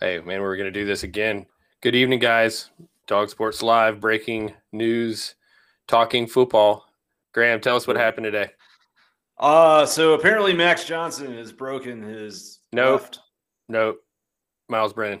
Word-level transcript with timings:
Hey, 0.00 0.20
man, 0.20 0.40
we're 0.42 0.56
going 0.56 0.72
to 0.72 0.78
do 0.78 0.84
this 0.84 1.02
again. 1.04 1.46
Good 1.80 1.94
evening, 1.94 2.18
guys. 2.18 2.70
Dawg 3.06 3.30
Sports 3.30 3.62
Live, 3.62 4.00
breaking 4.00 4.52
news, 4.72 5.34
talking 5.86 6.26
football. 6.26 6.84
Graham, 7.32 7.60
tell 7.60 7.76
us 7.76 7.86
what 7.86 7.96
happened 7.96 8.24
today. 8.24 8.50
Uh, 9.38 9.86
so 9.86 10.14
apparently 10.14 10.52
Max 10.52 10.84
Johnson 10.84 11.34
has 11.36 11.52
broken 11.52 12.02
his 12.02 12.60
Nope. 12.72 13.00
left. 13.02 13.18
Nope. 13.68 13.96
Miles 14.68 14.92
Brennan. 14.92 15.20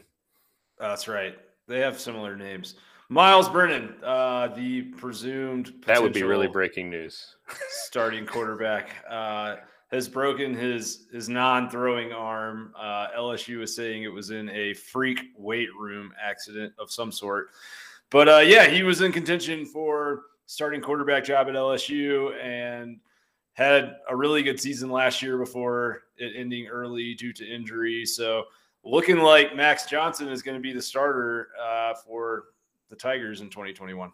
That's 0.78 1.08
right. 1.08 1.38
They 1.68 1.80
have 1.80 1.98
similar 2.00 2.36
names. 2.36 2.74
Miles 3.08 3.48
Brennan, 3.48 3.94
uh, 4.02 4.48
the 4.48 4.82
presumed 4.82 5.72
That 5.86 6.02
would 6.02 6.12
be 6.12 6.22
really 6.24 6.48
breaking 6.48 6.90
news. 6.90 7.36
starting 7.68 8.26
quarterback, 8.26 8.90
uh, 9.08 9.56
has 9.92 10.08
broken 10.08 10.54
his 10.54 11.06
his 11.12 11.28
non-throwing 11.28 12.12
arm. 12.12 12.72
Uh, 12.76 13.08
LSU 13.16 13.62
is 13.62 13.74
saying 13.74 14.02
it 14.02 14.12
was 14.12 14.30
in 14.30 14.48
a 14.50 14.74
freak 14.74 15.20
weight 15.36 15.68
room 15.78 16.12
accident 16.20 16.72
of 16.78 16.90
some 16.90 17.12
sort. 17.12 17.48
But 18.10 18.28
uh, 18.28 18.38
yeah, 18.38 18.66
he 18.68 18.82
was 18.82 19.00
in 19.00 19.12
contention 19.12 19.64
for 19.66 20.22
starting 20.46 20.80
quarterback 20.80 21.24
job 21.24 21.48
at 21.48 21.54
LSU 21.54 22.34
and 22.42 22.98
had 23.54 23.96
a 24.08 24.14
really 24.14 24.42
good 24.42 24.60
season 24.60 24.90
last 24.90 25.22
year 25.22 25.38
before 25.38 26.02
it 26.18 26.32
ending 26.36 26.66
early 26.66 27.14
due 27.14 27.32
to 27.32 27.46
injury. 27.46 28.04
So 28.04 28.44
looking 28.84 29.18
like 29.18 29.56
Max 29.56 29.86
Johnson 29.86 30.28
is 30.28 30.42
going 30.42 30.56
to 30.56 30.60
be 30.60 30.72
the 30.72 30.82
starter 30.82 31.48
uh, 31.60 31.94
for 31.94 32.44
the 32.90 32.96
Tigers 32.96 33.40
in 33.40 33.50
2021. 33.50 34.12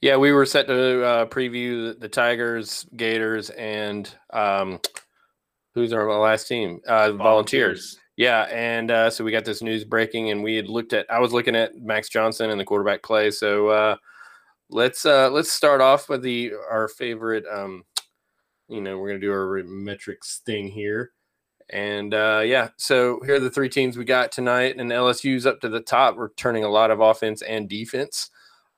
Yeah, 0.00 0.16
we 0.16 0.32
were 0.32 0.46
set 0.46 0.66
to 0.66 1.04
uh, 1.04 1.26
preview 1.26 1.98
the, 1.98 2.08
Tigers, 2.08 2.86
Gators, 2.96 3.50
and 3.50 4.12
um, 4.32 4.80
who's 5.74 5.92
our 5.92 6.12
last 6.18 6.46
team? 6.46 6.80
Uh, 6.86 7.12
volunteers. 7.12 7.98
Yeah, 8.16 8.42
and 8.42 8.90
uh, 8.90 9.10
so 9.10 9.24
we 9.24 9.32
got 9.32 9.44
this 9.44 9.62
news 9.62 9.84
breaking, 9.84 10.30
and 10.30 10.42
we 10.42 10.54
had 10.54 10.68
looked 10.68 10.92
at. 10.92 11.10
I 11.10 11.18
was 11.18 11.32
looking 11.32 11.56
at 11.56 11.76
Max 11.76 12.08
Johnson 12.08 12.50
and 12.50 12.60
the 12.60 12.64
quarterback 12.64 13.02
play. 13.02 13.30
So 13.30 13.68
uh, 13.68 13.96
let's 14.70 15.04
uh, 15.04 15.30
let's 15.30 15.50
start 15.50 15.80
off 15.80 16.08
with 16.08 16.22
the 16.22 16.52
our 16.70 16.88
favorite. 16.88 17.44
Um, 17.50 17.84
you 18.68 18.80
know, 18.80 18.98
we're 18.98 19.08
gonna 19.08 19.20
do 19.20 19.32
our 19.32 19.62
metrics 19.64 20.42
thing 20.46 20.68
here, 20.68 21.10
and 21.70 22.14
uh, 22.14 22.42
yeah. 22.44 22.68
So 22.76 23.20
here 23.26 23.36
are 23.36 23.40
the 23.40 23.50
three 23.50 23.68
teams 23.68 23.96
we 23.96 24.04
got 24.04 24.30
tonight, 24.30 24.76
and 24.78 24.90
LSU's 24.90 25.44
up 25.44 25.60
to 25.62 25.68
the 25.68 25.80
top, 25.80 26.16
returning 26.16 26.62
a 26.62 26.68
lot 26.68 26.92
of 26.92 27.00
offense 27.00 27.42
and 27.42 27.68
defense. 27.68 28.30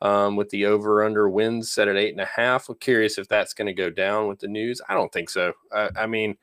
Um, 0.02 0.36
with 0.36 0.50
the 0.50 0.66
over 0.66 1.04
under 1.04 1.26
wins 1.30 1.72
set 1.72 1.88
at 1.88 1.96
eight 1.96 2.12
and 2.12 2.20
a 2.20 2.26
half. 2.26 2.68
I'm 2.68 2.74
curious 2.74 3.16
if 3.16 3.28
that's 3.28 3.54
going 3.54 3.66
to 3.66 3.72
go 3.72 3.88
down 3.88 4.28
with 4.28 4.38
the 4.38 4.46
news. 4.46 4.82
I 4.90 4.94
don't 4.94 5.10
think 5.10 5.30
so. 5.30 5.54
I, 5.72 5.88
I 5.96 6.06
mean, 6.06 6.36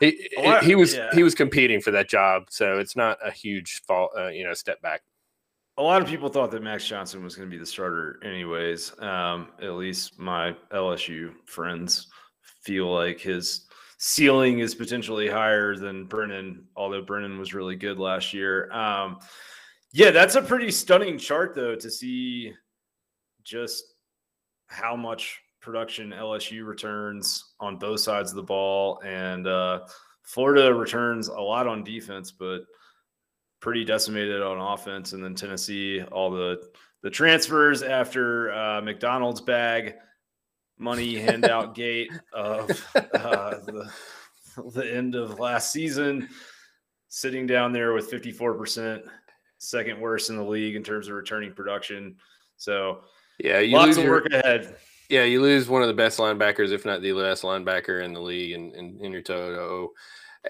he, 0.00 0.28
lot- 0.38 0.64
he 0.64 0.74
was 0.74 0.94
yeah. 0.94 1.10
he 1.12 1.22
was 1.22 1.34
competing 1.34 1.80
for 1.80 1.90
that 1.92 2.08
job, 2.08 2.46
so 2.50 2.78
it's 2.78 2.96
not 2.96 3.18
a 3.24 3.30
huge 3.30 3.82
fall, 3.86 4.10
uh, 4.16 4.28
you 4.28 4.44
know, 4.44 4.54
step 4.54 4.82
back. 4.82 5.02
A 5.78 5.82
lot 5.82 6.02
of 6.02 6.08
people 6.08 6.28
thought 6.28 6.50
that 6.52 6.62
Max 6.62 6.86
Johnson 6.86 7.22
was 7.22 7.36
going 7.36 7.48
to 7.48 7.54
be 7.54 7.58
the 7.58 7.66
starter, 7.66 8.18
anyways. 8.24 8.98
Um, 9.00 9.48
at 9.60 9.72
least 9.72 10.18
my 10.18 10.56
LSU 10.72 11.34
friends 11.44 12.08
feel 12.62 12.92
like 12.92 13.20
his 13.20 13.66
ceiling 13.98 14.60
is 14.60 14.74
potentially 14.74 15.28
higher 15.28 15.76
than 15.76 16.06
Brennan, 16.06 16.64
although 16.76 17.02
Brennan 17.02 17.38
was 17.38 17.54
really 17.54 17.76
good 17.76 17.98
last 17.98 18.32
year. 18.32 18.70
Um, 18.72 19.18
yeah, 19.92 20.10
that's 20.10 20.34
a 20.34 20.42
pretty 20.42 20.70
stunning 20.70 21.18
chart, 21.18 21.54
though, 21.54 21.76
to 21.76 21.90
see 21.90 22.52
just 23.46 23.84
how 24.66 24.96
much 24.96 25.40
production 25.60 26.10
LSU 26.10 26.66
returns 26.66 27.54
on 27.60 27.76
both 27.76 28.00
sides 28.00 28.30
of 28.30 28.36
the 28.36 28.42
ball. 28.42 29.00
And 29.04 29.46
uh, 29.46 29.80
Florida 30.22 30.74
returns 30.74 31.28
a 31.28 31.40
lot 31.40 31.66
on 31.66 31.84
defense, 31.84 32.32
but 32.32 32.60
pretty 33.60 33.84
decimated 33.84 34.42
on 34.42 34.58
offense. 34.58 35.12
And 35.12 35.22
then 35.22 35.34
Tennessee, 35.34 36.02
all 36.12 36.30
the 36.30 36.60
the 37.02 37.10
transfers 37.10 37.82
after 37.82 38.52
uh, 38.52 38.80
McDonald's 38.80 39.40
bag 39.40 39.94
money 40.78 41.14
handout 41.20 41.74
gate 41.74 42.10
of 42.32 42.70
uh, 42.94 43.58
the, 43.64 43.90
the 44.72 44.94
end 44.94 45.14
of 45.14 45.38
last 45.38 45.72
season, 45.72 46.28
sitting 47.08 47.46
down 47.46 47.72
there 47.72 47.92
with 47.92 48.10
54%, 48.10 49.02
second 49.58 50.00
worst 50.00 50.30
in 50.30 50.36
the 50.36 50.42
league 50.42 50.74
in 50.74 50.82
terms 50.82 51.08
of 51.08 51.14
returning 51.14 51.52
production. 51.52 52.16
So 52.56 53.02
Yeah, 53.38 53.58
you 53.60 53.76
lots 53.76 53.88
lose 53.88 53.98
of 53.98 54.04
your- 54.04 54.12
work 54.12 54.26
ahead. 54.32 54.76
Yeah, 55.08 55.22
you 55.22 55.40
lose 55.40 55.68
one 55.68 55.82
of 55.82 55.88
the 55.88 55.94
best 55.94 56.18
linebackers, 56.18 56.72
if 56.72 56.84
not 56.84 57.00
the 57.00 57.12
best 57.12 57.44
linebacker 57.44 58.02
in 58.02 58.12
the 58.12 58.20
league, 58.20 58.52
in, 58.52 58.72
in, 58.74 58.98
in 59.00 59.12
your 59.12 59.22
Toto. 59.22 59.92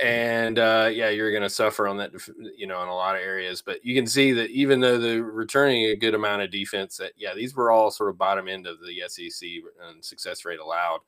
And 0.00 0.58
uh, 0.58 0.88
yeah, 0.91 1.10
you're 1.10 1.30
going 1.30 1.42
to 1.42 1.50
suffer 1.50 1.86
on 1.86 1.98
that, 1.98 2.12
you 2.56 2.66
know, 2.66 2.82
in 2.82 2.88
a 2.88 2.94
lot 2.94 3.16
of 3.16 3.22
areas. 3.22 3.62
But 3.62 3.84
you 3.84 3.94
can 3.94 4.06
see 4.06 4.32
that 4.32 4.50
even 4.50 4.80
though 4.80 4.98
they're 4.98 5.22
returning 5.22 5.84
a 5.86 5.97
good 5.97 6.14
amount 6.14 6.41
of 6.42 6.50
defense, 6.50 6.97
that 6.97 7.12
yeah, 7.16 7.34
these 7.34 7.54
were 7.54 7.70
all 7.70 7.91
sort 7.91 8.08
of 8.10 8.16
bottom 8.19 8.48
end 8.48 8.66
of 8.66 8.78
the 8.80 9.03
SEC 9.08 9.48
and 9.88 10.03
success 10.04 10.44
rate 10.44 10.60
allowed 10.60 11.00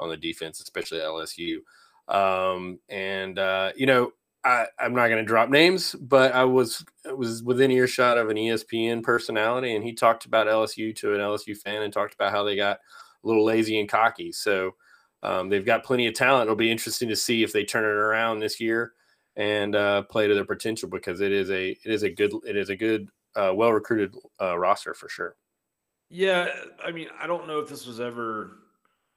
on 0.00 0.08
the 0.08 0.16
defense, 0.16 0.60
especially 0.60 0.98
LSU. 0.98 1.58
Um, 2.08 2.78
and 2.88 3.38
uh, 3.38 3.72
you 3.76 3.86
know, 3.86 4.12
I, 4.46 4.66
I'm 4.78 4.94
not 4.94 5.08
going 5.08 5.18
to 5.18 5.24
drop 5.24 5.50
names, 5.50 5.96
but 5.96 6.32
I 6.32 6.44
was 6.44 6.84
was 7.04 7.42
within 7.42 7.72
earshot 7.72 8.16
of 8.16 8.28
an 8.28 8.36
ESPN 8.36 9.02
personality, 9.02 9.74
and 9.74 9.84
he 9.84 9.92
talked 9.92 10.24
about 10.24 10.46
LSU 10.46 10.94
to 10.96 11.14
an 11.14 11.20
LSU 11.20 11.56
fan 11.56 11.82
and 11.82 11.92
talked 11.92 12.14
about 12.14 12.30
how 12.30 12.44
they 12.44 12.54
got 12.54 12.76
a 12.76 13.26
little 13.26 13.44
lazy 13.44 13.80
and 13.80 13.88
cocky. 13.88 14.30
So 14.30 14.76
um, 15.24 15.48
they've 15.48 15.66
got 15.66 15.82
plenty 15.82 16.06
of 16.06 16.14
talent. 16.14 16.44
It'll 16.44 16.54
be 16.54 16.70
interesting 16.70 17.08
to 17.08 17.16
see 17.16 17.42
if 17.42 17.52
they 17.52 17.64
turn 17.64 17.82
it 17.82 17.88
around 17.88 18.38
this 18.38 18.60
year 18.60 18.92
and 19.34 19.74
uh, 19.74 20.02
play 20.02 20.28
to 20.28 20.34
their 20.34 20.44
potential 20.44 20.88
because 20.88 21.20
it 21.20 21.32
is 21.32 21.50
a 21.50 21.70
it 21.70 21.92
is 21.92 22.04
a 22.04 22.10
good 22.10 22.32
it 22.46 22.56
is 22.56 22.70
a 22.70 22.76
good 22.76 23.08
uh, 23.34 23.52
well 23.52 23.72
recruited 23.72 24.14
uh, 24.40 24.56
roster 24.56 24.94
for 24.94 25.08
sure. 25.08 25.34
Yeah, 26.08 26.50
I 26.84 26.92
mean, 26.92 27.08
I 27.20 27.26
don't 27.26 27.48
know 27.48 27.58
if 27.58 27.68
this 27.68 27.84
was 27.84 27.98
ever 27.98 28.58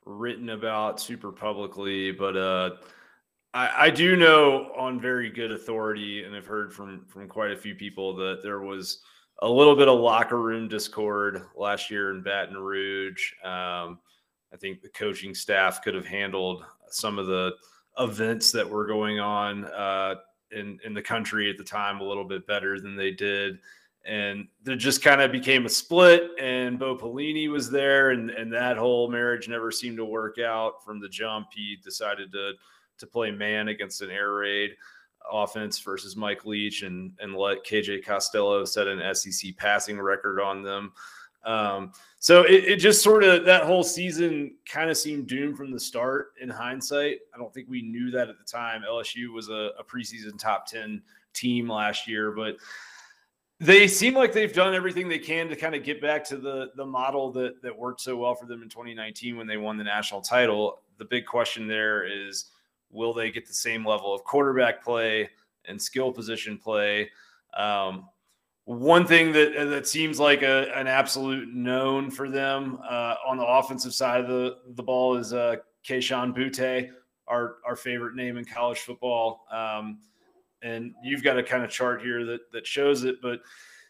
written 0.06 0.50
about 0.50 1.00
super 1.00 1.32
publicly, 1.32 2.12
but 2.12 2.36
uh, 2.36 2.72
I, 3.54 3.86
I 3.86 3.90
do 3.90 4.16
know 4.16 4.72
on 4.78 5.00
very 5.00 5.30
good 5.30 5.52
authority, 5.52 6.24
and 6.24 6.36
I've 6.36 6.46
heard 6.46 6.74
from 6.74 7.06
from 7.08 7.28
quite 7.28 7.52
a 7.52 7.58
few 7.58 7.76
people 7.76 8.16
that 8.18 8.42
there 8.44 8.62
was 8.62 9.02
a 9.42 9.50
little 9.50 9.76
bit 9.76 9.88
of 9.88 10.00
locker 10.00 10.42
room 10.42 10.68
discord 10.68 11.44
last 11.56 11.90
year 11.90 12.12
in 12.12 12.22
Baton 12.22 12.58
Rouge. 12.58 13.34
Um, 13.44 14.00
I 14.54 14.58
think 14.60 14.82
the 14.82 14.90
coaching 14.90 15.34
staff 15.34 15.82
could 15.82 15.96
have 15.96 16.06
handled 16.06 16.64
some 16.90 17.18
of 17.18 17.28
the 17.28 17.54
events 18.00 18.52
that 18.52 18.70
were 18.70 18.86
going 18.86 19.20
on 19.20 19.66
uh, 19.66 20.16
in 20.52 20.80
in 20.84 20.94
the 20.94 21.02
country 21.02 21.50
at 21.50 21.58
the 21.58 21.64
time 21.64 22.00
a 22.00 22.04
little 22.04 22.26
bit 22.26 22.46
better 22.48 22.80
than 22.80 22.96
they 22.96 23.12
did 23.12 23.60
and 24.06 24.48
there 24.64 24.76
just 24.76 25.04
kind 25.04 25.22
of 25.22 25.32
became 25.32 25.66
a 25.66 25.70
split 25.70 26.32
and 26.40 26.80
Bo 26.80 26.96
Pelini 26.96 27.50
was 27.50 27.70
there 27.70 28.12
and 28.12 28.30
and 28.32 28.52
that 28.54 28.78
whole 28.78 29.10
marriage 29.10 29.48
never 29.48 29.72
seemed 29.72 29.98
to 29.98 30.06
work 30.06 30.38
out 30.40 30.84
from 30.84 31.00
the 31.00 31.10
jump 31.10 31.48
he 31.54 31.78
decided 31.84 32.32
to 32.32 32.54
to 33.00 33.08
play 33.08 33.32
man 33.32 33.70
against 33.70 34.02
an 34.02 34.12
air 34.12 34.34
raid 34.34 34.72
offense 35.32 35.80
versus 35.80 36.16
Mike 36.16 36.46
Leach 36.46 36.84
and 36.84 37.12
and 37.20 37.36
let 37.36 37.66
KJ 37.66 38.06
Costello 38.06 38.66
set 38.66 38.88
an 38.88 39.14
SEC 39.14 39.56
passing 39.58 40.00
record 40.00 40.40
on 40.40 40.64
them 40.64 40.92
um, 41.44 41.94
so 42.20 42.44
it, 42.44 42.66
it 42.66 42.76
just 42.78 43.02
sort 43.02 43.24
of 43.24 43.46
that 43.46 43.64
whole 43.64 43.84
season 43.84 44.56
kind 44.66 44.90
of 44.90 44.98
seemed 44.98 45.28
doomed 45.28 45.58
from 45.58 45.72
the 45.72 45.80
start 45.80 46.34
in 46.42 46.50
hindsight. 46.50 47.20
I 47.34 47.38
don't 47.38 47.54
think 47.54 47.70
we 47.70 47.82
knew 47.82 48.12
that 48.12 48.30
at 48.30 48.38
the 48.38 48.44
time. 48.44 48.84
LSU 48.88 49.34
was 49.34 49.50
a, 49.50 49.72
a 49.80 49.84
preseason 49.84 50.38
top 50.38 50.68
10 50.68 51.02
team 51.34 51.70
last 51.70 52.08
year, 52.08 52.32
but 52.32 52.58
they 53.60 53.88
seem 53.88 54.14
like 54.14 54.34
they've 54.34 54.54
done 54.54 54.74
everything 54.74 55.08
they 55.08 55.20
can 55.20 55.48
to 55.50 55.56
kind 55.56 55.76
of 55.76 55.84
get 55.84 56.02
back 56.02 56.24
to 56.26 56.38
the 56.38 56.72
the 56.76 56.86
model 56.86 57.32
that 57.34 57.62
that 57.62 57.78
worked 57.78 58.02
so 58.02 58.16
well 58.16 58.36
for 58.36 58.46
them 58.46 58.62
in 58.62 58.70
2019 58.70 59.38
when 59.38 59.48
they 59.48 59.58
won 59.58 59.78
the 59.78 59.84
national 59.84 60.22
title. 60.22 60.82
The 60.98 61.06
big 61.06 61.26
question 61.26 61.68
there 61.68 62.06
is 62.06 62.46
will 62.92 63.14
they 63.14 63.32
get 63.32 63.48
the 63.48 63.54
same 63.54 63.86
level 63.86 64.14
of 64.14 64.24
quarterback 64.24 64.84
play 64.84 65.30
and 65.66 65.82
skill 65.82 66.12
position 66.12 66.58
play? 66.58 67.10
Um, 67.56 68.08
one 68.66 69.06
thing 69.08 69.32
that 69.32 69.54
that 69.70 69.88
seems 69.88 70.20
like 70.20 70.44
a, 70.44 70.72
an 70.78 70.88
absolute 70.88 71.54
known 71.54 72.12
for 72.12 72.30
them 72.30 72.80
uh, 72.88 73.16
on 73.26 73.38
the 73.38 73.46
offensive 73.46 73.94
side 73.94 74.22
of 74.22 74.28
the, 74.28 74.58
the 74.76 74.84
ball 74.84 75.16
is 75.16 75.34
uh, 75.34 75.56
Kayshon 75.84 76.36
Boutte, 76.36 76.92
our 77.28 77.56
our 77.66 77.76
favorite 77.76 78.16
name 78.16 78.38
in 78.38 78.46
college 78.46 78.80
football. 78.80 79.46
Um, 79.52 80.00
and 80.62 80.94
you've 81.04 81.24
got 81.24 81.38
a 81.38 81.44
kind 81.44 81.64
of 81.64 81.70
chart 81.72 82.02
here 82.02 82.26
that 82.26 82.52
that 82.52 82.68
shows 82.68 83.06
it, 83.06 83.22
but 83.22 83.42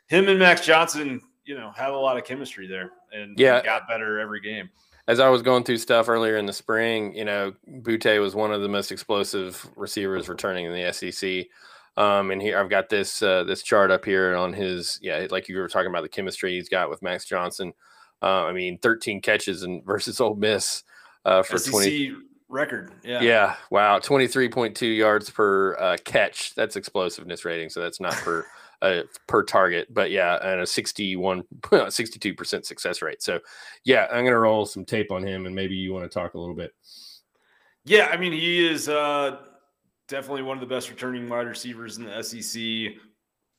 him 0.07 0.30
and 0.30 0.40
Max 0.40 0.66
Johnson, 0.66 1.19
you 1.44 1.57
know, 1.57 1.72
have 1.75 1.94
a 1.94 1.98
lot 1.98 2.18
of 2.18 2.24
chemistry 2.24 2.66
there, 2.68 2.92
and 3.12 3.38
Yeah. 3.38 3.62
got 3.62 3.88
better 3.88 4.19
every 4.19 4.40
game. 4.40 4.69
As 5.10 5.20
I 5.20 5.28
was 5.30 5.42
going 5.42 5.64
through 5.64 5.80
stuff 5.80 6.08
earlier 6.08 6.38
in 6.38 6.46
the 6.46 6.54
spring, 6.54 7.16
you 7.16 7.26
know, 7.26 7.52
Boutte 7.68 8.22
was 8.22 8.36
one 8.36 8.54
of 8.54 8.62
the 8.62 8.70
most 8.70 8.92
explosive 8.92 9.68
receivers 9.76 10.30
returning 10.30 10.66
in 10.66 10.72
the 10.72 10.94
SEC. 10.94 11.48
Um, 11.98 12.30
and 12.30 12.40
here 12.40 12.60
I've 12.60 12.70
got 12.70 12.90
this 12.90 13.24
uh, 13.24 13.44
this 13.44 13.64
chart 13.64 13.90
up 13.90 14.06
here 14.06 14.36
on 14.36 14.54
his 14.54 15.00
yeah, 15.02 15.26
like 15.32 15.50
you 15.50 15.58
were 15.58 15.68
talking 15.68 15.90
about 15.90 16.04
the 16.04 16.10
chemistry 16.10 16.54
he's 16.54 16.70
got 16.70 16.92
with 16.92 17.02
Max 17.02 17.26
Johnson. 17.26 17.74
Uh, 18.22 18.44
I 18.44 18.54
mean, 18.54 18.78
13 18.78 19.20
catches 19.20 19.64
and 19.64 19.84
versus 19.86 20.22
Ole 20.22 20.36
Miss 20.36 20.84
uh, 21.26 21.42
for 21.42 21.58
SEC 21.58 21.72
20. 21.72 22.16
record, 22.48 22.94
yeah, 23.04 23.22
Yeah, 23.22 23.56
wow, 23.72 23.98
23.2 23.98 24.96
yards 24.96 25.32
per 25.32 25.76
uh, 25.80 25.98
catch. 26.06 26.54
That's 26.54 26.76
explosiveness 26.76 27.46
rating, 27.46 27.70
so 27.70 27.82
that's 27.82 28.00
not 28.00 28.14
per 28.14 28.46
uh, 28.81 29.02
per 29.28 29.44
target. 29.44 29.94
But 29.94 30.12
yeah, 30.12 30.38
and 30.42 30.62
a 30.62 30.68
61, 30.68 31.44
62% 31.62 32.66
success 32.66 33.02
rate. 33.02 33.22
So 33.22 33.40
yeah, 33.84 34.06
I'm 34.06 34.24
going 34.24 34.28
to 34.28 34.40
roll 34.40 34.66
some 34.66 34.86
tape 34.86 35.12
on 35.12 35.26
him 35.26 35.46
and 35.46 35.56
maybe 35.56 35.76
you 35.76 35.94
want 35.94 36.10
to 36.10 36.20
talk 36.20 36.34
a 36.34 36.40
little 36.40 36.56
bit. 36.56 36.74
Yeah, 37.86 38.10
I 38.12 38.18
mean, 38.18 38.34
he 38.34 38.68
is 38.68 38.90
uh, 38.90 39.38
definitely 40.08 40.44
one 40.44 40.58
of 40.58 40.62
the 40.62 40.74
best 40.74 40.90
returning 40.90 41.28
wide 41.30 41.48
receivers 41.48 41.98
in 41.98 42.06
the 42.06 42.22
SEC. 42.22 42.94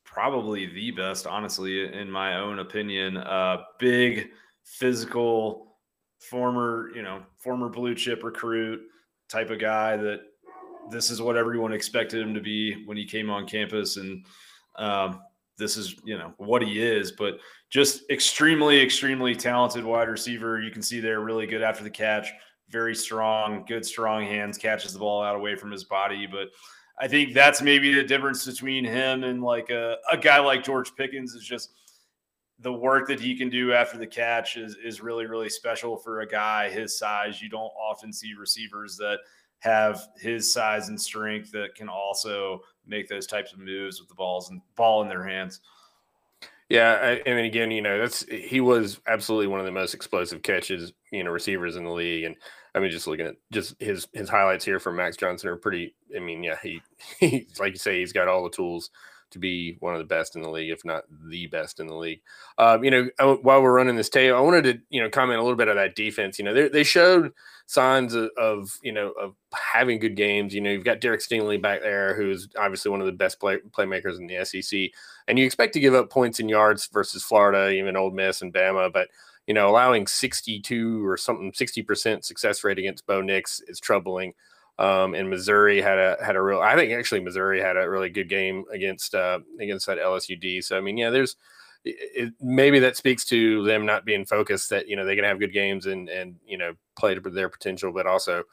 Probably 0.04 0.66
the 0.66 0.90
best, 0.90 1.26
honestly, 1.26 1.92
in 1.92 2.10
my 2.10 2.36
own 2.36 2.58
opinion. 2.58 3.16
Uh, 3.16 3.58
big, 3.78 4.30
physical, 4.64 5.76
former, 6.18 6.90
you 6.94 7.02
know, 7.02 7.22
former 7.38 7.68
blue 7.68 7.94
chip 7.94 8.22
recruit 8.22 8.80
type 9.28 9.50
of 9.50 9.58
guy 9.58 9.96
that 9.96 10.20
this 10.90 11.10
is 11.10 11.22
what 11.22 11.36
everyone 11.36 11.72
expected 11.72 12.20
him 12.20 12.34
to 12.34 12.40
be 12.40 12.84
when 12.84 12.96
he 12.96 13.04
came 13.04 13.30
on 13.30 13.46
campus. 13.46 13.96
And 13.96 14.24
um, 14.76 15.20
this 15.56 15.76
is, 15.76 15.96
you 16.04 16.18
know, 16.18 16.32
what 16.38 16.62
he 16.62 16.82
is, 16.82 17.12
but 17.12 17.38
just 17.68 18.08
extremely, 18.10 18.80
extremely 18.80 19.34
talented 19.34 19.84
wide 19.84 20.08
receiver. 20.08 20.60
You 20.60 20.70
can 20.70 20.82
see 20.82 21.00
they're 21.00 21.20
really 21.20 21.46
good 21.46 21.62
after 21.62 21.84
the 21.84 21.90
catch, 21.90 22.28
very 22.70 22.94
strong, 22.94 23.64
good, 23.66 23.84
strong 23.84 24.24
hands, 24.24 24.58
catches 24.58 24.92
the 24.92 24.98
ball 24.98 25.22
out 25.22 25.36
away 25.36 25.54
from 25.54 25.70
his 25.70 25.84
body. 25.84 26.26
But 26.26 26.48
I 26.98 27.08
think 27.08 27.34
that's 27.34 27.62
maybe 27.62 27.94
the 27.94 28.02
difference 28.02 28.44
between 28.44 28.84
him 28.84 29.24
and 29.24 29.42
like 29.42 29.70
a, 29.70 29.96
a 30.10 30.16
guy 30.16 30.38
like 30.38 30.64
George 30.64 30.94
Pickens 30.96 31.34
is 31.34 31.44
just 31.44 31.70
the 32.58 32.72
work 32.72 33.08
that 33.08 33.20
he 33.20 33.36
can 33.36 33.48
do 33.48 33.72
after 33.72 33.96
the 33.96 34.06
catch 34.06 34.58
is 34.58 34.76
is 34.84 35.00
really 35.00 35.24
really 35.24 35.48
special 35.48 35.96
for 35.96 36.20
a 36.20 36.26
guy 36.26 36.68
his 36.68 36.98
size. 36.98 37.40
You 37.40 37.48
don't 37.48 37.72
often 37.80 38.12
see 38.12 38.34
receivers 38.38 38.96
that 38.98 39.18
have 39.60 40.08
his 40.18 40.52
size 40.52 40.88
and 40.88 41.00
strength 41.00 41.50
that 41.52 41.74
can 41.74 41.88
also 41.88 42.60
make 42.86 43.08
those 43.08 43.26
types 43.26 43.52
of 43.52 43.58
moves 43.58 44.00
with 44.00 44.08
the 44.08 44.14
balls 44.14 44.50
and 44.50 44.60
ball 44.76 45.02
in 45.02 45.08
their 45.08 45.26
hands. 45.26 45.60
Yeah, 46.68 46.98
I, 47.02 47.28
I, 47.28 47.34
mean, 47.34 47.46
again, 47.46 47.72
you 47.72 47.82
know, 47.82 47.98
that's 47.98 48.24
he 48.30 48.60
was 48.60 49.00
absolutely 49.08 49.48
one 49.48 49.58
of 49.58 49.66
the 49.66 49.72
most 49.72 49.92
explosive 49.92 50.42
catches, 50.42 50.92
you 51.10 51.24
know, 51.24 51.30
receivers 51.30 51.74
in 51.74 51.82
the 51.82 51.90
league, 51.90 52.24
and 52.24 52.36
I 52.74 52.78
mean, 52.78 52.92
just 52.92 53.08
looking 53.08 53.26
at 53.26 53.34
just 53.50 53.74
his 53.80 54.06
his 54.12 54.28
highlights 54.28 54.64
here 54.64 54.78
from 54.78 54.94
Max 54.94 55.16
Johnson 55.16 55.48
are 55.48 55.56
pretty. 55.56 55.96
I 56.16 56.20
mean, 56.20 56.44
yeah, 56.44 56.56
he 56.62 56.80
he 57.18 57.48
like 57.58 57.72
you 57.72 57.78
say, 57.78 57.98
he's 57.98 58.12
got 58.12 58.28
all 58.28 58.44
the 58.44 58.50
tools 58.50 58.90
to 59.30 59.38
be 59.38 59.76
one 59.80 59.94
of 59.94 59.98
the 59.98 60.04
best 60.04 60.36
in 60.36 60.42
the 60.42 60.50
league, 60.50 60.70
if 60.70 60.84
not 60.84 61.04
the 61.28 61.46
best 61.46 61.80
in 61.80 61.86
the 61.86 61.94
league. 61.94 62.20
Um, 62.58 62.84
you 62.84 62.90
know, 62.90 63.08
uh, 63.18 63.34
while 63.36 63.62
we're 63.62 63.74
running 63.74 63.96
this 63.96 64.08
tape, 64.08 64.32
I 64.32 64.40
wanted 64.40 64.64
to 64.64 64.78
you 64.90 65.02
know 65.02 65.08
comment 65.08 65.38
a 65.38 65.42
little 65.42 65.56
bit 65.56 65.68
on 65.68 65.76
that 65.76 65.94
defense. 65.94 66.38
You 66.38 66.44
know, 66.44 66.54
they, 66.54 66.68
they 66.68 66.84
showed 66.84 67.32
signs 67.66 68.14
of, 68.14 68.30
of, 68.36 68.78
you 68.82 68.92
know 68.92 69.10
of 69.12 69.34
having 69.52 69.98
good 69.98 70.16
games. 70.16 70.54
You 70.54 70.60
know, 70.60 70.70
you've 70.70 70.84
got 70.84 71.00
Derek 71.00 71.20
Stingley 71.20 71.60
back 71.60 71.80
there, 71.80 72.14
who's 72.14 72.48
obviously 72.58 72.90
one 72.90 73.00
of 73.00 73.06
the 73.06 73.12
best 73.12 73.40
play, 73.40 73.58
playmakers 73.70 74.18
in 74.18 74.26
the 74.26 74.44
SEC, 74.44 74.90
and 75.28 75.38
you 75.38 75.44
expect 75.44 75.72
to 75.74 75.80
give 75.80 75.94
up 75.94 76.10
points 76.10 76.40
and 76.40 76.50
yards 76.50 76.86
versus 76.86 77.22
Florida, 77.22 77.70
even 77.70 77.96
Ole 77.96 78.10
Miss 78.10 78.42
and 78.42 78.52
Bama, 78.52 78.92
but 78.92 79.08
you 79.46 79.54
know, 79.54 79.68
allowing 79.68 80.06
62 80.06 81.04
or 81.04 81.16
something, 81.16 81.50
60% 81.50 82.24
success 82.24 82.62
rate 82.62 82.78
against 82.78 83.04
Bo 83.04 83.20
Nix 83.20 83.60
is 83.66 83.80
troubling. 83.80 84.34
Um, 84.80 85.14
and 85.14 85.28
Missouri 85.28 85.82
had 85.82 85.98
a 85.98 86.16
had 86.24 86.36
a 86.36 86.42
real. 86.42 86.60
I 86.60 86.74
think 86.74 86.90
actually 86.90 87.20
Missouri 87.20 87.60
had 87.60 87.76
a 87.76 87.88
really 87.88 88.08
good 88.08 88.30
game 88.30 88.64
against 88.72 89.14
uh, 89.14 89.40
against 89.60 89.86
that 89.86 89.98
LSUD. 89.98 90.64
So 90.64 90.78
I 90.78 90.80
mean, 90.80 90.96
yeah, 90.96 91.10
there's 91.10 91.36
it, 91.84 92.32
maybe 92.40 92.78
that 92.78 92.96
speaks 92.96 93.26
to 93.26 93.62
them 93.64 93.84
not 93.84 94.06
being 94.06 94.24
focused 94.24 94.70
that 94.70 94.88
you 94.88 94.96
know 94.96 95.04
they 95.04 95.16
can 95.16 95.24
have 95.24 95.38
good 95.38 95.52
games 95.52 95.84
and 95.84 96.08
and 96.08 96.36
you 96.46 96.56
know 96.56 96.72
play 96.96 97.14
to 97.14 97.20
their 97.20 97.50
potential, 97.50 97.92
but 97.92 98.06
also 98.06 98.44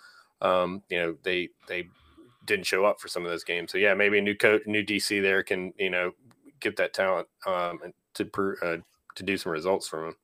um, 0.41 0.83
you 0.89 0.99
know 0.99 1.15
they 1.23 1.47
they 1.69 1.87
didn't 2.45 2.65
show 2.65 2.83
up 2.83 2.99
for 2.99 3.07
some 3.07 3.23
of 3.23 3.31
those 3.31 3.45
games. 3.45 3.71
So 3.71 3.77
yeah, 3.77 3.93
maybe 3.93 4.17
a 4.17 4.21
new 4.21 4.35
coach, 4.35 4.63
new 4.65 4.83
DC 4.83 5.21
there 5.21 5.43
can 5.43 5.71
you 5.77 5.89
know 5.89 6.11
get 6.59 6.75
that 6.75 6.93
talent 6.93 7.29
um, 7.45 7.79
to 8.15 8.29
uh, 8.61 8.77
to 9.15 9.23
do 9.23 9.37
some 9.37 9.53
results 9.53 9.87
from 9.87 10.05
them. 10.07 10.15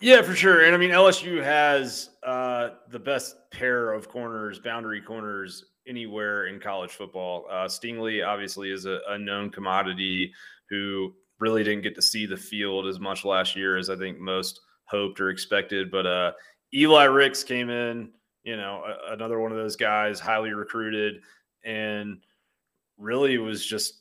Yeah, 0.00 0.22
for 0.22 0.34
sure. 0.34 0.64
And 0.64 0.74
I 0.74 0.78
mean, 0.78 0.90
LSU 0.90 1.42
has 1.44 2.10
uh, 2.22 2.70
the 2.88 2.98
best 2.98 3.36
pair 3.50 3.92
of 3.92 4.08
corners, 4.08 4.58
boundary 4.58 5.02
corners 5.02 5.66
anywhere 5.86 6.46
in 6.46 6.58
college 6.58 6.92
football. 6.92 7.46
Uh, 7.50 7.66
Stingley 7.66 8.26
obviously 8.26 8.70
is 8.70 8.86
a, 8.86 9.00
a, 9.08 9.18
known 9.18 9.50
commodity 9.50 10.32
who 10.70 11.12
really 11.38 11.64
didn't 11.64 11.82
get 11.82 11.94
to 11.96 12.02
see 12.02 12.24
the 12.24 12.36
field 12.36 12.86
as 12.86 12.98
much 12.98 13.24
last 13.24 13.56
year 13.56 13.76
as 13.76 13.90
I 13.90 13.96
think 13.96 14.18
most 14.18 14.60
hoped 14.84 15.20
or 15.20 15.28
expected. 15.28 15.90
But 15.90 16.06
uh, 16.06 16.32
Eli 16.72 17.04
Ricks 17.04 17.44
came 17.44 17.68
in, 17.68 18.10
you 18.42 18.56
know, 18.56 18.82
a, 18.86 19.12
another 19.12 19.38
one 19.38 19.52
of 19.52 19.58
those 19.58 19.76
guys, 19.76 20.18
highly 20.18 20.52
recruited, 20.52 21.20
and 21.62 22.18
really 22.96 23.36
was 23.36 23.66
just 23.66 24.00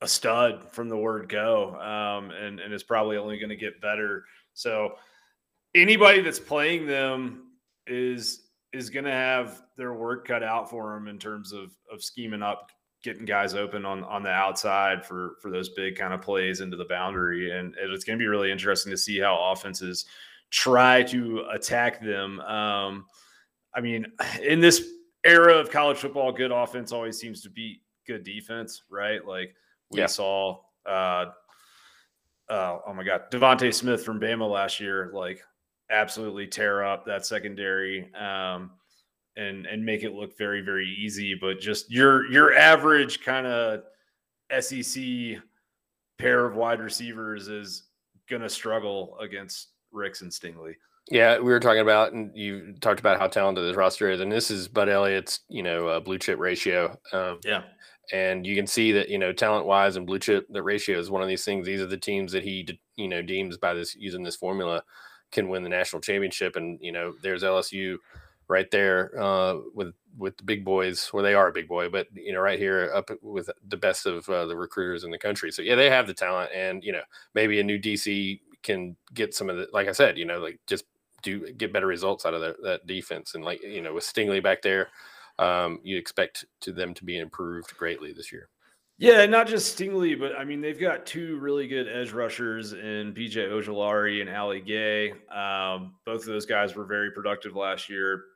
a 0.00 0.08
stud 0.08 0.64
from 0.72 0.88
the 0.88 0.96
word 0.96 1.28
go, 1.28 1.76
um, 1.76 2.32
and 2.32 2.58
and 2.58 2.74
is 2.74 2.82
probably 2.82 3.16
only 3.16 3.38
going 3.38 3.50
to 3.50 3.56
get 3.56 3.80
better. 3.80 4.24
So 4.54 4.96
anybody 5.74 6.20
that's 6.20 6.40
playing 6.40 6.86
them 6.86 7.52
is 7.86 8.48
is 8.72 8.88
going 8.88 9.04
to 9.04 9.10
have 9.10 9.62
their 9.76 9.92
work 9.92 10.26
cut 10.26 10.42
out 10.42 10.70
for 10.70 10.94
them 10.94 11.08
in 11.08 11.18
terms 11.18 11.52
of 11.52 11.72
of 11.90 12.02
scheming 12.02 12.42
up 12.42 12.70
getting 13.02 13.24
guys 13.24 13.54
open 13.54 13.84
on 13.84 14.04
on 14.04 14.22
the 14.22 14.30
outside 14.30 15.04
for 15.04 15.36
for 15.40 15.50
those 15.50 15.70
big 15.70 15.96
kind 15.96 16.14
of 16.14 16.22
plays 16.22 16.60
into 16.60 16.76
the 16.76 16.84
boundary. 16.84 17.50
And 17.56 17.74
it's 17.78 18.04
going 18.04 18.18
to 18.18 18.22
be 18.22 18.28
really 18.28 18.50
interesting 18.50 18.90
to 18.90 18.96
see 18.96 19.18
how 19.18 19.52
offenses 19.52 20.04
try 20.50 21.02
to 21.04 21.44
attack 21.52 22.00
them. 22.02 22.40
Um, 22.40 23.06
i 23.74 23.80
mean 23.80 24.06
in 24.42 24.60
this 24.60 24.86
era 25.24 25.54
of 25.54 25.70
college 25.70 25.96
football 25.96 26.32
good 26.32 26.50
offense 26.50 26.92
always 26.92 27.18
seems 27.18 27.42
to 27.42 27.50
beat 27.50 27.80
good 28.06 28.24
defense 28.24 28.82
right? 28.90 29.26
Like 29.26 29.54
we 29.90 30.00
yeah. 30.00 30.06
saw 30.06 30.60
uh, 30.86 31.26
uh, 32.48 32.78
oh 32.86 32.92
my 32.94 33.04
god 33.04 33.30
DeVonta 33.30 33.72
smith 33.72 34.04
from 34.04 34.20
bama 34.20 34.48
last 34.48 34.80
year 34.80 35.10
like 35.14 35.42
absolutely 35.90 36.46
tear 36.46 36.84
up 36.84 37.04
that 37.06 37.26
secondary 37.26 38.12
um, 38.14 38.70
and 39.36 39.66
and 39.66 39.84
make 39.84 40.02
it 40.02 40.12
look 40.12 40.36
very 40.36 40.60
very 40.60 40.86
easy. 40.86 41.34
But 41.34 41.60
just 41.60 41.90
your 41.90 42.30
your 42.30 42.54
average 42.54 43.22
kind 43.22 43.46
of 43.46 43.82
SEC 44.60 45.02
pair 46.18 46.46
of 46.46 46.56
wide 46.56 46.80
receivers 46.80 47.48
is 47.48 47.84
going 48.28 48.42
to 48.42 48.48
struggle 48.48 49.16
against 49.20 49.68
Ricks 49.90 50.22
and 50.22 50.30
Stingley. 50.30 50.74
Yeah, 51.10 51.38
we 51.38 51.50
were 51.50 51.58
talking 51.58 51.80
about, 51.80 52.12
and 52.12 52.30
you 52.34 52.74
talked 52.80 53.00
about 53.00 53.18
how 53.18 53.26
talented 53.26 53.64
this 53.64 53.76
roster 53.76 54.08
is, 54.10 54.20
and 54.20 54.30
this 54.30 54.52
is 54.52 54.68
Bud 54.68 54.88
Elliott's, 54.88 55.40
you 55.48 55.62
know, 55.62 56.00
blue 56.00 56.18
chip 56.18 56.38
ratio. 56.38 56.96
Um, 57.12 57.40
yeah, 57.44 57.62
and 58.12 58.46
you 58.46 58.54
can 58.54 58.66
see 58.66 58.92
that 58.92 59.08
you 59.08 59.18
know 59.18 59.32
talent 59.32 59.66
wise 59.66 59.96
and 59.96 60.06
blue 60.06 60.18
chip 60.18 60.46
the 60.50 60.62
ratio 60.62 60.98
is 60.98 61.10
one 61.10 61.22
of 61.22 61.28
these 61.28 61.44
things. 61.44 61.66
These 61.66 61.80
are 61.80 61.86
the 61.86 61.96
teams 61.96 62.32
that 62.32 62.44
he, 62.44 62.78
you 62.96 63.08
know, 63.08 63.20
deems 63.20 63.56
by 63.58 63.74
this 63.74 63.96
using 63.96 64.22
this 64.22 64.36
formula 64.36 64.82
can 65.32 65.48
win 65.48 65.62
the 65.62 65.68
national 65.68 66.02
championship. 66.02 66.56
And 66.56 66.78
you 66.80 66.92
know, 66.92 67.14
there's 67.22 67.42
LSU 67.42 67.96
right 68.48 68.70
there 68.70 69.18
uh, 69.20 69.56
with 69.74 69.94
with 70.16 70.36
the 70.36 70.44
big 70.44 70.64
boys, 70.64 71.08
where 71.08 71.22
they 71.22 71.34
are 71.34 71.48
a 71.48 71.52
big 71.52 71.68
boy, 71.68 71.88
but 71.88 72.06
you 72.14 72.32
know, 72.32 72.40
right 72.40 72.58
here 72.58 72.92
up 72.94 73.10
with 73.22 73.48
the 73.66 73.76
best 73.76 74.06
of 74.06 74.28
uh, 74.28 74.46
the 74.46 74.56
recruiters 74.56 75.04
in 75.04 75.10
the 75.10 75.18
country. 75.18 75.50
So 75.50 75.62
yeah, 75.62 75.74
they 75.74 75.90
have 75.90 76.06
the 76.06 76.14
talent, 76.14 76.50
and 76.54 76.84
you 76.84 76.92
know, 76.92 77.02
maybe 77.34 77.58
a 77.60 77.64
new 77.64 77.78
DC 77.78 78.40
can 78.62 78.96
get 79.14 79.34
some 79.34 79.50
of 79.50 79.56
the, 79.56 79.68
like 79.72 79.88
I 79.88 79.92
said, 79.92 80.18
you 80.18 80.24
know, 80.24 80.38
like 80.38 80.60
just 80.66 80.84
do 81.22 81.52
get 81.52 81.72
better 81.72 81.86
results 81.86 82.26
out 82.26 82.34
of 82.34 82.40
that, 82.42 82.62
that 82.62 82.86
defense, 82.86 83.34
and 83.34 83.44
like 83.44 83.62
you 83.62 83.82
know, 83.82 83.94
with 83.94 84.04
Stingley 84.04 84.42
back 84.42 84.62
there, 84.62 84.88
um, 85.38 85.80
you 85.82 85.96
expect 85.96 86.44
to 86.60 86.72
them 86.72 86.94
to 86.94 87.04
be 87.04 87.18
improved 87.18 87.76
greatly 87.76 88.12
this 88.12 88.32
year. 88.32 88.48
Yeah, 89.02 89.26
not 89.26 89.48
just 89.48 89.76
Stingley, 89.76 90.16
but 90.16 90.38
I 90.38 90.44
mean 90.44 90.60
they've 90.60 90.78
got 90.78 91.04
two 91.04 91.36
really 91.40 91.66
good 91.66 91.88
edge 91.88 92.12
rushers 92.12 92.72
in 92.72 93.12
BJ 93.12 93.48
Ojulari 93.48 94.20
and 94.20 94.30
Ali 94.30 94.60
Gaye. 94.60 95.10
Um, 95.28 95.94
both 96.06 96.20
of 96.20 96.26
those 96.26 96.46
guys 96.46 96.76
were 96.76 96.84
very 96.84 97.10
productive 97.10 97.56
last 97.56 97.88
year. 97.88 98.26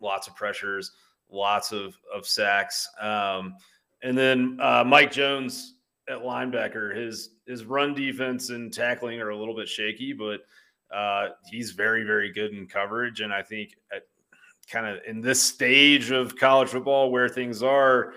Lots 0.00 0.26
of 0.26 0.34
pressures, 0.34 0.92
lots 1.30 1.72
of 1.72 1.98
of 2.10 2.26
sacks, 2.26 2.88
um, 3.02 3.54
and 4.02 4.16
then 4.16 4.56
uh, 4.62 4.82
Mike 4.82 5.12
Jones 5.12 5.74
at 6.08 6.20
linebacker. 6.22 6.96
His 6.96 7.32
his 7.46 7.66
run 7.66 7.92
defense 7.92 8.48
and 8.48 8.72
tackling 8.72 9.20
are 9.20 9.28
a 9.28 9.36
little 9.36 9.54
bit 9.54 9.68
shaky, 9.68 10.14
but 10.14 10.40
uh, 10.90 11.32
he's 11.50 11.72
very 11.72 12.02
very 12.02 12.32
good 12.32 12.54
in 12.54 12.66
coverage. 12.66 13.20
And 13.20 13.30
I 13.30 13.42
think 13.42 13.74
at 13.94 14.04
kind 14.70 14.86
of 14.86 15.02
in 15.06 15.20
this 15.20 15.42
stage 15.42 16.12
of 16.12 16.34
college 16.34 16.70
football 16.70 17.10
where 17.10 17.28
things 17.28 17.62
are, 17.62 18.14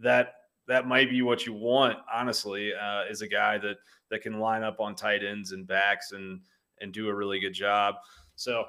that 0.00 0.34
that 0.68 0.86
might 0.86 1.10
be 1.10 1.22
what 1.22 1.46
you 1.46 1.52
want, 1.52 1.98
honestly, 2.12 2.72
uh, 2.74 3.02
is 3.10 3.22
a 3.22 3.28
guy 3.28 3.58
that 3.58 3.76
that 4.10 4.22
can 4.22 4.38
line 4.38 4.62
up 4.62 4.80
on 4.80 4.94
tight 4.94 5.24
ends 5.24 5.52
and 5.52 5.66
backs 5.66 6.12
and 6.12 6.40
and 6.80 6.92
do 6.92 7.08
a 7.08 7.14
really 7.14 7.40
good 7.40 7.52
job. 7.52 7.96
So, 8.36 8.64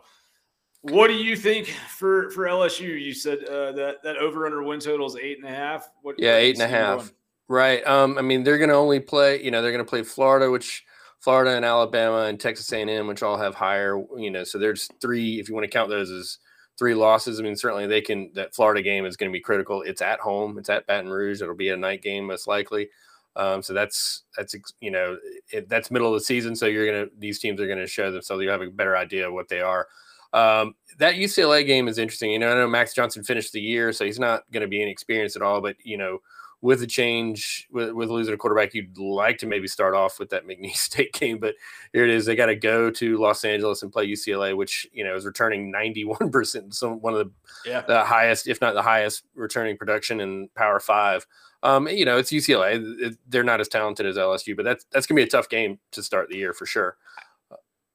what 0.81 1.07
do 1.07 1.13
you 1.13 1.35
think 1.35 1.67
for 1.67 2.29
for 2.31 2.45
LSU? 2.45 3.01
You 3.01 3.13
said 3.13 3.43
uh, 3.45 3.71
that 3.73 4.03
that 4.03 4.17
over 4.17 4.45
under 4.45 4.63
win 4.63 4.79
total 4.79 5.07
is 5.07 5.15
eight 5.15 5.37
and 5.37 5.47
a 5.47 5.55
half. 5.55 5.89
What, 6.01 6.15
yeah, 6.17 6.35
eight 6.35 6.55
and 6.55 6.63
a 6.63 6.67
half. 6.67 6.99
Going? 6.99 7.11
Right. 7.47 7.85
Um, 7.85 8.17
I 8.17 8.21
mean, 8.21 8.43
they're 8.43 8.57
going 8.57 8.69
to 8.69 8.75
only 8.75 8.99
play. 8.99 9.41
You 9.43 9.51
know, 9.51 9.61
they're 9.61 9.71
going 9.71 9.85
to 9.85 9.89
play 9.89 10.03
Florida, 10.03 10.49
which 10.49 10.83
Florida 11.19 11.55
and 11.55 11.63
Alabama 11.63 12.21
and 12.21 12.39
Texas 12.39 12.71
A&M, 12.71 13.07
which 13.07 13.23
all 13.23 13.37
have 13.37 13.55
higher. 13.55 14.03
You 14.17 14.31
know, 14.31 14.43
so 14.43 14.57
there's 14.57 14.89
three. 15.01 15.39
If 15.39 15.47
you 15.47 15.55
want 15.55 15.65
to 15.65 15.71
count 15.71 15.89
those 15.89 16.09
as 16.09 16.39
three 16.77 16.93
losses. 16.93 17.39
I 17.39 17.43
mean, 17.43 17.55
certainly 17.55 17.87
they 17.87 18.01
can. 18.01 18.31
That 18.33 18.53
Florida 18.53 18.81
game 18.81 19.05
is 19.05 19.17
going 19.17 19.31
to 19.31 19.33
be 19.33 19.41
critical. 19.41 19.81
It's 19.81 20.01
at 20.01 20.19
home. 20.19 20.57
It's 20.57 20.69
at 20.69 20.87
Baton 20.87 21.09
Rouge. 21.09 21.41
It'll 21.41 21.55
be 21.55 21.69
a 21.69 21.77
night 21.77 22.01
game 22.01 22.25
most 22.25 22.47
likely. 22.47 22.89
Um, 23.37 23.61
so 23.61 23.73
that's 23.73 24.23
that's 24.37 24.55
you 24.79 24.91
know 24.91 25.17
it, 25.51 25.67
that's 25.67 25.91
middle 25.91 26.07
of 26.07 26.13
the 26.13 26.23
season. 26.23 26.55
So 26.55 26.67
you're 26.67 26.85
gonna 26.85 27.07
these 27.17 27.39
teams 27.39 27.59
are 27.59 27.67
gonna 27.67 27.87
show 27.87 28.11
themselves. 28.11 28.41
You 28.43 28.49
have 28.49 28.61
a 28.61 28.69
better 28.69 28.95
idea 28.95 29.27
of 29.27 29.33
what 29.33 29.49
they 29.49 29.61
are. 29.61 29.87
Um, 30.35 30.75
that 30.97 31.15
UCLA 31.15 31.65
game 31.65 31.87
is 31.87 31.97
interesting. 31.97 32.31
You 32.31 32.39
know, 32.39 32.51
I 32.51 32.55
know 32.55 32.67
Max 32.67 32.93
Johnson 32.93 33.23
finished 33.23 33.53
the 33.53 33.61
year, 33.61 33.93
so 33.93 34.03
he's 34.03 34.19
not 34.19 34.43
going 34.51 34.61
to 34.61 34.67
be 34.67 34.81
inexperienced 34.81 35.37
at 35.37 35.41
all. 35.41 35.61
But 35.61 35.77
you 35.83 35.97
know, 35.97 36.19
with 36.65 36.79
the 36.79 36.87
change, 36.87 37.67
with, 37.71 37.91
with 37.91 38.09
losing 38.09 38.33
a 38.33 38.37
quarterback, 38.37 38.73
you'd 38.73 38.97
like 38.97 39.37
to 39.37 39.45
maybe 39.45 39.67
start 39.67 39.93
off 39.93 40.17
with 40.17 40.31
that 40.31 40.47
McNeese 40.47 40.75
State 40.77 41.13
game. 41.13 41.37
But 41.37 41.53
here 41.93 42.03
it 42.03 42.09
is. 42.09 42.25
They 42.25 42.35
got 42.35 42.47
to 42.47 42.55
go 42.55 42.89
to 42.89 43.17
Los 43.19 43.45
Angeles 43.45 43.83
and 43.83 43.93
play 43.93 44.07
UCLA, 44.07 44.57
which 44.57 44.87
you 44.91 45.03
know 45.03 45.15
is 45.15 45.27
returning 45.27 45.69
91 45.69 46.31
percent, 46.31 46.73
some 46.73 46.99
one 47.01 47.13
of 47.13 47.19
the 47.19 47.69
yeah. 47.69 47.81
the 47.81 48.03
highest, 48.03 48.47
if 48.47 48.59
not 48.61 48.73
the 48.73 48.81
highest, 48.81 49.23
returning 49.35 49.77
production 49.77 50.19
in 50.19 50.49
Power 50.55 50.79
Five. 50.79 51.27
Um, 51.61 51.87
you 51.87 52.03
know, 52.03 52.17
it's 52.17 52.31
UCLA. 52.31 52.83
It, 52.99 53.17
they're 53.27 53.43
not 53.43 53.61
as 53.61 53.67
talented 53.67 54.07
as 54.07 54.17
LSU, 54.17 54.55
but 54.55 54.65
that's 54.65 54.85
that's 54.91 55.05
gonna 55.05 55.17
be 55.17 55.23
a 55.23 55.27
tough 55.27 55.47
game 55.47 55.77
to 55.91 56.01
start 56.01 56.29
the 56.29 56.37
year 56.37 56.51
for 56.51 56.65
sure. 56.65 56.97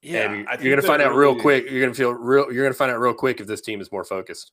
Yeah, 0.01 0.31
and 0.31 0.47
you're, 0.47 0.63
you're 0.63 0.77
gonna 0.77 0.87
find 0.87 1.03
out 1.03 1.17
real 1.17 1.35
quick. 1.35 1.69
You're 1.69 1.83
gonna 1.83 1.95
feel 1.95 2.13
real. 2.13 2.53
You're 2.53 2.65
gonna 2.65 2.75
find 2.75 2.93
out 2.93 3.01
real 3.01 3.15
quick 3.15 3.41
if 3.41 3.49
this 3.49 3.61
team 3.61 3.81
is 3.81 3.91
more 3.91 4.05
focused. 4.05 4.53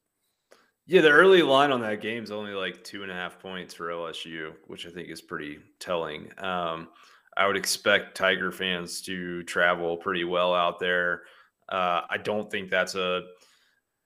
Yeah, 0.89 1.01
the 1.01 1.09
early 1.09 1.41
line 1.41 1.73
on 1.73 1.81
that 1.81 1.99
game 2.01 2.23
is 2.23 2.31
only 2.31 2.53
like 2.53 2.81
two 2.81 3.03
and 3.03 3.11
a 3.11 3.15
half 3.15 3.39
points 3.39 3.73
for 3.73 3.89
LSU, 3.89 4.53
which 4.67 4.87
I 4.87 4.89
think 4.89 5.09
is 5.09 5.21
pretty 5.21 5.59
telling. 5.79 6.31
Um, 6.37 6.87
I 7.35 7.45
would 7.45 7.57
expect 7.57 8.15
Tiger 8.15 8.53
fans 8.53 9.01
to 9.01 9.43
travel 9.43 9.97
pretty 9.97 10.23
well 10.23 10.55
out 10.55 10.79
there. 10.79 11.23
Uh, 11.67 12.01
I 12.09 12.17
don't 12.17 12.49
think 12.49 12.69
that's 12.69 12.95
a. 12.95 13.23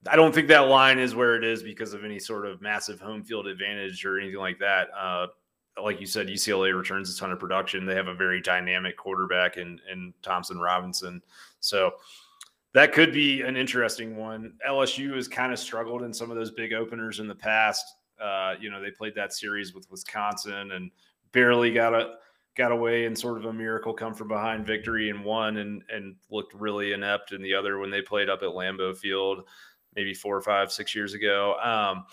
I 0.10 0.16
don't 0.16 0.34
think 0.34 0.48
that 0.48 0.62
line 0.62 0.98
is 0.98 1.14
where 1.14 1.36
it 1.36 1.44
is 1.44 1.62
because 1.62 1.94
of 1.94 2.04
any 2.04 2.18
sort 2.18 2.48
of 2.48 2.64
massive 2.64 3.00
home 3.00 3.24
field 3.24 3.46
advantage 3.46 4.04
or 4.04 4.20
anything 4.20 4.40
like 4.40 4.58
that. 4.58 4.88
Uh, 5.00 5.28
like 5.82 6.02
you 6.02 6.08
said, 6.08 6.28
UCLA 6.28 6.76
returns 6.76 7.16
a 7.16 7.20
ton 7.20 7.32
of 7.32 7.40
production. 7.40 7.86
They 7.86 7.94
have 7.94 8.08
a 8.08 8.16
very 8.16 8.42
dynamic 8.42 8.98
quarterback 8.98 9.58
in 9.58 9.80
in 9.92 10.16
Thompson 10.24 10.58
Robinson. 10.58 11.22
So 11.60 11.92
that 12.74 12.94
could 12.94 13.14
be 13.14 13.42
an 13.42 13.58
interesting 13.58 14.16
one. 14.16 14.54
LSU 14.68 15.16
has 15.16 15.28
kind 15.28 15.52
of 15.52 15.60
struggled 15.60 16.04
in 16.04 16.14
some 16.14 16.32
of 16.32 16.38
those 16.38 16.52
big 16.52 16.74
openers 16.74 17.20
in 17.20 17.28
the 17.28 17.36
past. 17.36 17.86
Uh, 18.22 18.56
you 18.60 18.70
know, 18.70 18.82
they 18.82 18.92
played 18.92 19.16
that 19.16 19.34
series 19.34 19.74
with 19.74 19.90
Wisconsin 19.92 20.72
and 20.72 20.92
barely 21.32 21.74
got 21.74 21.94
a 21.94 22.16
got 22.58 22.72
away 22.72 23.06
in 23.06 23.16
sort 23.16 23.38
of 23.38 23.46
a 23.46 23.54
miracle 23.54 23.94
come 23.94 24.14
from 24.14 24.28
behind 24.28 24.66
victory 24.66 25.10
in 25.10 25.24
one 25.24 25.58
and 25.58 25.84
and 25.90 26.16
looked 26.30 26.54
really 26.54 26.92
inept 26.92 27.32
in 27.32 27.42
the 27.42 27.54
other 27.54 27.80
when 27.80 27.90
they 27.90 28.02
played 28.02 28.30
up 28.30 28.44
at 28.44 28.50
Lambeau 28.50 28.96
Field 28.96 29.44
maybe 29.96 30.14
four 30.14 30.36
or 30.36 30.42
five, 30.42 30.72
six 30.72 30.96
years 30.96 31.14
ago. 31.14 31.56
Um, 31.62 32.06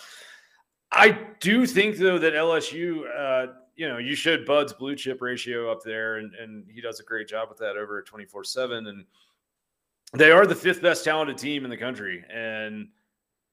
I 0.91 1.19
do 1.41 1.67
think 1.67 1.97
though 1.97 2.19
that 2.19 2.33
LSU, 2.33 3.03
uh, 3.17 3.53
you 3.77 3.89
know, 3.89 3.99
you 3.99 4.15
showed 4.15 4.47
Bud's 4.47 4.73
blue 4.73 4.97
chip 4.97 5.21
ratio 5.21 5.71
up 5.71 5.83
there, 5.85 6.17
and 6.17 6.35
and 6.35 6.65
he 6.69 6.81
does 6.81 6.99
a 7.01 7.05
great 7.05 7.29
job 7.29 7.49
with 7.49 7.59
that 7.59 7.77
over 7.77 7.99
at 7.99 8.07
twenty 8.07 8.25
four 8.25 8.43
seven, 8.43 8.87
and 8.87 9.05
they 10.15 10.31
are 10.31 10.47
the 10.47 10.55
fifth 10.55 10.83
best 10.83 11.05
talented 11.05 11.39
team 11.39 11.65
in 11.65 11.71
the 11.71 11.77
country. 11.77 12.25
And 12.33 12.89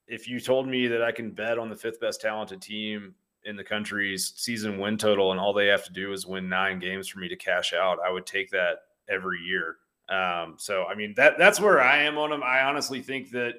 if 0.07 0.27
you 0.27 0.39
told 0.39 0.67
me 0.67 0.87
that 0.87 1.01
I 1.01 1.11
can 1.11 1.31
bet 1.31 1.57
on 1.57 1.69
the 1.69 1.75
fifth 1.75 1.99
best 1.99 2.21
talented 2.21 2.61
team 2.61 3.15
in 3.43 3.55
the 3.55 3.63
country's 3.63 4.33
season 4.35 4.79
win 4.79 4.97
total, 4.97 5.31
and 5.31 5.39
all 5.39 5.53
they 5.53 5.67
have 5.67 5.83
to 5.85 5.93
do 5.93 6.13
is 6.13 6.25
win 6.25 6.49
nine 6.49 6.79
games 6.79 7.07
for 7.07 7.19
me 7.19 7.27
to 7.27 7.35
cash 7.35 7.73
out, 7.73 7.99
I 8.05 8.11
would 8.11 8.25
take 8.25 8.49
that 8.51 8.79
every 9.09 9.39
year. 9.39 9.77
Um, 10.07 10.55
so 10.57 10.85
I 10.85 10.95
mean 10.95 11.13
that 11.17 11.37
that's 11.37 11.59
where 11.59 11.81
I 11.81 11.97
am 12.03 12.17
on 12.17 12.29
them. 12.29 12.43
I 12.43 12.61
honestly 12.61 13.01
think 13.01 13.31
that 13.31 13.55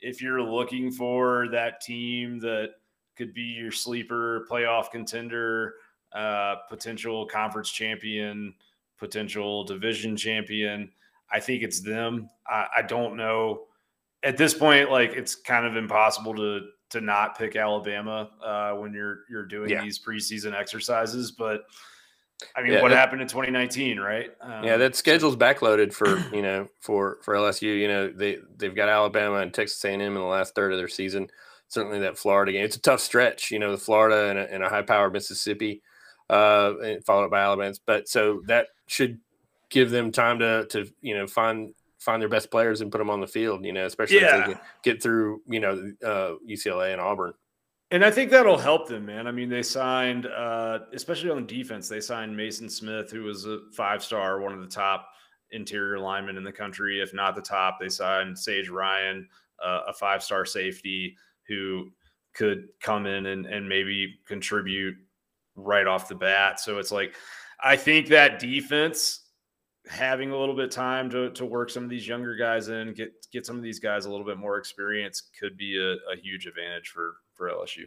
if 0.00 0.22
you're 0.22 0.42
looking 0.42 0.90
for 0.90 1.48
that 1.50 1.80
team 1.80 2.40
that 2.40 2.70
could 3.16 3.34
be 3.34 3.42
your 3.42 3.70
sleeper 3.70 4.46
playoff 4.50 4.90
contender, 4.90 5.74
uh, 6.14 6.56
potential 6.68 7.26
conference 7.26 7.70
champion, 7.70 8.54
potential 8.98 9.64
division 9.64 10.16
champion. 10.16 10.90
I 11.32 11.40
think 11.40 11.62
it's 11.62 11.80
them. 11.80 12.28
I, 12.46 12.66
I, 12.78 12.82
don't 12.82 13.16
know 13.16 13.62
at 14.22 14.36
this 14.36 14.54
point. 14.54 14.90
Like 14.90 15.12
it's 15.12 15.34
kind 15.34 15.66
of 15.66 15.76
impossible 15.76 16.34
to 16.34 16.60
to 16.90 17.00
not 17.00 17.38
pick 17.38 17.56
Alabama 17.56 18.30
uh, 18.44 18.72
when 18.72 18.92
you're 18.92 19.20
you're 19.30 19.46
doing 19.46 19.70
yeah. 19.70 19.82
these 19.82 19.98
preseason 19.98 20.54
exercises. 20.54 21.30
But 21.30 21.62
I 22.56 22.62
mean, 22.62 22.72
yeah, 22.72 22.82
what 22.82 22.90
that, 22.90 22.96
happened 22.96 23.22
in 23.22 23.28
2019, 23.28 23.98
right? 23.98 24.30
Um, 24.40 24.64
yeah, 24.64 24.76
that 24.76 24.96
schedule's 24.96 25.36
backloaded 25.36 25.92
for 25.92 26.18
you 26.34 26.42
know 26.42 26.68
for 26.80 27.18
for 27.22 27.34
LSU. 27.34 27.78
You 27.78 27.88
know 27.88 28.08
they 28.08 28.38
they've 28.56 28.74
got 28.74 28.88
Alabama 28.88 29.36
and 29.36 29.54
Texas 29.54 29.84
A&M 29.84 30.00
in 30.00 30.14
the 30.14 30.20
last 30.20 30.54
third 30.54 30.72
of 30.72 30.78
their 30.78 30.88
season 30.88 31.28
certainly 31.72 32.00
that 32.00 32.18
Florida 32.18 32.52
game. 32.52 32.64
It's 32.64 32.76
a 32.76 32.80
tough 32.80 33.00
stretch, 33.00 33.50
you 33.50 33.58
know, 33.58 33.72
the 33.72 33.78
Florida 33.78 34.28
and 34.28 34.38
a, 34.38 34.52
and 34.52 34.62
a 34.62 34.68
high 34.68 34.82
powered 34.82 35.14
Mississippi, 35.14 35.82
uh, 36.28 36.74
followed 37.06 37.30
by 37.30 37.40
Alabama. 37.40 37.74
But 37.86 38.08
so 38.08 38.42
that 38.46 38.66
should 38.86 39.18
give 39.72 39.90
them 39.90 40.12
time 40.12 40.38
to, 40.38 40.66
to, 40.66 40.86
you 41.00 41.16
know, 41.16 41.26
find, 41.26 41.74
find 41.98 42.20
their 42.20 42.28
best 42.28 42.50
players 42.50 42.82
and 42.82 42.92
put 42.92 42.98
them 42.98 43.10
on 43.10 43.20
the 43.20 43.26
field, 43.26 43.64
you 43.64 43.72
know, 43.72 43.86
especially 43.86 44.20
yeah. 44.20 44.40
if 44.40 44.46
they 44.46 44.60
get, 44.82 45.02
through, 45.02 45.40
you 45.48 45.58
know, 45.58 45.92
uh, 46.04 46.34
UCLA 46.48 46.92
and 46.92 47.00
Auburn. 47.00 47.32
And 47.90 48.04
I 48.04 48.10
think 48.10 48.30
that'll 48.30 48.58
help 48.58 48.86
them, 48.86 49.06
man. 49.06 49.26
I 49.26 49.32
mean, 49.32 49.48
they 49.48 49.62
signed, 49.62 50.26
uh, 50.26 50.80
especially 50.92 51.30
on 51.30 51.46
defense, 51.46 51.88
they 51.88 52.00
signed 52.00 52.36
Maason 52.36 52.70
Smith, 52.70 53.10
who 53.10 53.22
was 53.22 53.46
a 53.46 53.60
five 53.74 54.04
star, 54.04 54.40
one 54.40 54.52
of 54.52 54.60
the 54.60 54.66
top 54.66 55.08
interior 55.50 55.98
linemen 55.98 56.36
in 56.36 56.44
the 56.44 56.52
country, 56.52 57.00
if 57.00 57.14
not 57.14 57.34
the 57.34 57.42
top. 57.42 57.78
They 57.80 57.88
signed 57.88 58.38
Sage 58.38 58.68
Ryan, 58.68 59.26
uh, 59.62 59.80
a 59.88 59.92
five 59.92 60.22
star 60.22 60.44
safety 60.44 61.16
who 61.48 61.90
could 62.34 62.68
come 62.80 63.06
in 63.06 63.26
and, 63.26 63.46
and 63.46 63.68
maybe 63.68 64.16
contribute 64.26 64.96
right 65.54 65.86
off 65.86 66.08
the 66.08 66.14
bat. 66.14 66.60
So 66.60 66.78
it's 66.78 66.92
like, 66.92 67.14
I 67.62 67.76
think 67.76 68.08
that 68.08 68.38
defense 68.38 69.21
having 69.88 70.30
a 70.30 70.38
little 70.38 70.54
bit 70.54 70.66
of 70.66 70.70
time 70.70 71.10
to, 71.10 71.30
to 71.30 71.44
work 71.44 71.70
some 71.70 71.84
of 71.84 71.90
these 71.90 72.06
younger 72.06 72.36
guys 72.36 72.68
in, 72.68 72.94
get 72.94 73.12
get 73.32 73.46
some 73.46 73.56
of 73.56 73.62
these 73.62 73.78
guys 73.78 74.04
a 74.04 74.10
little 74.10 74.26
bit 74.26 74.38
more 74.38 74.58
experience 74.58 75.22
could 75.38 75.56
be 75.56 75.78
a, 75.78 75.92
a 76.12 76.16
huge 76.16 76.46
advantage 76.46 76.88
for 76.88 77.14
for 77.34 77.48
LSU. 77.48 77.84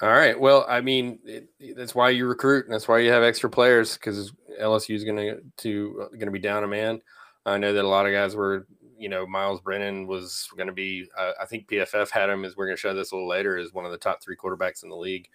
All 0.00 0.08
right. 0.08 0.38
Well, 0.38 0.64
I 0.68 0.80
mean, 0.80 1.18
it, 1.24 1.48
that's 1.76 1.94
why 1.94 2.10
you 2.10 2.26
recruit, 2.26 2.64
and 2.64 2.74
that's 2.74 2.88
why 2.88 3.00
you 3.00 3.10
have 3.10 3.22
extra 3.22 3.50
players 3.50 3.94
because 3.94 4.32
LSU 4.60 4.94
is 4.94 5.04
going 5.04 5.16
to 5.16 5.40
to 5.58 6.08
going 6.12 6.26
to 6.26 6.30
be 6.30 6.38
down 6.38 6.64
a 6.64 6.68
man. 6.68 7.00
I 7.46 7.58
know 7.58 7.72
that 7.74 7.84
a 7.84 7.88
lot 7.88 8.06
of 8.06 8.12
guys 8.12 8.34
were 8.34 8.66
you 8.96 9.08
know, 9.08 9.26
Miles 9.26 9.60
Brennan 9.60 10.06
was 10.06 10.48
going 10.56 10.66
to 10.66 10.72
be, 10.72 11.06
uh, 11.18 11.32
I 11.40 11.46
think 11.46 11.68
PFF 11.68 12.10
had 12.10 12.30
him, 12.30 12.44
as 12.44 12.56
we're 12.56 12.66
going 12.66 12.76
to 12.76 12.80
show 12.80 12.94
this 12.94 13.12
a 13.12 13.14
little 13.14 13.28
later, 13.28 13.56
as 13.56 13.72
one 13.72 13.84
of 13.84 13.90
the 13.90 13.98
top 13.98 14.22
three 14.22 14.36
quarterbacks 14.36 14.82
in 14.82 14.88
the 14.88 14.96
league, 14.96 15.28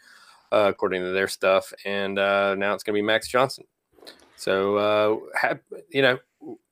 uh, 0.52 0.66
according 0.70 1.02
to 1.04 1.12
their 1.12 1.28
stuff. 1.28 1.72
And 1.86 2.18
uh, 2.18 2.56
now 2.56 2.74
it's 2.74 2.84
going 2.84 2.96
to 2.96 2.98
be 2.98 3.06
Max 3.06 3.28
Johnson. 3.28 3.66
So, 4.40 4.78
uh, 4.78 5.38
have, 5.38 5.60
you 5.90 6.02
know, 6.02 6.18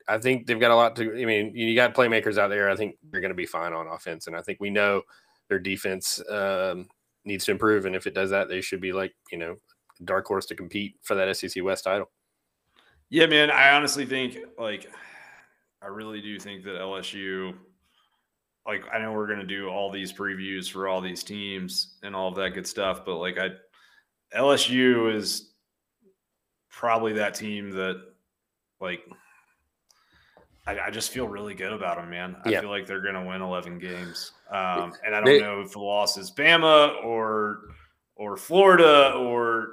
I 0.08 0.18
think 0.20 0.48
they've 0.48 0.60
got 0.60 0.72
a 0.72 0.76
lot 0.76 0.96
to, 0.96 1.22
I 1.22 1.26
mean, 1.26 1.54
you 1.54 1.76
got 1.76 1.94
playmakers 1.94 2.38
out 2.38 2.48
there. 2.48 2.70
I 2.70 2.78
think 2.78 2.96
they're 3.12 3.20
going 3.20 3.32
to 3.32 3.36
be 3.36 3.46
fine 3.46 3.74
on 3.74 3.88
offense. 3.88 4.28
And 4.28 4.38
I 4.38 4.42
think 4.42 4.60
we 4.62 4.70
know 4.70 5.02
their 5.50 5.60
defense 5.60 6.22
um, 6.30 6.88
needs 7.26 7.44
to 7.46 7.52
improve. 7.52 7.86
And 7.86 7.94
if 7.94 8.08
it 8.08 8.14
does 8.14 8.30
that, 8.30 8.48
they 8.48 8.62
should 8.62 8.80
be 8.80 8.94
like, 8.94 9.14
you 9.34 9.38
know, 9.38 9.58
dark 10.06 10.26
horse 10.26 10.46
to 10.46 10.56
compete 10.56 10.96
for 11.02 11.16
that 11.16 11.36
SEC 11.36 11.62
West 11.62 11.84
title. 11.84 12.10
Yeah, 13.10 13.26
man. 13.26 13.52
I 13.52 13.72
honestly 13.72 14.06
think 14.06 14.38
like 14.58 14.90
I 15.82 15.88
really 15.88 16.22
do 16.22 16.40
think 16.40 16.64
that 16.64 16.76
LSU, 16.76 17.54
like, 18.66 18.84
I 18.94 19.00
know 19.00 19.12
we're 19.12 19.28
going 19.28 19.40
to 19.40 19.46
do 19.46 19.68
all 19.68 19.92
these 19.92 20.14
previews 20.14 20.72
for 20.72 20.88
all 20.88 21.02
these 21.02 21.24
teams 21.24 21.98
and 22.02 22.16
all 22.16 22.30
of 22.30 22.36
that 22.36 22.54
good 22.54 22.68
stuff, 22.68 23.06
but 23.06 23.18
like, 23.18 23.38
I, 23.38 23.50
LSU 24.38 25.14
is 25.14 25.47
probably 26.78 27.12
that 27.14 27.34
team 27.34 27.72
that, 27.72 28.00
like, 28.80 29.02
I, 30.68 30.80
I 30.80 30.92
just 30.92 31.10
feel 31.10 31.28
really 31.28 31.56
good 31.56 31.74
about 31.74 31.98
them, 31.98 32.12
man. 32.12 32.38
I 32.46 32.50
yeah. 32.50 32.62
feel 32.62 32.70
like 32.70 32.86
they're 32.86 33.02
going 33.02 33.16
to 33.16 33.24
win 33.24 33.42
11 33.42 33.80
games. 33.80 34.34
Um, 34.52 34.94
and 35.04 35.16
I 35.16 35.22
don't 35.22 35.26
they, 35.26 35.40
know 35.40 35.62
if 35.62 35.72
the 35.72 35.80
loss 35.80 36.18
is 36.18 36.30
Bama 36.30 37.04
or, 37.04 37.62
or 38.16 38.38
Florida 38.38 39.14
or, 39.14 39.70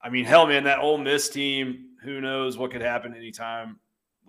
I 0.00 0.10
mean, 0.10 0.24
hell, 0.24 0.46
man, 0.46 0.62
that 0.64 0.78
Ole 0.78 0.98
Miss 0.98 1.28
team, 1.28 1.88
who 2.02 2.20
knows 2.20 2.56
what 2.56 2.70
could 2.70 2.82
happen 2.82 3.14
anytime 3.14 3.80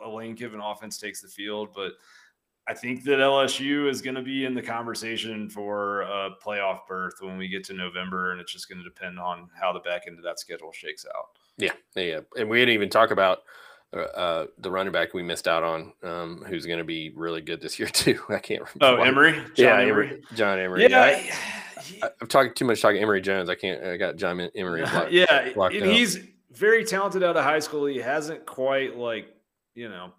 a 0.03 0.09
Lane 0.09 0.35
Kiffin 0.35 0.59
offense 0.59 0.97
takes 0.97 1.21
the 1.21 1.27
field. 1.27 1.69
But 1.75 1.91
I 2.67 2.73
think 2.73 3.03
that 3.03 3.19
LSU 3.19 3.87
is 3.87 4.01
going 4.01 4.15
to 4.15 4.23
be 4.23 4.45
in 4.45 4.55
the 4.55 4.63
conversation 4.63 5.47
for 5.47 6.01
a 6.01 6.31
playoff 6.43 6.87
berth 6.87 7.15
when 7.19 7.37
we 7.37 7.47
get 7.47 7.63
to 7.65 7.73
November, 7.73 8.31
and 8.31 8.41
it's 8.41 8.51
just 8.51 8.67
going 8.67 8.79
to 8.79 8.83
depend 8.83 9.19
on 9.19 9.47
how 9.53 9.71
the 9.71 9.79
back 9.81 10.03
end 10.07 10.17
of 10.17 10.23
that 10.23 10.39
schedule 10.39 10.71
shakes 10.71 11.05
out. 11.15 11.34
Yeah, 11.57 11.73
yeah, 11.95 12.19
and 12.37 12.49
we 12.49 12.59
didn't 12.59 12.73
even 12.73 12.89
talk 12.89 13.11
about 13.11 13.39
uh, 13.95 13.99
uh 13.99 14.47
the 14.57 14.69
running 14.69 14.91
back 14.91 15.13
we 15.13 15.23
missed 15.23 15.47
out 15.47 15.63
on, 15.63 15.93
um, 16.03 16.43
who's 16.47 16.65
going 16.65 16.79
to 16.79 16.85
be 16.85 17.11
really 17.15 17.41
good 17.41 17.61
this 17.61 17.79
year 17.79 17.87
too. 17.93 18.19
I 18.29 18.39
can't 18.39 18.63
remember. 18.75 19.01
Oh, 19.01 19.05
Emery. 19.05 19.33
John 19.33 19.53
yeah, 19.57 19.79
Emery. 19.79 20.21
John 20.35 20.59
Emery. 20.59 20.87
Yeah. 20.89 21.01
I, 21.01 21.31
I, 22.03 22.09
am 22.21 22.27
talking 22.27 22.53
too 22.53 22.65
much 22.65 22.81
talking 22.81 23.01
Emory 23.01 23.21
Jones. 23.21 23.49
I 23.49 23.55
can't. 23.55 23.83
I 23.83 23.97
got 23.97 24.17
John 24.17 24.39
Emery. 24.55 24.81
Blocked, 24.81 25.11
yeah, 25.11 25.53
blocked 25.53 25.75
he's 25.75 26.19
very 26.51 26.83
talented 26.83 27.23
out 27.23 27.37
of 27.37 27.43
high 27.43 27.59
school. 27.59 27.85
He 27.85 27.97
hasn't 27.97 28.45
quite 28.45 28.97
like 28.97 29.35
you 29.75 29.89
know, 29.89 30.11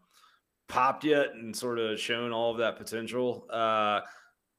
popped 0.68 1.04
yet 1.04 1.34
and 1.34 1.56
sort 1.56 1.78
of 1.78 1.98
shown 1.98 2.32
all 2.32 2.52
of 2.52 2.58
that 2.58 2.76
potential. 2.76 3.46
Uh, 3.50 4.00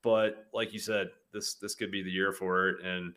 but 0.04 0.48
like 0.54 0.74
you 0.74 0.80
said, 0.80 1.10
this 1.32 1.56
this 1.56 1.76
could 1.76 1.92
be 1.92 2.04
the 2.04 2.12
year 2.12 2.34
for 2.34 2.70
it. 2.70 2.84
And 2.84 3.14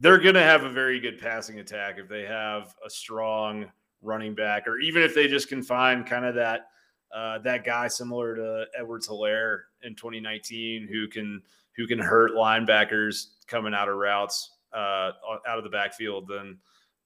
they're 0.00 0.18
going 0.18 0.34
to 0.34 0.42
have 0.42 0.64
a 0.64 0.70
very 0.70 1.00
good 1.00 1.18
passing 1.18 1.60
attack 1.60 1.96
if 1.98 2.08
they 2.08 2.24
have 2.24 2.74
a 2.84 2.90
strong 2.90 3.66
running 4.02 4.34
back, 4.34 4.66
or 4.66 4.78
even 4.78 5.02
if 5.02 5.14
they 5.14 5.28
just 5.28 5.48
can 5.48 5.62
find 5.62 6.06
kind 6.06 6.24
of 6.24 6.34
that 6.34 6.68
uh, 7.14 7.38
that 7.38 7.64
guy 7.64 7.86
similar 7.86 8.34
to 8.34 8.64
Edwards 8.76 9.08
Helaire 9.08 9.60
in 9.82 9.94
2019 9.94 10.88
who 10.90 11.06
can 11.06 11.40
who 11.76 11.86
can 11.86 11.98
hurt 11.98 12.32
linebackers 12.32 13.26
coming 13.46 13.74
out 13.74 13.88
of 13.88 13.96
routes 13.96 14.50
uh, 14.72 15.12
out 15.46 15.58
of 15.58 15.64
the 15.64 15.70
backfield, 15.70 16.28
then 16.28 16.58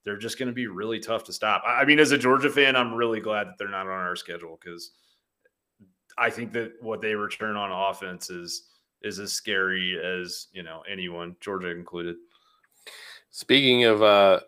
they're 0.03 0.17
just 0.17 0.39
going 0.39 0.47
to 0.47 0.53
be 0.53 0.67
really 0.67 0.99
tough 0.99 1.23
to 1.25 1.33
stop. 1.33 1.63
I 1.65 1.85
mean, 1.85 1.99
as 1.99 2.11
a 2.11 2.17
Georgia 2.17 2.49
fan, 2.49 2.75
I'm 2.75 2.93
really 2.93 3.19
glad 3.19 3.47
that 3.47 3.57
they're 3.57 3.67
not 3.67 3.85
on 3.85 3.91
our 3.91 4.15
schedule 4.15 4.59
because 4.61 4.91
I 6.17 6.29
think 6.29 6.51
that 6.53 6.73
what 6.81 7.01
they 7.01 7.15
return 7.15 7.55
on 7.55 7.71
offense 7.71 8.29
is 8.29 8.63
is 9.01 9.19
as 9.19 9.31
scary 9.31 9.97
as 10.03 10.47
you 10.51 10.63
know 10.63 10.83
anyone, 10.89 11.35
Georgia 11.39 11.69
included. 11.69 12.15
Speaking 13.31 13.85
of 13.85 14.01
uh, 14.01 14.39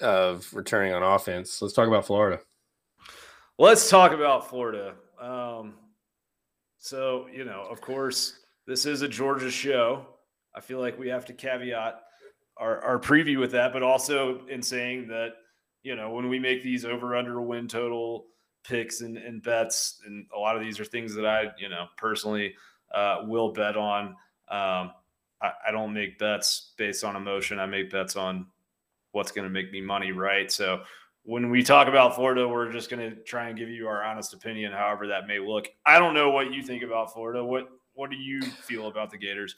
of 0.00 0.52
returning 0.52 0.92
on 0.92 1.02
offense, 1.02 1.62
let's 1.62 1.74
talk 1.74 1.88
about 1.88 2.06
Florida. 2.06 2.40
Let's 3.58 3.88
talk 3.88 4.12
about 4.12 4.48
Florida. 4.48 4.94
Um, 5.20 5.74
so 6.78 7.26
you 7.32 7.44
know, 7.44 7.66
of 7.70 7.80
course, 7.80 8.40
this 8.66 8.86
is 8.86 9.02
a 9.02 9.08
Georgia 9.08 9.50
show. 9.50 10.06
I 10.54 10.60
feel 10.60 10.80
like 10.80 10.98
we 10.98 11.08
have 11.08 11.24
to 11.26 11.32
caveat 11.32 12.02
our, 12.56 12.82
our 12.82 12.98
preview 12.98 13.38
with 13.38 13.52
that, 13.52 13.72
but 13.72 13.82
also 13.82 14.46
in 14.46 14.62
saying 14.62 15.08
that, 15.08 15.34
you 15.82 15.94
know, 15.94 16.10
when 16.10 16.28
we 16.28 16.38
make 16.38 16.62
these 16.62 16.84
over 16.84 17.14
under 17.14 17.40
win 17.40 17.68
total 17.68 18.26
picks 18.64 19.02
and, 19.02 19.16
and 19.16 19.42
bets, 19.42 20.00
and 20.06 20.26
a 20.34 20.38
lot 20.38 20.56
of 20.56 20.62
these 20.62 20.80
are 20.80 20.84
things 20.84 21.14
that 21.14 21.26
I, 21.26 21.52
you 21.58 21.68
know, 21.68 21.86
personally 21.96 22.54
uh, 22.94 23.18
will 23.24 23.52
bet 23.52 23.76
on. 23.76 24.16
Um, 24.48 24.92
I, 25.42 25.52
I 25.68 25.70
don't 25.70 25.92
make 25.92 26.18
bets 26.18 26.72
based 26.76 27.04
on 27.04 27.16
emotion. 27.16 27.58
I 27.58 27.66
make 27.66 27.90
bets 27.90 28.16
on 28.16 28.46
what's 29.12 29.32
going 29.32 29.44
to 29.44 29.50
make 29.50 29.72
me 29.72 29.80
money, 29.80 30.12
right? 30.12 30.50
So 30.50 30.82
when 31.22 31.50
we 31.50 31.62
talk 31.62 31.88
about 31.88 32.14
Florida, 32.14 32.46
we're 32.46 32.70
just 32.70 32.90
going 32.90 33.10
to 33.10 33.16
try 33.22 33.48
and 33.48 33.58
give 33.58 33.68
you 33.68 33.88
our 33.88 34.04
honest 34.04 34.32
opinion, 34.32 34.72
however 34.72 35.08
that 35.08 35.26
may 35.26 35.38
look. 35.38 35.68
I 35.84 35.98
don't 35.98 36.14
know 36.14 36.30
what 36.30 36.52
you 36.52 36.62
think 36.62 36.82
about 36.82 37.12
Florida. 37.12 37.44
What 37.44 37.68
what 37.94 38.10
do 38.10 38.16
you 38.16 38.42
feel 38.42 38.88
about 38.88 39.10
the 39.10 39.18
Gators? 39.18 39.56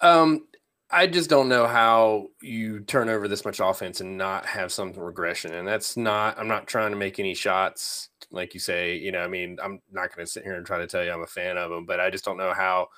Um, 0.00 0.46
I 0.90 1.06
just 1.06 1.30
don't 1.30 1.48
know 1.48 1.66
how 1.66 2.28
you 2.40 2.80
turn 2.80 3.08
over 3.08 3.28
this 3.28 3.44
much 3.44 3.60
offense 3.60 4.00
and 4.00 4.16
not 4.16 4.46
have 4.46 4.72
some 4.72 4.92
regression. 4.92 5.54
And 5.54 5.66
that's 5.66 5.96
not, 5.96 6.38
I'm 6.38 6.48
not 6.48 6.66
trying 6.66 6.90
to 6.90 6.96
make 6.96 7.18
any 7.18 7.34
shots, 7.34 8.08
like 8.30 8.54
you 8.54 8.60
say. 8.60 8.96
You 8.96 9.12
know, 9.12 9.20
I 9.20 9.28
mean, 9.28 9.58
I'm 9.62 9.80
not 9.90 10.14
going 10.14 10.24
to 10.24 10.30
sit 10.30 10.44
here 10.44 10.54
and 10.54 10.66
try 10.66 10.78
to 10.78 10.86
tell 10.86 11.04
you 11.04 11.10
I'm 11.10 11.22
a 11.22 11.26
fan 11.26 11.56
of 11.56 11.70
them, 11.70 11.86
but 11.86 11.98
I 11.98 12.10
just 12.10 12.24
don't 12.24 12.36
know 12.36 12.52
how 12.52 12.88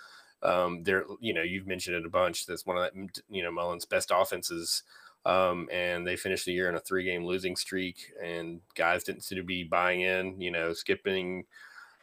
um, 0.42 0.82
they're, 0.84 1.04
you 1.20 1.34
know, 1.34 1.42
you've 1.42 1.66
mentioned 1.66 1.96
it 1.96 2.06
a 2.06 2.10
bunch. 2.10 2.46
That's 2.46 2.66
one 2.66 2.76
of 2.76 2.82
that, 2.82 3.22
you 3.28 3.42
know, 3.42 3.50
Mullen's 3.50 3.84
best 3.84 4.12
offenses. 4.14 4.82
Um, 5.26 5.68
and 5.72 6.06
they 6.06 6.16
finished 6.16 6.46
the 6.46 6.52
year 6.52 6.68
in 6.68 6.76
a 6.76 6.80
three 6.80 7.04
game 7.04 7.24
losing 7.24 7.56
streak, 7.56 8.12
and 8.22 8.60
guys 8.74 9.04
didn't 9.04 9.24
seem 9.24 9.36
to 9.36 9.44
be 9.44 9.64
buying 9.64 10.00
in, 10.00 10.40
you 10.40 10.50
know, 10.50 10.72
skipping 10.72 11.44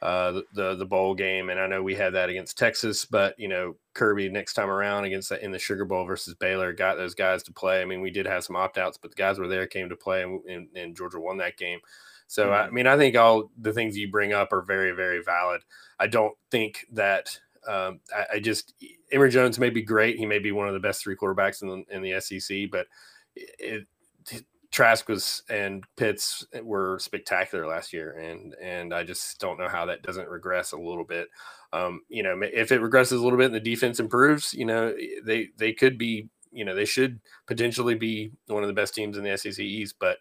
uh, 0.01 0.41
the 0.53 0.75
the 0.75 0.85
bowl 0.85 1.15
game, 1.15 1.49
and 1.49 1.59
I 1.59 1.67
know 1.67 1.81
we 1.81 1.95
had 1.95 2.13
that 2.13 2.29
against 2.29 2.57
Texas, 2.57 3.05
but 3.05 3.39
you 3.39 3.47
know 3.47 3.75
Kirby 3.93 4.29
next 4.29 4.53
time 4.53 4.69
around 4.69 5.05
against 5.05 5.29
the, 5.29 5.43
in 5.43 5.51
the 5.51 5.57
Sugar 5.57 5.85
Bowl 5.85 6.05
versus 6.05 6.35
Baylor 6.35 6.73
got 6.73 6.97
those 6.97 7.15
guys 7.15 7.41
to 7.43 7.53
play. 7.53 7.81
I 7.81 7.85
mean, 7.85 8.01
we 8.01 8.11
did 8.11 8.27
have 8.27 8.43
some 8.43 8.55
opt 8.55 8.77
outs, 8.77 8.97
but 8.97 9.11
the 9.11 9.15
guys 9.15 9.39
were 9.39 9.47
there, 9.47 9.65
came 9.65 9.89
to 9.89 9.95
play, 9.95 10.21
and, 10.21 10.43
and, 10.45 10.67
and 10.75 10.95
Georgia 10.95 11.19
won 11.19 11.37
that 11.37 11.57
game. 11.57 11.79
So 12.27 12.47
mm-hmm. 12.47 12.67
I 12.67 12.69
mean, 12.69 12.87
I 12.87 12.97
think 12.97 13.15
all 13.15 13.49
the 13.57 13.73
things 13.73 13.97
you 13.97 14.11
bring 14.11 14.33
up 14.33 14.51
are 14.51 14.61
very 14.61 14.91
very 14.91 15.23
valid. 15.23 15.61
I 15.99 16.07
don't 16.07 16.35
think 16.51 16.85
that. 16.91 17.39
Um, 17.67 17.99
I, 18.15 18.35
I, 18.35 18.39
just 18.39 18.73
Emory 19.11 19.29
Jones 19.29 19.59
may 19.59 19.69
be 19.69 19.81
great. 19.81 20.17
He 20.17 20.25
may 20.25 20.39
be 20.39 20.51
one 20.51 20.67
of 20.67 20.73
the 20.73 20.79
best 20.79 21.01
three 21.01 21.15
quarterbacks 21.15 21.61
in 21.61 21.69
the, 21.69 21.95
in 21.95 22.01
the 22.01 22.19
SEC, 22.19 22.69
but 22.71 22.87
it, 23.35 23.87
Trask 24.75 25.07
was 25.07 25.41
and 25.49 25.85
Pitts 25.95 26.45
were 26.61 26.99
spectacular 26.99 27.65
last 27.65 27.93
year, 27.93 28.11
and 28.19 28.53
and 28.61 28.93
I 28.93 29.03
just 29.03 29.39
don't 29.39 29.57
know 29.57 29.69
how 29.69 29.85
that 29.85 30.01
doesn't 30.01 30.27
regress 30.27 30.73
a 30.73 30.77
little 30.77 31.05
bit. 31.05 31.29
Um, 31.71 32.01
you 32.09 32.23
know, 32.23 32.37
if 32.41 32.73
it 32.73 32.81
regresses 32.81 33.13
a 33.13 33.23
little 33.23 33.37
bit 33.37 33.45
and 33.45 33.55
the 33.55 33.59
defense 33.61 34.01
improves, 34.01 34.53
you 34.53 34.65
know, 34.65 34.93
they 35.23 35.47
they 35.57 35.71
could 35.71 35.97
be, 35.97 36.27
you 36.51 36.65
know, 36.65 36.75
they 36.75 36.83
should 36.83 37.21
potentially 37.47 37.95
be 37.95 38.31
one 38.47 38.63
of 38.63 38.67
the 38.67 38.73
best 38.73 38.93
teams 38.93 39.17
in 39.17 39.23
the 39.23 39.37
SEC 39.37 39.59
East. 39.59 39.95
But 39.97 40.17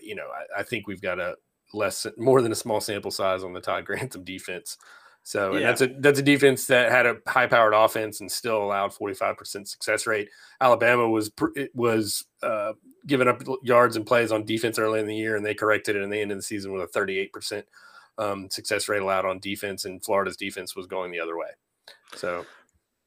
you 0.00 0.14
know, 0.14 0.28
I, 0.56 0.60
I 0.60 0.62
think 0.62 0.86
we've 0.86 1.02
got 1.02 1.18
a 1.18 1.34
less 1.72 2.06
more 2.16 2.42
than 2.42 2.52
a 2.52 2.56
small 2.56 2.80
sample 2.80 3.10
size 3.10 3.42
on 3.42 3.52
the 3.52 3.60
Todd 3.60 3.84
Grantham 3.86 4.22
defense. 4.22 4.76
So, 5.22 5.54
and 5.54 5.64
that's 5.64 5.80
a 5.80 5.86
that's 5.98 6.18
a 6.18 6.22
defense 6.22 6.66
that 6.66 6.90
had 6.90 7.06
a 7.06 7.16
high 7.26 7.46
powered 7.46 7.74
offense 7.74 8.20
and 8.20 8.30
still 8.30 8.62
allowed 8.62 8.92
45% 8.92 9.68
success 9.68 10.06
rate. 10.06 10.28
Alabama 10.60 11.08
was 11.08 11.30
was 11.74 12.24
uh, 12.42 12.72
giving 13.06 13.28
up 13.28 13.42
yards 13.62 13.96
and 13.96 14.06
plays 14.06 14.32
on 14.32 14.44
defense 14.44 14.78
early 14.78 15.00
in 15.00 15.06
the 15.06 15.14
year, 15.14 15.36
and 15.36 15.44
they 15.44 15.54
corrected 15.54 15.96
it, 15.96 16.02
and 16.02 16.12
they 16.12 16.22
ended 16.22 16.38
the 16.38 16.42
season 16.42 16.72
with 16.72 16.82
a 16.82 16.98
38% 16.98 17.62
um, 18.18 18.50
success 18.50 18.88
rate 18.88 19.02
allowed 19.02 19.26
on 19.26 19.38
defense, 19.40 19.84
and 19.84 20.02
Florida's 20.04 20.36
defense 20.36 20.74
was 20.74 20.86
going 20.86 21.12
the 21.12 21.20
other 21.20 21.36
way. 21.36 21.48
So, 22.16 22.46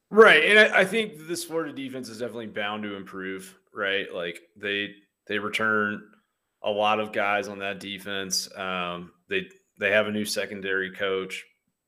right, 0.10 0.44
and 0.46 0.60
I, 0.60 0.82
I 0.82 0.86
think 0.86 1.28
this 1.28 1.44
Florida 1.44 1.74
defense 1.74 2.10
is 2.10 2.20
definitely 2.20 2.48
bound 2.48 2.84
to 2.84 2.96
improve. 2.96 3.58
Right, 3.74 4.14
like 4.14 4.40
they 4.56 4.94
they 5.28 5.40
return 5.40 6.04
a 6.62 6.70
lot 6.70 7.00
of 7.00 7.12
guys 7.12 7.48
on 7.48 7.60
that 7.60 7.80
defense. 7.80 8.48
Um, 8.56 9.12
they 9.30 9.48
they 9.80 9.92
have 9.92 10.08
a 10.08 10.12
new 10.12 10.26
secondary 10.26 10.92
coach 10.92 11.44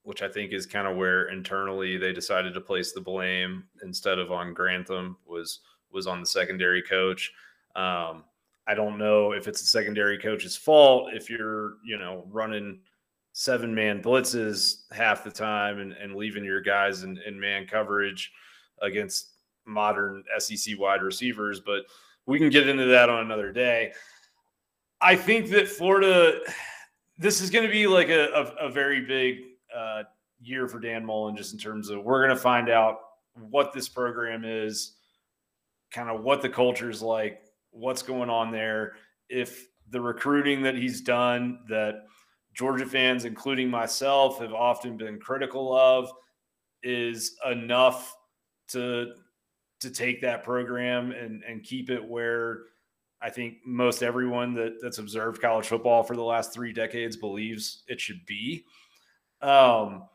which 0.06 0.22
I 0.22 0.30
think 0.30 0.54
is 0.54 0.66
kind 0.66 0.88
of 0.88 0.96
where 0.96 1.30
internally 1.30 1.98
they 1.98 2.14
decided 2.14 2.54
to 2.54 2.62
place 2.62 2.94
the 2.94 3.02
blame 3.02 3.64
instead 3.84 4.20
of 4.20 4.32
on 4.32 4.54
Grantham 4.54 5.18
was 5.26 5.60
was 5.92 6.08
on 6.08 6.20
the 6.20 6.26
secondary 6.26 6.82
coach. 6.82 7.34
Um, 7.76 8.24
I 8.68 8.76
don't 8.76 8.98
know 8.98 9.34
if 9.34 9.48
it's 9.48 9.62
the 9.62 9.68
secondary 9.68 10.18
coach's 10.18 10.56
fault 10.56 11.14
if 11.14 11.30
you're 11.30 11.74
you 11.84 11.98
know 11.98 12.24
running 12.30 12.80
seven 13.34 13.74
man 13.74 14.02
blitzes 14.02 14.84
half 14.92 15.24
the 15.24 15.32
time 15.32 15.80
and, 15.80 15.92
and 15.94 16.16
leaving 16.16 16.46
your 16.46 16.62
guys 16.62 17.04
in, 17.04 17.20
in 17.26 17.38
man 17.38 17.68
coverage 17.68 18.32
against 18.82 19.32
modern 19.66 20.24
SEC 20.38 20.80
wide 20.80 21.02
receivers, 21.02 21.60
but 21.60 21.84
we 22.28 22.38
can 22.38 22.50
get 22.50 22.70
into 22.70 22.86
that 22.86 23.10
on 23.10 23.26
another 23.26 23.52
day. 23.52 23.92
I 25.02 25.16
think 25.16 25.50
that 25.50 25.68
Florida, 25.68 26.40
this 27.18 27.42
is 27.42 27.50
going 27.50 27.66
to 27.66 27.72
be 27.72 27.88
like 27.88 28.10
a, 28.10 28.28
a, 28.28 28.68
a 28.68 28.70
very 28.70 29.02
big 29.02 29.55
uh, 29.76 30.04
year 30.42 30.68
for 30.68 30.80
Dan 30.80 31.06
Mullen, 31.06 31.36
just 31.36 31.54
in 31.54 31.60
terms 31.60 31.90
of 31.90 32.04
we're 32.04 32.26
going 32.26 32.36
to 32.36 32.42
find 32.42 32.70
out 32.70 33.00
what 33.50 33.74
this 33.74 33.90
program 33.90 34.44
is, 34.46 34.94
kind 35.92 36.10
of 36.10 36.24
what 36.24 36.42
the 36.42 36.50
culture 36.50 36.90
is 36.90 37.02
like, 37.02 37.42
what's 37.72 38.02
going 38.02 38.30
on 38.30 38.52
there. 38.52 38.94
If 39.30 39.68
the 39.90 40.02
recruiting 40.02 40.64
that 40.64 40.76
he's 40.76 41.02
done, 41.02 41.60
that 41.70 42.06
Georgia 42.54 42.86
fans, 42.86 43.26
including 43.26 43.70
myself, 43.70 44.40
have 44.40 44.54
often 44.54 44.98
been 44.98 45.20
critical 45.20 45.76
of, 45.76 46.10
is 46.84 47.36
enough 47.50 48.16
to 48.70 49.14
to 49.82 49.90
take 49.90 50.22
that 50.22 50.44
program 50.44 51.12
and 51.12 51.44
and 51.44 51.64
keep 51.64 51.90
it 51.90 52.04
where 52.04 52.60
I 53.22 53.30
think 53.30 53.58
most 53.66 54.04
everyone 54.04 54.54
that 54.56 54.78
that's 54.82 55.00
observed 55.00 55.42
college 55.42 55.68
football 55.68 56.04
for 56.04 56.16
the 56.16 56.24
last 56.24 56.54
three 56.54 56.74
decades 56.74 57.18
believes 57.18 57.84
it 57.88 58.00
should 58.00 58.26
be. 58.26 58.66
Um, 59.46 60.06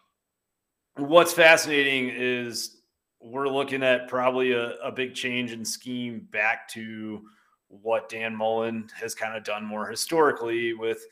what's 0.97 1.33
fascinating 1.33 2.11
is 2.13 2.79
we're 3.21 3.49
looking 3.49 3.85
at 3.85 4.09
probably 4.09 4.53
a, 4.53 4.73
a 4.79 4.91
big 4.91 5.15
change 5.15 5.53
in 5.53 5.65
scheme 5.65 6.27
back 6.33 6.67
to 6.71 7.23
what 7.69 8.09
Dan 8.09 8.35
Mullen 8.35 8.89
has 8.99 9.15
kind 9.15 9.37
of 9.37 9.45
done 9.45 9.65
more 9.65 9.87
historically 9.87 10.75
with 10.75 11.07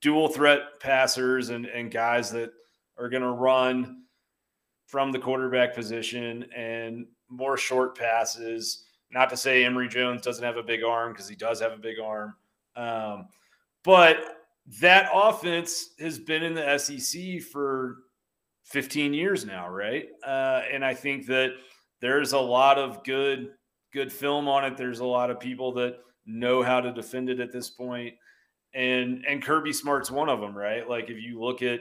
dual 0.00 0.26
threat 0.26 0.80
passers 0.80 1.50
and, 1.50 1.66
and 1.66 1.92
guys 1.92 2.32
that 2.32 2.50
are 2.98 3.08
going 3.08 3.22
to 3.22 3.30
run 3.30 4.02
from 4.88 5.12
the 5.12 5.18
quarterback 5.20 5.72
position 5.72 6.46
and 6.52 7.06
more 7.28 7.56
short 7.56 7.96
passes. 7.96 8.82
Not 9.12 9.30
to 9.30 9.36
say 9.36 9.64
Emory 9.64 9.88
Jones 9.88 10.22
doesn't 10.22 10.42
have 10.42 10.56
a 10.56 10.62
big 10.62 10.82
arm 10.82 11.12
because 11.12 11.28
he 11.28 11.36
does 11.36 11.60
have 11.60 11.72
a 11.72 11.76
big 11.76 12.00
arm. 12.00 12.34
Um, 12.74 13.28
but 13.84 14.39
that 14.78 15.10
offense 15.12 15.90
has 15.98 16.18
been 16.18 16.42
in 16.42 16.54
the 16.54 16.78
SEC 16.78 17.42
for 17.42 17.96
15 18.66 19.12
years 19.12 19.44
now, 19.44 19.68
right? 19.68 20.06
Uh, 20.24 20.62
and 20.72 20.84
I 20.84 20.94
think 20.94 21.26
that 21.26 21.50
there's 22.00 22.32
a 22.32 22.38
lot 22.38 22.78
of 22.78 23.02
good 23.04 23.50
good 23.92 24.12
film 24.12 24.46
on 24.46 24.64
it. 24.64 24.76
There's 24.76 25.00
a 25.00 25.04
lot 25.04 25.30
of 25.30 25.40
people 25.40 25.72
that 25.72 25.96
know 26.24 26.62
how 26.62 26.80
to 26.80 26.92
defend 26.92 27.28
it 27.28 27.40
at 27.40 27.52
this 27.52 27.70
point. 27.70 28.14
And 28.72 29.24
and 29.28 29.42
Kirby 29.42 29.72
Smart's 29.72 30.10
one 30.10 30.28
of 30.28 30.40
them, 30.40 30.56
right? 30.56 30.88
Like 30.88 31.10
if 31.10 31.20
you 31.20 31.40
look 31.40 31.62
at 31.62 31.80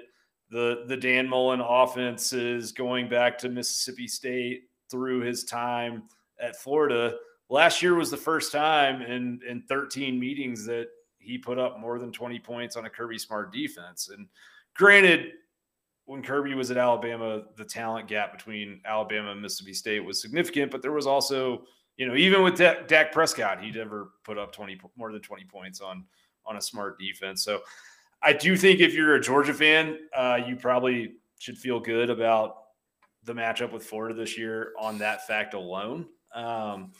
the 0.50 0.86
the 0.88 0.98
Dan 0.98 1.30
Mullen 1.30 1.62
offenses 1.62 2.72
going 2.72 3.08
back 3.08 3.38
to 3.40 3.50
Mississippi 3.50 4.08
State 4.08 4.62
through 4.90 5.22
his 5.22 5.44
time 5.44 6.04
at 6.42 6.56
Florida, 6.56 7.16
last 7.50 7.84
year 7.84 7.94
was 7.94 8.10
the 8.10 8.18
first 8.18 8.52
time 8.52 9.04
in 9.04 9.40
in 9.48 9.62
13 9.70 10.20
meetings 10.20 10.66
that 10.66 10.88
he 11.20 11.38
put 11.38 11.60
up 11.60 11.80
more 11.80 12.00
than 12.00 12.12
20 12.12 12.40
points 12.40 12.76
on 12.76 12.86
a 12.86 12.90
Kirby 12.90 13.20
Smart 13.20 13.54
defense. 13.54 14.10
And 14.10 14.28
granted, 14.76 15.34
when 16.06 16.24
Kirby 16.24 16.56
was 16.56 16.72
at 16.72 16.78
Alabama, 16.78 17.44
the 17.56 17.66
talent 17.66 18.08
gap 18.08 18.32
between 18.32 18.82
Alabama 18.86 19.32
and 19.32 19.42
Mississippi 19.42 19.74
State 19.74 20.00
was 20.00 20.22
significant, 20.22 20.72
but 20.72 20.82
there 20.82 20.92
was 20.92 21.06
also, 21.06 21.64
you 21.98 22.08
know, 22.08 22.16
even 22.16 22.42
with 22.42 22.58
Dak, 22.58 23.12
Prescott, 23.12 23.64
he 23.64 23.70
never 23.70 24.12
put 24.24 24.38
up 24.38 24.52
20 24.52 24.80
more 24.98 25.12
than 25.12 25.22
20 25.22 25.44
points 25.46 25.82
on 25.82 26.06
on 26.46 26.58
a 26.58 26.62
smart 26.62 26.98
defense. 26.98 27.44
So 27.44 27.62
I 28.24 28.34
do 28.34 28.58
think 28.58 28.80
if 28.80 28.94
you're 28.94 29.16
a 29.16 29.22
Georgia 29.22 29.54
fan, 29.54 30.00
uh, 30.16 30.40
you 30.48 30.56
probably 30.56 31.18
should 31.38 31.58
feel 31.58 31.80
good 31.80 32.10
about 32.10 32.56
the 33.24 33.34
matchup 33.34 33.72
with 33.72 33.86
Florida 33.86 34.16
this 34.16 34.38
year 34.38 34.74
on 34.80 34.98
that 34.98 35.28
fact 35.28 35.54
alone. 35.54 36.08
Um, 36.34 36.92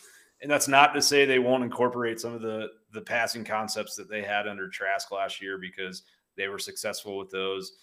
and 0.42 0.50
that's 0.50 0.68
not 0.68 0.94
to 0.94 1.02
say 1.02 1.26
they 1.26 1.40
won't 1.40 1.64
incorporate 1.64 2.20
some 2.20 2.34
of 2.34 2.42
the 2.42 2.70
the 2.94 3.02
passing 3.02 3.44
concepts 3.44 3.96
that 3.96 4.10
they 4.10 4.24
had 4.24 4.48
under 4.48 4.70
Trask 4.70 5.12
last 5.12 5.42
year 5.42 5.58
because 5.58 6.04
they 6.38 6.48
were 6.48 6.60
successful 6.60 7.18
with 7.18 7.30
those. 7.30 7.74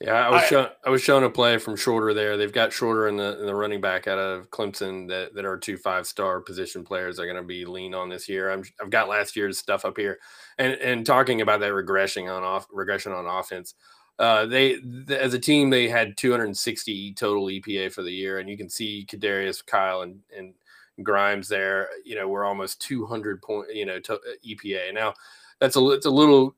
Yeah, 0.00 0.14
I 0.14 0.30
was 0.30 0.42
I, 0.42 0.46
shown, 0.46 0.68
I 0.86 0.90
was 0.90 1.02
shown 1.02 1.24
a 1.24 1.30
play 1.30 1.58
from 1.58 1.76
Shorter 1.76 2.14
there. 2.14 2.38
They've 2.38 2.52
got 2.52 2.72
Shorter 2.72 3.08
in 3.08 3.18
the 3.18 3.38
in 3.38 3.44
the 3.44 3.54
running 3.54 3.82
back 3.82 4.08
out 4.08 4.18
of 4.18 4.50
Clemson 4.50 5.06
that, 5.08 5.34
that 5.34 5.44
are 5.44 5.58
two 5.58 5.76
five 5.76 6.06
star 6.06 6.40
position 6.40 6.84
players. 6.84 7.16
They're 7.16 7.26
going 7.26 7.36
to 7.36 7.42
be 7.42 7.66
lean 7.66 7.92
on 7.92 8.08
this 8.08 8.26
year. 8.26 8.50
I'm, 8.50 8.64
I've 8.80 8.88
got 8.88 9.10
last 9.10 9.36
year's 9.36 9.58
stuff 9.58 9.84
up 9.84 9.98
here, 9.98 10.18
and 10.56 10.72
and 10.72 11.04
talking 11.04 11.42
about 11.42 11.60
that 11.60 11.74
regression 11.74 12.28
on 12.28 12.42
off 12.42 12.66
regression 12.72 13.12
on 13.12 13.26
offense. 13.26 13.74
Uh, 14.18 14.46
they, 14.46 14.78
as 15.08 15.32
a 15.34 15.38
team 15.38 15.70
they 15.70 15.88
had 15.88 16.16
260 16.16 17.14
total 17.14 17.46
EPA 17.46 17.92
for 17.92 18.02
the 18.02 18.12
year, 18.12 18.38
and 18.38 18.48
you 18.48 18.56
can 18.56 18.70
see 18.70 19.06
Kadarius, 19.06 19.64
Kyle, 19.64 20.00
and 20.00 20.20
and 20.34 20.54
Grimes 21.02 21.48
there. 21.48 21.88
You 22.04 22.16
know, 22.16 22.28
we're 22.28 22.44
almost 22.44 22.80
200 22.82 23.42
point. 23.42 23.74
You 23.74 23.86
know, 23.86 24.00
to, 24.00 24.14
uh, 24.14 24.18
EPA. 24.46 24.94
Now 24.94 25.14
that's 25.58 25.76
a 25.76 25.90
it's 25.90 26.06
a 26.06 26.10
little 26.10 26.54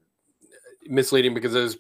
misleading 0.86 1.34
because 1.34 1.52
those 1.52 1.78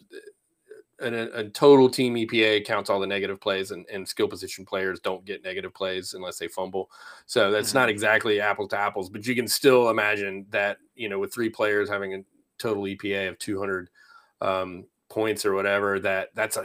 a, 1.00 1.40
a, 1.40 1.48
total 1.50 1.88
team 1.88 2.14
EPA 2.14 2.64
counts 2.64 2.88
all 2.88 3.00
the 3.00 3.06
negative 3.06 3.40
plays, 3.40 3.72
and, 3.72 3.84
and 3.92 4.06
skill 4.06 4.28
position 4.28 4.64
players 4.64 5.00
don't 5.00 5.24
get 5.24 5.42
negative 5.42 5.74
plays 5.74 6.14
unless 6.14 6.38
they 6.38 6.48
fumble. 6.48 6.90
So 7.26 7.50
that's 7.50 7.70
mm-hmm. 7.70 7.78
not 7.78 7.88
exactly 7.88 8.40
apples 8.40 8.70
to 8.70 8.78
apples, 8.78 9.10
but 9.10 9.26
you 9.26 9.34
can 9.34 9.48
still 9.48 9.90
imagine 9.90 10.46
that 10.50 10.78
you 10.94 11.08
know 11.08 11.18
with 11.18 11.32
three 11.32 11.50
players 11.50 11.88
having 11.88 12.14
a 12.14 12.24
total 12.58 12.84
EPA 12.84 13.28
of 13.28 13.38
200 13.38 13.90
um, 14.40 14.84
points 15.08 15.44
or 15.44 15.54
whatever, 15.54 15.98
that 16.00 16.30
that's 16.34 16.56
a 16.56 16.64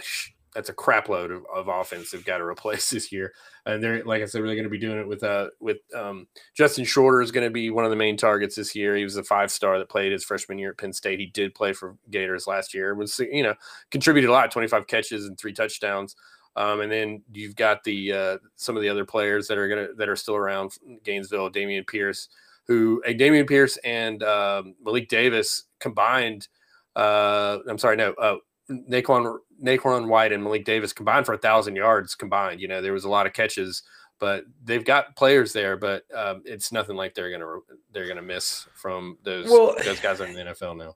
that's 0.57 0.69
a 0.69 0.73
crap 0.73 1.07
load 1.07 1.29
of, 1.29 1.45
of 1.53 1.67
offense 1.67 2.09
they've 2.09 2.25
got 2.25 2.39
to 2.39 2.43
replace 2.43 2.89
this 2.91 3.11
year. 3.11 3.31
And 3.67 3.81
they're 3.83 4.03
like 4.03 4.23
I 4.23 4.25
said, 4.25 4.39
they're 4.39 4.55
going 4.55 4.63
to 4.63 4.69
be 4.69 4.79
doing 4.79 4.97
it 4.97 5.07
with 5.07 5.23
uh 5.23 5.49
with 5.59 5.77
um, 5.95 6.27
Justin 6.55 6.83
Shorter 6.83 7.21
is 7.21 7.31
going 7.31 7.45
to 7.45 7.51
be 7.51 7.69
one 7.69 7.85
of 7.85 7.91
the 7.91 7.95
main 7.95 8.17
targets 8.17 8.55
this 8.55 8.75
year. 8.75 8.95
He 8.95 9.03
was 9.03 9.17
a 9.17 9.23
five 9.23 9.51
star 9.51 9.77
that 9.77 9.87
played 9.87 10.11
his 10.11 10.23
freshman 10.23 10.57
year 10.57 10.71
at 10.71 10.77
Penn 10.77 10.93
State. 10.93 11.19
He 11.19 11.27
did 11.27 11.53
play 11.53 11.73
for 11.73 11.95
Gators 12.09 12.47
last 12.47 12.73
year. 12.73 12.95
Was 12.95 13.19
you 13.19 13.43
know 13.43 13.53
contributed 13.91 14.31
a 14.31 14.33
lot, 14.33 14.49
twenty 14.49 14.67
five 14.67 14.87
catches 14.87 15.27
and 15.27 15.37
three 15.37 15.53
touchdowns. 15.53 16.15
Um, 16.55 16.81
and 16.81 16.91
then 16.91 17.21
you've 17.31 17.55
got 17.55 17.83
the 17.83 18.11
uh, 18.11 18.37
some 18.55 18.75
of 18.75 18.81
the 18.81 18.89
other 18.89 19.05
players 19.05 19.47
that 19.47 19.59
are 19.59 19.67
gonna 19.67 19.89
that 19.95 20.09
are 20.09 20.15
still 20.15 20.35
around 20.35 20.71
Gainesville, 21.03 21.51
Dameon 21.51 21.85
Pierce, 21.85 22.29
who 22.65 22.99
a 23.05 23.13
Dameon 23.13 23.47
Pierce 23.47 23.77
and 23.83 24.23
um, 24.23 24.73
Malik 24.83 25.07
Davis 25.07 25.65
combined. 25.79 26.47
Uh, 26.95 27.59
I'm 27.69 27.77
sorry, 27.77 27.95
no, 27.95 28.13
uh, 28.13 28.37
Naquan 28.71 29.37
Nay'Quan 29.61 30.09
Wright 30.09 30.31
and 30.31 30.43
Malik 30.43 30.65
Davis 30.65 30.93
combined 30.93 31.25
for 31.25 31.33
a 31.33 31.37
thousand 31.37 31.75
yards 31.75 32.15
combined. 32.15 32.61
You 32.61 32.67
know, 32.67 32.81
there 32.81 32.93
was 32.93 33.05
a 33.05 33.09
lot 33.09 33.25
of 33.25 33.33
catches, 33.33 33.83
but 34.19 34.45
they've 34.63 34.85
got 34.85 35.15
players 35.15 35.53
there, 35.53 35.77
but 35.77 36.03
um, 36.13 36.41
it's 36.45 36.71
nothing 36.71 36.95
like 36.95 37.13
they're 37.13 37.31
gonna 37.31 37.59
they're 37.91 38.07
gonna 38.07 38.21
miss 38.21 38.67
from 38.73 39.17
those 39.23 39.49
well, 39.49 39.75
those 39.83 39.99
guys 39.99 40.21
in 40.21 40.33
the 40.33 40.41
NFL 40.41 40.77
now. 40.77 40.95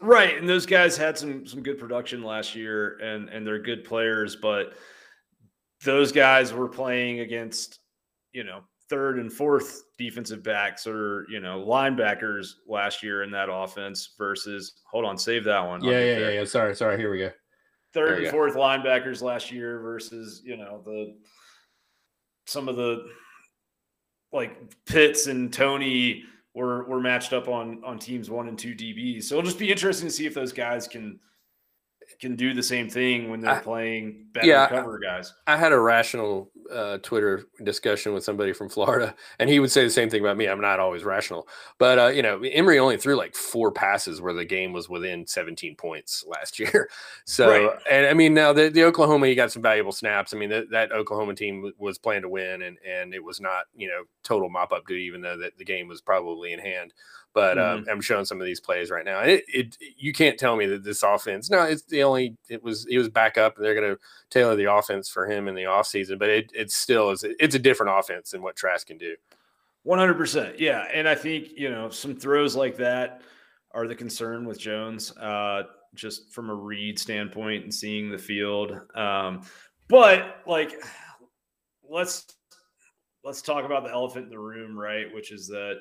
Right, 0.00 0.36
and 0.36 0.48
those 0.48 0.66
guys 0.66 0.96
had 0.96 1.18
some 1.18 1.46
some 1.46 1.62
good 1.62 1.78
production 1.78 2.22
last 2.22 2.54
year, 2.54 2.98
and 2.98 3.28
and 3.28 3.46
they're 3.46 3.62
good 3.62 3.84
players, 3.84 4.36
but 4.36 4.74
those 5.84 6.12
guys 6.12 6.52
were 6.52 6.68
playing 6.68 7.20
against 7.20 7.80
you 8.32 8.44
know 8.44 8.60
third 8.88 9.18
and 9.18 9.32
fourth 9.32 9.84
defensive 9.98 10.42
backs 10.42 10.86
or 10.86 11.26
you 11.30 11.40
know 11.40 11.64
linebackers 11.66 12.54
last 12.66 13.02
year 13.02 13.22
in 13.22 13.30
that 13.30 13.48
offense 13.50 14.14
versus 14.16 14.80
hold 14.90 15.04
on 15.04 15.18
save 15.18 15.44
that 15.44 15.60
one 15.60 15.82
yeah 15.84 16.02
yeah, 16.02 16.18
yeah 16.18 16.28
yeah 16.30 16.44
sorry 16.44 16.74
sorry 16.74 16.96
here 16.96 17.10
we 17.10 17.18
go 17.18 17.30
third 17.94 18.22
and 18.24 18.30
fourth 18.30 18.54
linebackers 18.54 19.22
last 19.22 19.50
year 19.50 19.80
versus 19.80 20.42
you 20.44 20.56
know 20.56 20.82
the 20.84 21.16
some 22.46 22.68
of 22.68 22.76
the 22.76 23.06
like 24.32 24.56
Pitts 24.86 25.26
and 25.26 25.52
Toney 25.52 26.24
were 26.54 26.84
were 26.84 27.00
matched 27.00 27.32
up 27.32 27.48
on 27.48 27.82
on 27.84 27.98
teams 27.98 28.30
one 28.30 28.48
and 28.48 28.58
two 28.58 28.74
DBs. 28.74 29.24
So 29.24 29.36
it'll 29.36 29.46
just 29.46 29.58
be 29.58 29.70
interesting 29.70 30.08
to 30.08 30.14
see 30.14 30.26
if 30.26 30.34
those 30.34 30.52
guys 30.52 30.86
can 30.88 31.18
can 32.20 32.36
do 32.36 32.54
the 32.54 32.62
same 32.62 32.88
thing 32.88 33.30
when 33.30 33.40
they're 33.40 33.56
I, 33.56 33.60
playing 33.60 34.26
better 34.32 34.46
yeah, 34.46 34.68
cover 34.68 34.98
guys. 34.98 35.34
I 35.46 35.56
had 35.56 35.72
a 35.72 35.78
rational 35.78 36.50
uh, 36.72 36.98
Twitter 36.98 37.46
discussion 37.62 38.12
with 38.12 38.24
somebody 38.24 38.52
from 38.52 38.68
Florida, 38.68 39.14
and 39.38 39.48
he 39.48 39.60
would 39.60 39.70
say 39.70 39.84
the 39.84 39.90
same 39.90 40.10
thing 40.10 40.20
about 40.20 40.36
me. 40.36 40.46
I'm 40.46 40.60
not 40.60 40.80
always 40.80 41.04
rational, 41.04 41.48
but 41.78 41.98
uh, 41.98 42.06
you 42.08 42.22
know, 42.22 42.40
Emory 42.42 42.78
only 42.78 42.96
threw 42.96 43.16
like 43.16 43.34
four 43.34 43.70
passes 43.70 44.20
where 44.20 44.32
the 44.32 44.44
game 44.44 44.72
was 44.72 44.88
within 44.88 45.26
17 45.26 45.76
points 45.76 46.24
last 46.26 46.58
year. 46.58 46.88
So, 47.24 47.48
right. 47.48 47.78
and 47.90 48.06
I 48.06 48.14
mean, 48.14 48.34
now 48.34 48.52
the, 48.52 48.68
the 48.68 48.84
Oklahoma, 48.84 49.26
he 49.26 49.34
got 49.34 49.52
some 49.52 49.62
valuable 49.62 49.92
snaps. 49.92 50.34
I 50.34 50.38
mean, 50.38 50.50
that, 50.50 50.70
that 50.70 50.92
Oklahoma 50.92 51.34
team 51.34 51.72
was 51.78 51.98
playing 51.98 52.22
to 52.22 52.28
win, 52.28 52.62
and 52.62 52.78
and 52.86 53.14
it 53.14 53.22
was 53.22 53.40
not 53.40 53.64
you 53.74 53.88
know 53.88 54.04
total 54.22 54.48
mop 54.48 54.72
up 54.72 54.86
duty, 54.86 55.04
even 55.04 55.20
though 55.20 55.36
that 55.36 55.56
the 55.58 55.64
game 55.64 55.88
was 55.88 56.00
probably 56.00 56.52
in 56.52 56.58
hand. 56.58 56.92
But 57.38 57.56
um, 57.56 57.82
mm-hmm. 57.82 57.90
I'm 57.90 58.00
showing 58.00 58.24
some 58.24 58.40
of 58.40 58.46
these 58.46 58.58
plays 58.58 58.90
right 58.90 59.04
now. 59.04 59.20
It, 59.20 59.44
it 59.46 59.76
you 59.96 60.12
can't 60.12 60.36
tell 60.36 60.56
me 60.56 60.66
that 60.66 60.82
this 60.82 61.04
offense. 61.04 61.48
No, 61.48 61.62
it's 61.62 61.84
the 61.84 62.02
only. 62.02 62.36
It 62.48 62.64
was 62.64 62.84
it 62.90 62.98
was 62.98 63.08
back 63.08 63.38
up, 63.38 63.54
and 63.56 63.64
they're 63.64 63.76
going 63.76 63.94
to 63.94 64.00
tailor 64.28 64.56
the 64.56 64.74
offense 64.74 65.08
for 65.08 65.24
him 65.24 65.46
in 65.46 65.54
the 65.54 65.62
offseason. 65.62 66.18
But 66.18 66.30
it 66.30 66.50
it 66.52 66.72
still 66.72 67.10
is. 67.10 67.24
It's 67.24 67.54
a 67.54 67.60
different 67.60 67.96
offense 67.96 68.32
than 68.32 68.42
what 68.42 68.56
Trask 68.56 68.88
can 68.88 68.98
do. 68.98 69.14
100%. 69.86 70.58
Yeah, 70.58 70.84
and 70.92 71.08
I 71.08 71.14
think 71.14 71.50
you 71.56 71.70
know 71.70 71.90
some 71.90 72.16
throws 72.16 72.56
like 72.56 72.76
that 72.78 73.22
are 73.70 73.86
the 73.86 73.94
concern 73.94 74.44
with 74.44 74.58
Jones, 74.58 75.16
uh, 75.16 75.62
just 75.94 76.32
from 76.32 76.50
a 76.50 76.54
read 76.56 76.98
standpoint 76.98 77.62
and 77.62 77.72
seeing 77.72 78.10
the 78.10 78.18
field. 78.18 78.80
Um, 78.96 79.42
but 79.86 80.42
like, 80.44 80.74
let's 81.88 82.26
let's 83.22 83.42
talk 83.42 83.64
about 83.64 83.84
the 83.84 83.92
elephant 83.92 84.24
in 84.24 84.30
the 84.30 84.40
room, 84.40 84.76
right? 84.76 85.06
Which 85.14 85.30
is 85.30 85.46
that 85.46 85.76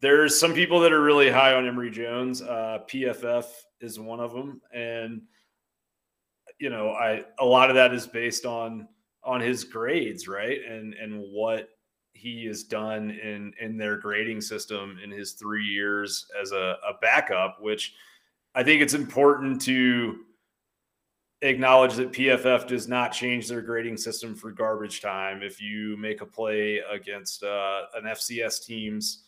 there's 0.00 0.38
some 0.38 0.54
people 0.54 0.80
that 0.80 0.92
are 0.92 1.02
really 1.02 1.30
high 1.30 1.54
on 1.54 1.66
Emory 1.66 1.90
Jones. 1.90 2.42
Uh, 2.42 2.80
PFF 2.88 3.44
is 3.80 3.98
one 3.98 4.20
of 4.20 4.32
them, 4.32 4.60
and 4.72 5.22
you 6.58 6.70
know, 6.70 6.90
I 6.90 7.24
a 7.38 7.44
lot 7.44 7.70
of 7.70 7.76
that 7.76 7.92
is 7.92 8.06
based 8.06 8.46
on 8.46 8.88
on 9.22 9.40
his 9.40 9.64
grades, 9.64 10.28
right, 10.28 10.60
and 10.64 10.94
and 10.94 11.20
what 11.20 11.68
he 12.12 12.46
has 12.46 12.62
done 12.62 13.10
in 13.10 13.52
in 13.60 13.76
their 13.76 13.96
grading 13.98 14.40
system 14.40 14.98
in 15.02 15.10
his 15.10 15.32
three 15.32 15.64
years 15.64 16.26
as 16.40 16.52
a, 16.52 16.76
a 16.88 16.94
backup. 17.00 17.58
Which 17.60 17.94
I 18.54 18.62
think 18.62 18.82
it's 18.82 18.94
important 18.94 19.60
to 19.62 20.20
acknowledge 21.42 21.94
that 21.94 22.12
PFF 22.12 22.66
does 22.66 22.88
not 22.88 23.12
change 23.12 23.48
their 23.48 23.60
grading 23.60 23.98
system 23.98 24.34
for 24.34 24.50
garbage 24.50 25.02
time. 25.02 25.42
If 25.42 25.60
you 25.60 25.96
make 25.98 26.22
a 26.22 26.26
play 26.26 26.80
against 26.90 27.42
uh, 27.42 27.82
an 27.94 28.04
FCS 28.04 28.64
team's 28.64 29.23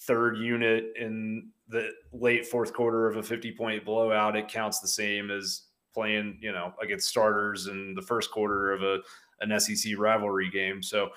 third 0.00 0.38
unit 0.38 0.92
in 0.98 1.50
the 1.68 1.90
late 2.12 2.46
fourth 2.46 2.72
quarter 2.72 3.08
of 3.08 3.16
a 3.16 3.22
50 3.22 3.52
point 3.52 3.84
blowout, 3.84 4.36
it 4.36 4.48
counts 4.48 4.80
the 4.80 4.88
same 4.88 5.30
as 5.30 5.62
playing, 5.92 6.38
you 6.40 6.52
know, 6.52 6.72
against 6.80 7.08
starters 7.08 7.66
in 7.66 7.94
the 7.94 8.02
first 8.02 8.30
quarter 8.30 8.72
of 8.72 8.82
a 8.82 8.98
an 9.40 9.58
SEC 9.60 9.92
rivalry 9.96 10.50
game. 10.50 10.82
So 10.82 11.10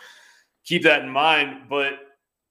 keep 0.63 0.83
that 0.83 1.03
in 1.03 1.09
mind. 1.09 1.69
But 1.69 1.93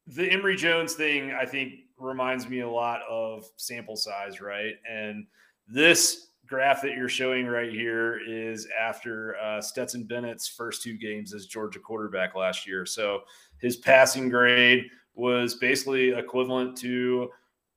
the 0.07 0.31
Emory 0.31 0.57
Jones 0.57 0.95
thing, 0.95 1.33
I 1.33 1.45
think, 1.45 1.75
reminds 1.99 2.49
me 2.49 2.61
a 2.61 2.69
lot 2.69 3.03
of 3.09 3.49
sample 3.57 3.97
size, 3.97 4.41
right? 4.41 4.75
And 4.89 5.27
this 5.69 6.29
graph 6.47 6.83
that 6.83 6.97
you're 6.97 7.09
showing 7.09 7.47
right 7.47 7.71
here 7.71 8.21
is 8.27 8.67
after 8.79 9.37
uh, 9.37 9.61
Stetson 9.61 10.05
Bennett's 10.05 10.49
first 10.49 10.83
two 10.83 10.97
games 10.97 11.33
as 11.33 11.47
Georgia 11.47 11.79
quarterback 11.79 12.35
last 12.35 12.67
year. 12.67 12.85
So 12.85 13.21
his 13.59 13.77
passing 13.77 14.29
grade 14.29 14.87
was 15.21 15.55
basically 15.55 16.11
equivalent 16.11 16.77
to 16.79 17.31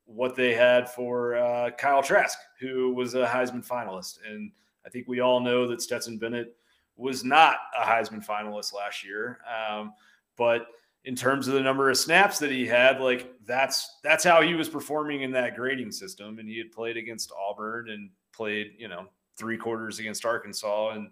what 0.06 0.34
they 0.34 0.54
had 0.54 0.90
for 0.90 1.36
uh, 1.36 1.70
Kyle 1.72 2.02
Trask, 2.02 2.38
who 2.58 2.94
was 2.94 3.14
a 3.14 3.26
Heisman 3.26 3.66
finalist. 3.66 4.18
And 4.26 4.50
I 4.86 4.88
think 4.88 5.08
we 5.08 5.20
all 5.20 5.40
know 5.40 5.68
that 5.68 5.82
Stetson 5.82 6.16
Bennett 6.16 6.56
was 6.96 7.22
not 7.22 7.56
a 7.78 7.84
Heisman 7.84 8.24
finalist 8.24 8.72
last 8.72 9.04
year. 9.04 9.38
Um, 9.46 9.92
but 10.36 10.68
in 11.04 11.14
terms 11.14 11.46
of 11.46 11.54
the 11.54 11.60
number 11.60 11.90
of 11.90 11.98
snaps 11.98 12.38
that 12.38 12.50
he 12.50 12.66
had, 12.66 12.98
like 12.98 13.34
that's 13.46 13.98
that's 14.02 14.24
how 14.24 14.40
he 14.40 14.54
was 14.54 14.70
performing 14.70 15.20
in 15.20 15.30
that 15.32 15.54
grading 15.54 15.92
system. 15.92 16.38
And 16.38 16.48
he 16.48 16.56
had 16.56 16.72
played 16.72 16.96
against 16.96 17.30
Auburn 17.38 17.90
and 17.90 18.08
played, 18.32 18.72
you 18.78 18.88
know, 18.88 19.06
three 19.36 19.58
quarters 19.58 19.98
against 19.98 20.24
Arkansas, 20.24 20.92
and 20.92 21.10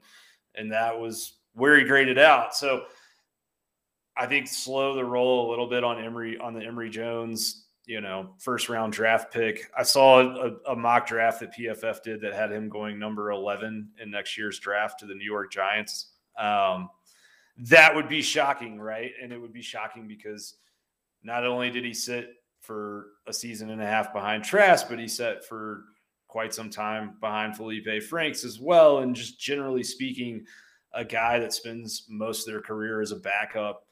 and 0.55 0.73
that 0.73 0.99
was 0.99 1.35
where 1.53 1.79
he 1.79 1.85
graded 1.85 2.19
out. 2.19 2.55
So 2.55 2.85
I 4.17 4.27
think 4.27 4.47
slow 4.47 4.95
the 4.95 5.05
roll 5.05 5.49
a 5.49 5.51
little 5.51 5.69
bit 5.69 5.85
on 5.85 6.03
Emory 6.03 6.39
on 6.39 6.55
the 6.55 6.65
Emory 6.65 6.91
Jones, 6.91 7.65
you 7.87 8.01
know, 8.01 8.35
first 8.39 8.69
round 8.69 8.93
draft 8.93 9.33
pick. 9.33 9.71
I 9.77 9.83
saw 9.83 10.21
a, 10.21 10.73
a, 10.73 10.77
mock 10.77 11.07
draft 11.07 11.41
that 11.41 11.55
PFF 11.57 12.03
did 12.03 12.21
that 12.21 12.35
had 12.35 12.53
him 12.53 12.69
going 12.69 12.99
number 12.99 13.31
11 13.31 13.89
in 14.01 14.11
next 14.11 14.37
year's 14.37 14.59
draft 14.59 15.01
to 15.01 15.07
the 15.07 15.15
New 15.15 15.25
York 15.25 15.51
Giants. 15.51 16.13
Um, 16.39 16.91
that 17.57 17.95
would 17.95 18.09
be 18.09 18.23
shocking, 18.23 18.81
right? 18.81 19.13
And 19.23 19.33
it 19.33 19.41
would 19.41 19.53
be 19.53 19.63
shocking 19.63 20.07
because 20.07 20.57
not 21.23 21.47
only 21.47 21.71
did 21.71 21.85
he 21.85 21.95
sit 21.95 22.35
for 22.61 23.09
a 23.27 23.33
season 23.33 23.71
and 23.71 23.83
a 23.83 23.87
half 23.87 24.13
behind 24.13 24.45
Trask, 24.45 24.89
but 24.89 24.99
he 24.99 25.09
sat 25.09 25.45
for 25.45 25.85
quite 26.29 26.55
some 26.55 26.71
time 26.71 27.17
behind 27.21 27.55
Feleipe 27.55 28.03
Franks 28.05 28.45
as 28.45 28.59
well. 28.59 28.99
And 28.99 29.15
just 29.15 29.39
generally 29.39 29.83
speaking, 29.83 30.45
a 30.95 31.05
guy 31.05 31.39
that 31.39 31.53
spends 31.53 32.07
most 32.09 32.47
of 32.47 32.53
their 32.53 32.63
career 32.63 33.01
as 33.01 33.13
a 33.13 33.17
backup 33.17 33.87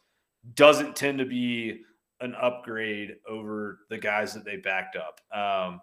doesn't 0.54 0.96
tend 0.96 1.18
to 1.18 1.24
be 1.24 1.82
an 2.20 2.34
upgrade 2.34 3.16
over 3.28 3.80
the 3.88 3.98
guys 3.98 4.34
that 4.34 4.44
they 4.44 4.56
backed 4.56 4.96
up. 4.96 5.20
Um, 5.36 5.80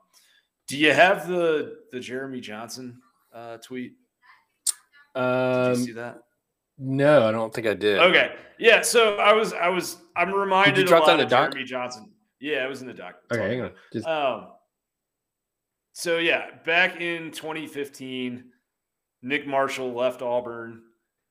do 0.68 0.78
you 0.78 0.94
have 0.94 1.28
the 1.28 1.78
the 1.92 2.00
Jeremy 2.00 2.42
Johnson 2.42 3.02
uh, 3.34 3.58
tweet? 3.58 3.94
Um, 5.16 5.74
did 5.74 5.80
you 5.80 5.86
see 5.86 5.92
that? 5.94 6.20
No, 6.78 7.28
I 7.28 7.32
don't 7.32 7.54
think 7.54 7.66
I 7.66 7.74
did. 7.74 8.00
Okay, 8.00 8.36
yeah. 8.60 8.82
So 8.84 9.16
I 9.18 9.34
was, 9.34 9.52
I 9.54 9.68
was, 9.68 9.98
I'm 10.16 10.32
reminded 10.32 10.76
Did 10.76 10.82
you 10.82 10.88
drop 10.88 11.08
that 11.08 11.16
in 11.16 11.22
of 11.22 11.30
the 11.30 11.36
doc? 11.36 11.52
Jeremy 11.52 11.68
Johnson. 11.68 12.12
Yeah, 12.40 12.64
it 12.64 12.70
was 12.70 12.82
in 12.82 12.88
the 12.88 12.94
doc. 12.94 13.16
It's 13.32 13.38
Okay, 13.38 13.50
hang 13.50 13.62
on. 13.62 13.72
Just, 13.92 14.06
Um, 14.08 14.50
so 15.94 16.20
yeah, 16.20 16.52
back 16.66 17.02
in 17.02 17.32
2015, 17.32 18.44
Nick 19.24 19.48
Marshall 19.48 19.92
left 19.92 20.22
Auburn 20.22 20.84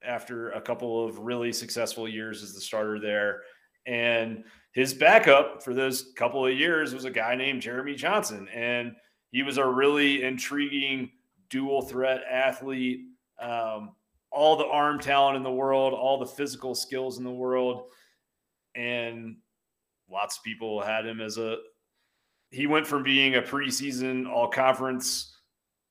after 0.07 0.51
a 0.51 0.61
couple 0.61 1.05
of 1.07 1.19
really 1.19 1.53
successful 1.53 2.09
years 2.09 2.43
as 2.43 2.55
the 2.55 2.61
starter 2.61 2.99
there, 2.99 3.43
and 3.87 4.45
his 4.73 4.95
backup 4.95 5.63
for 5.63 5.75
those 5.75 6.13
couple 6.17 6.47
of 6.47 6.53
years 6.53 6.95
was 6.95 7.05
a 7.05 7.11
guy 7.11 7.35
named 7.35 7.63
Jeremy 7.63 7.95
Johnson, 7.95 8.49
and 8.55 8.95
he 9.31 9.43
was 9.43 9.59
a 9.59 9.67
really 9.67 10.23
intriguing 10.23 11.11
dual 11.51 11.83
threat 11.83 12.23
athlete. 12.31 13.01
Um, 13.41 13.93
all 14.31 14.57
the 14.57 14.67
arm 14.67 14.99
talent 14.99 15.37
in 15.37 15.43
the 15.43 15.51
world, 15.51 15.95
all 15.95 16.19
the 16.19 16.27
physical 16.27 16.75
skills 16.75 17.19
in 17.19 17.25
the 17.25 17.31
world, 17.31 17.89
and 18.75 19.37
lots 20.11 20.39
of 20.39 20.45
people 20.45 20.81
had 20.81 21.07
him 21.07 21.21
as 21.21 21.39
a 21.39 21.57
he 22.51 22.67
went 22.67 22.87
from 22.87 23.03
being 23.03 23.35
a 23.35 23.43
preseason 23.43 24.29
all 24.29 24.49
conference 24.49 25.37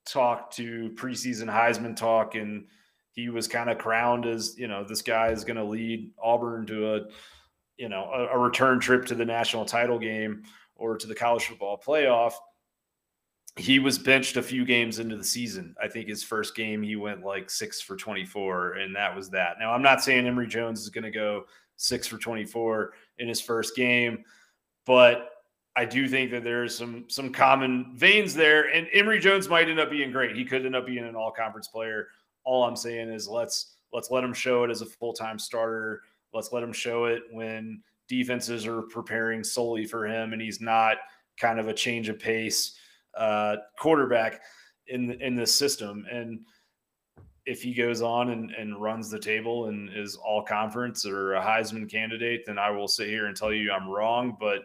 talk 0.06 0.51
to 0.51 0.91
preseason 0.95 1.51
Heisman 1.51 1.95
talk. 1.95 2.36
And 2.36 2.65
he 3.15 3.30
was 3.30 3.47
kind 3.47 3.69
of 3.69 3.78
crowned 3.78 4.25
as, 4.25 4.58
you 4.58 4.67
know, 4.67 4.84
this 4.84 5.01
guy 5.01 5.30
is 5.30 5.45
going 5.45 5.56
to 5.56 5.63
lead 5.63 6.12
Auburn 6.21 6.65
to 6.67 6.95
a, 6.95 7.01
you 7.78 7.88
know, 7.88 8.10
a, 8.13 8.36
a 8.36 8.38
return 8.38 8.80
trip 8.80 9.06
to 9.06 9.15
the 9.15 9.25
national 9.25 9.65
title 9.65 9.97
game 9.97 10.43
or 10.75 10.97
to 10.97 11.08
the 11.08 11.15
college 11.15 11.45
football 11.45 11.82
playoff. 11.84 12.34
He 13.58 13.80
was 13.80 13.97
benched 13.97 14.36
a 14.36 14.41
few 14.41 14.65
games 14.65 14.99
into 14.99 15.15
the 15.15 15.23
season. 15.23 15.75
I 15.82 15.88
think 15.88 16.10
his 16.10 16.23
first 16.23 16.58
game, 16.58 16.84
he 16.84 16.97
went 16.97 17.23
like 17.23 17.49
six 17.49 17.82
for 17.82 17.95
24, 17.95 18.73
and 18.73 18.93
that 18.97 19.15
was 19.15 19.30
that. 19.30 19.56
Now, 19.62 19.71
I'm 19.71 19.82
not 19.82 20.04
saying 20.04 20.28
Emory 20.28 20.47
Jones 20.47 20.82
is 20.82 20.89
going 20.89 21.06
to 21.06 21.12
go 21.12 21.45
six 21.78 22.06
for 22.06 22.17
24 22.17 22.91
in 23.19 23.30
his 23.30 23.39
first 23.39 23.78
game, 23.78 24.25
but 24.86 25.30
I 25.78 25.86
do 25.86 26.10
think 26.10 26.32
that 26.32 26.43
there's 26.43 26.78
some 26.78 27.06
some 27.08 27.32
common 27.32 27.93
veins 27.95 28.34
there, 28.34 28.73
and 28.73 28.88
Emory 28.91 29.19
Jones 29.19 29.47
might 29.47 29.69
end 29.69 29.80
up 29.80 29.89
being 29.89 30.12
great. 30.12 30.36
He 30.36 30.43
could 30.43 30.65
end 30.65 30.75
up 30.75 30.86
being 30.86 31.06
an 31.06 31.15
all 31.15 31.32
conference 31.32 31.69
player. 31.69 32.08
All 32.45 32.63
I'm 32.63 32.75
saying 32.75 33.10
is 33.10 33.27
let's 33.27 33.75
let's 33.91 34.12
let 34.12 34.23
him 34.23 34.34
show 34.34 34.63
it 34.63 34.71
as 34.71 34.81
a 34.81 34.86
full 34.86 35.13
time 35.13 35.39
starter. 35.39 36.01
Let's 36.34 36.51
let 36.51 36.63
him 36.63 36.73
show 36.73 37.05
it 37.05 37.23
when 37.31 37.81
defenses 38.08 38.67
are 38.67 38.84
preparing 38.84 39.43
solely 39.43 39.86
for 39.86 40.05
him, 40.05 40.34
and 40.34 40.41
he's 40.41 40.62
not 40.62 40.97
kind 41.39 41.60
of 41.60 41.67
a 41.67 41.73
change 41.73 42.10
of 42.10 42.19
pace 42.19 42.77
uh, 43.17 43.58
quarterback 43.79 44.41
in 44.88 45.12
in 45.21 45.36
this 45.36 45.53
system. 45.53 46.05
And 46.12 46.41
if 47.45 47.62
he 47.62 47.73
goes 47.73 48.01
on 48.01 48.31
and, 48.31 48.51
and 48.51 48.81
runs 48.81 49.10
the 49.10 49.19
table 49.19 49.67
and 49.67 49.89
is 49.95 50.15
all 50.15 50.43
conference 50.43 51.05
or 51.05 51.36
a 51.36 51.41
Heisman 51.41 51.89
candidate, 51.89 52.43
then 52.45 52.58
I 52.58 52.71
will 52.71 52.88
sit 52.88 53.08
here 53.08 53.27
and 53.27 53.38
tell 53.38 53.53
you 53.53 53.71
I'm 53.71 53.88
wrong. 53.88 54.36
But 54.39 54.62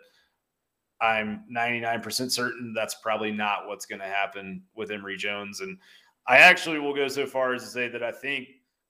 I'm 1.00 1.44
99% 1.54 2.30
certain 2.30 2.74
that's 2.74 2.96
probably 2.96 3.32
not 3.32 3.66
what's 3.66 3.86
going 3.86 4.00
to 4.00 4.06
happen 4.06 4.62
with 4.74 4.90
Emory 4.90 5.16
Jones. 5.16 5.60
And 5.60 5.78
I 6.26 6.38
actually 6.38 6.78
will 6.78 6.94
go 6.94 7.09
so 7.09 7.26
far 7.26 7.54
as 7.54 7.62
to 7.62 7.68
say 7.68 7.88
that 7.88 8.02
I 8.02 8.12
think 8.12 8.48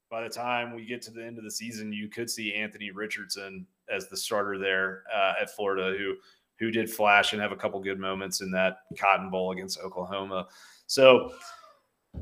by 0.09 0.23
the 0.23 0.29
time 0.29 0.75
we 0.75 0.85
get 0.85 1.01
to 1.03 1.11
the 1.11 1.25
end 1.25 1.37
of 1.37 1.43
the 1.43 1.51
season, 1.51 1.93
you 1.93 2.09
could 2.09 2.29
see 2.29 2.53
Anthony 2.53 2.91
Richardson 2.91 3.65
as 3.89 4.07
the 4.09 4.17
starter 4.17 4.57
there 4.57 5.03
uh, 5.13 5.33
at 5.41 5.49
Florida, 5.49 5.95
who 5.97 6.15
who 6.59 6.69
did 6.69 6.89
flash 6.89 7.33
and 7.33 7.41
have 7.41 7.51
a 7.51 7.55
couple 7.55 7.79
good 7.79 7.99
moments 7.99 8.41
in 8.41 8.51
that 8.51 8.79
Cotton 8.99 9.31
Bowl 9.31 9.51
against 9.51 9.79
Oklahoma. 9.79 10.47
So 10.85 11.33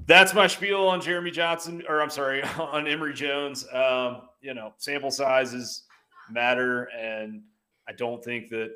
that's 0.06 0.34
my 0.34 0.48
spiel 0.48 0.88
on 0.88 1.02
Jeremy 1.02 1.32
Johnson, 1.32 1.84
or 1.90 2.02
I'm 2.02 2.10
sorry, 2.10 2.42
on 2.60 2.88
Emory 2.88 3.14
Jones. 3.14 3.66
Um, 3.74 4.22
you 4.40 4.54
know, 4.54 4.74
sample 4.78 5.12
sizes 5.12 5.84
matter, 6.32 6.86
and 6.98 7.42
I 7.88 7.92
don't 7.92 8.24
think 8.24 8.50
that 8.50 8.72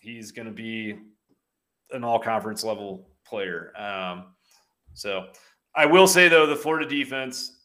he's 0.00 0.30
going 0.30 0.46
to 0.46 0.52
be 0.52 0.96
an 1.90 2.04
all 2.04 2.18
conference 2.18 2.62
level 2.62 3.08
player. 3.24 3.72
Um, 3.76 4.26
so 4.94 5.26
I 5.74 5.86
will 5.86 6.06
say 6.06 6.28
though, 6.28 6.46
the 6.46 6.56
Florida 6.56 6.88
defense, 6.88 7.58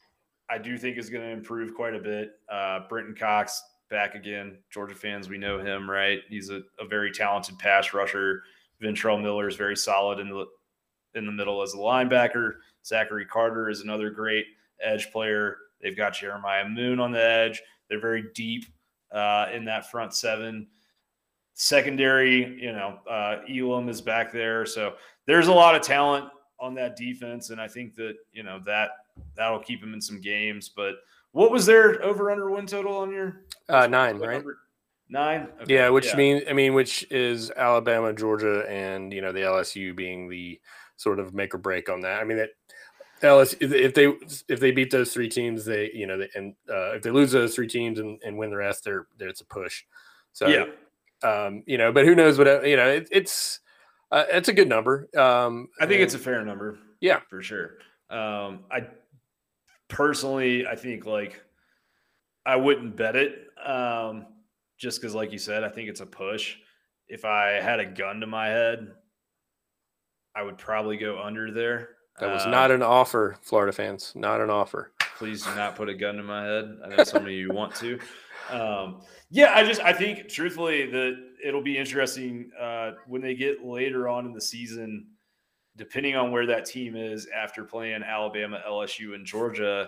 I 0.50 0.58
do 0.58 0.78
think 0.78 0.98
is 0.98 1.10
going 1.10 1.24
to 1.24 1.32
improve 1.32 1.74
quite 1.74 1.96
a 1.96 2.00
bit. 2.00 2.34
Uh, 2.52 2.82
Brenton 2.88 3.15
Cox 3.15 3.62
back 3.89 4.15
again. 4.15 4.58
Georgia 4.72 4.96
fans, 4.96 5.30
we 5.30 5.38
know 5.38 5.60
him, 5.60 5.89
right? 5.89 6.20
He's 6.30 6.50
a, 6.50 6.62
a 6.80 6.88
very 6.88 7.12
talented 7.12 7.58
pass 7.58 7.94
rusher. 7.94 8.44
Ventrell 8.82 9.22
Miller 9.22 9.48
is 9.48 9.56
very 9.56 9.76
solid 9.76 10.20
in 10.20 10.30
the 10.30 10.46
in 11.15 11.26
the 11.26 11.32
middle 11.32 11.62
as 11.62 11.74
a 11.74 11.78
linebacker. 11.78 12.56
Zachary 12.86 13.26
Carter 13.26 13.70
is 13.70 13.82
another 13.82 14.10
great 14.10 14.46
edge 14.82 15.12
player. 15.12 15.58
They've 15.82 15.96
got 15.96 16.13
Jeremiah 16.13 16.68
Moon 16.68 17.00
on 17.00 17.12
the 17.12 17.24
edge. 17.24 17.62
They're 17.89 18.02
very 18.02 18.26
deep 18.34 18.65
uh, 19.12 19.48
in 19.54 19.65
that 19.65 19.89
front 19.89 20.13
seven 20.13 20.68
secondary, 21.54 22.62
you 22.62 22.74
know, 22.74 23.00
uh, 23.10 23.38
Elam 23.50 23.88
is 23.88 24.02
back 24.02 24.32
there. 24.32 24.65
So 24.65 24.96
there's 25.26 25.48
a 25.48 25.54
lot 25.54 25.74
of 25.74 25.82
talent 25.82 26.30
on 26.60 26.74
that 26.76 26.96
defense. 26.96 27.50
And 27.50 27.60
I 27.60 27.68
think 27.68 27.96
that, 27.96 28.15
you 28.32 28.44
know, 28.44 28.60
that 28.65 28.89
that'll 29.36 29.60
keep 29.60 29.82
them 29.82 29.94
in 29.94 30.02
some 30.02 30.22
games. 30.22 30.70
But 30.70 30.96
what 31.32 31.52
was 31.52 31.65
their 31.65 32.02
over 32.04 32.32
under 32.32 32.50
win 32.50 32.65
total 32.65 32.96
on 32.98 33.12
your 33.12 33.41
uh, 33.70 33.88
nine, 33.88 34.18
right? 34.18 34.44
Nine? 35.10 35.48
Okay. 35.62 35.74
Yeah, 35.74 35.89
which 35.89 36.08
Yeah. 36.08 36.15
mean 36.15 36.44
I 36.50 36.54
mean, 36.54 36.74
which 36.74 37.06
is 37.12 37.52
Alabama, 37.52 38.13
Georgia, 38.13 38.65
and 38.70 39.13
you 39.13 39.22
know 39.22 39.32
the 39.32 39.41
LSU 39.41 39.96
being 39.96 40.30
the 40.30 40.60
sort 40.96 41.20
of 41.20 41.34
make 41.34 41.54
or 41.54 41.58
break 41.58 41.89
on 41.89 42.02
that. 42.02 42.22
I 42.22 42.24
mean 42.24 42.38
that 42.38 42.52
LSU 43.22 43.58
if- 43.62 43.94
they 43.94 44.08
if 44.48 44.60
they 44.60 44.72
beat 44.72 44.91
those 44.91 45.13
three 45.13 45.30
teams, 45.30 45.65
they 45.65 45.91
you 45.94 46.08
know 46.08 46.18
they, 46.18 46.30
and 46.36 46.56
uh, 46.70 46.94
if 46.94 47.04
they 47.04 47.12
lose 47.12 47.32
those 47.32 47.54
three 47.54 47.68
teams 47.68 48.00
and, 48.00 48.20
and 48.26 48.38
win 48.38 48.50
the 48.50 48.58
rest, 48.58 48.84
they're, 48.84 49.08
they 49.18 49.26
it's 49.26 49.41
a 49.41 49.46
push. 49.46 49.84
So 50.34 50.48
yeah. 50.48 50.65
um, 51.30 51.63
you 51.65 51.78
know, 51.78 51.91
but 51.91 52.06
who 52.06 52.15
knows 52.15 52.38
what 52.38 52.68
you 52.68 52.76
know? 52.76 52.89
It, 52.89 53.08
it's 53.12 53.60
uh, 54.12 54.26
it's 54.30 54.50
a 54.50 54.54
good 54.54 54.70
number. 54.70 55.08
Um, 55.18 55.70
I 55.80 55.84
think 55.86 55.96
and- 55.96 56.04
it's 56.04 56.13
a 56.15 56.20
fair 56.20 56.44
number. 56.46 56.78
Yeah. 57.02 57.20
for 57.30 57.41
sure. 57.41 57.72
Um, 58.10 58.65
I 58.72 58.88
personally, 59.89 60.65
I 60.68 60.76
think 60.76 61.06
like 61.06 61.41
I 62.46 62.56
wouldn't 62.56 62.96
bet 62.96 63.15
it, 63.15 63.48
um, 63.63 64.28
just 64.80 65.02
because, 65.02 65.15
like 65.15 65.32
you 65.32 65.38
said, 65.39 65.63
I 65.63 65.70
think 65.70 65.89
it's 65.89 66.02
a 66.02 66.06
push. 66.06 66.58
If 67.08 67.26
I 67.26 67.54
had 67.62 67.80
a 67.80 67.86
gun 67.86 68.20
to 68.22 68.28
my 68.28 68.48
head, 68.48 68.88
I 70.36 70.44
would 70.44 70.58
probably 70.58 70.98
go 70.98 71.22
under 71.22 71.52
there. 71.52 71.89
that 72.20 72.32
was 72.32 72.46
Uh, 72.46 72.50
not 72.50 72.72
an 72.72 72.82
offer, 72.82 73.38
Florida 73.41 73.72
fans. 73.74 74.13
Not 74.15 74.41
an 74.41 74.50
offer. 74.50 74.91
please 75.18 75.44
do 75.46 75.56
not 75.56 75.76
put 75.78 75.88
a 75.89 75.94
gun 75.94 76.15
to 76.18 76.24
my 76.24 76.44
head. 76.46 76.78
I 76.84 76.89
know 76.89 77.04
some 77.06 77.24
of 77.26 77.32
you 77.32 77.52
want 77.52 77.76
to. 77.76 78.00
Um, 78.52 79.02
yeah, 79.32 79.54
I 79.56 79.63
just 79.63 79.82
I 79.82 79.91
think 79.91 80.30
truthfully 80.30 80.86
that 80.91 81.15
it'll 81.45 81.62
be 81.62 81.77
interesting 81.77 82.49
uh, 82.60 82.91
when 83.05 83.21
they 83.21 83.36
get 83.36 83.63
later 83.63 84.10
on 84.10 84.25
in 84.25 84.34
the 84.34 84.41
season, 84.41 85.05
depending 85.77 86.15
on 86.15 86.31
where 86.31 86.47
that 86.47 86.65
team 86.65 86.95
is 86.95 87.27
after 87.36 87.63
playing 87.63 88.01
Alabama, 88.01 88.62
LSU, 88.67 89.13
and 89.13 89.25
Georgia. 89.25 89.88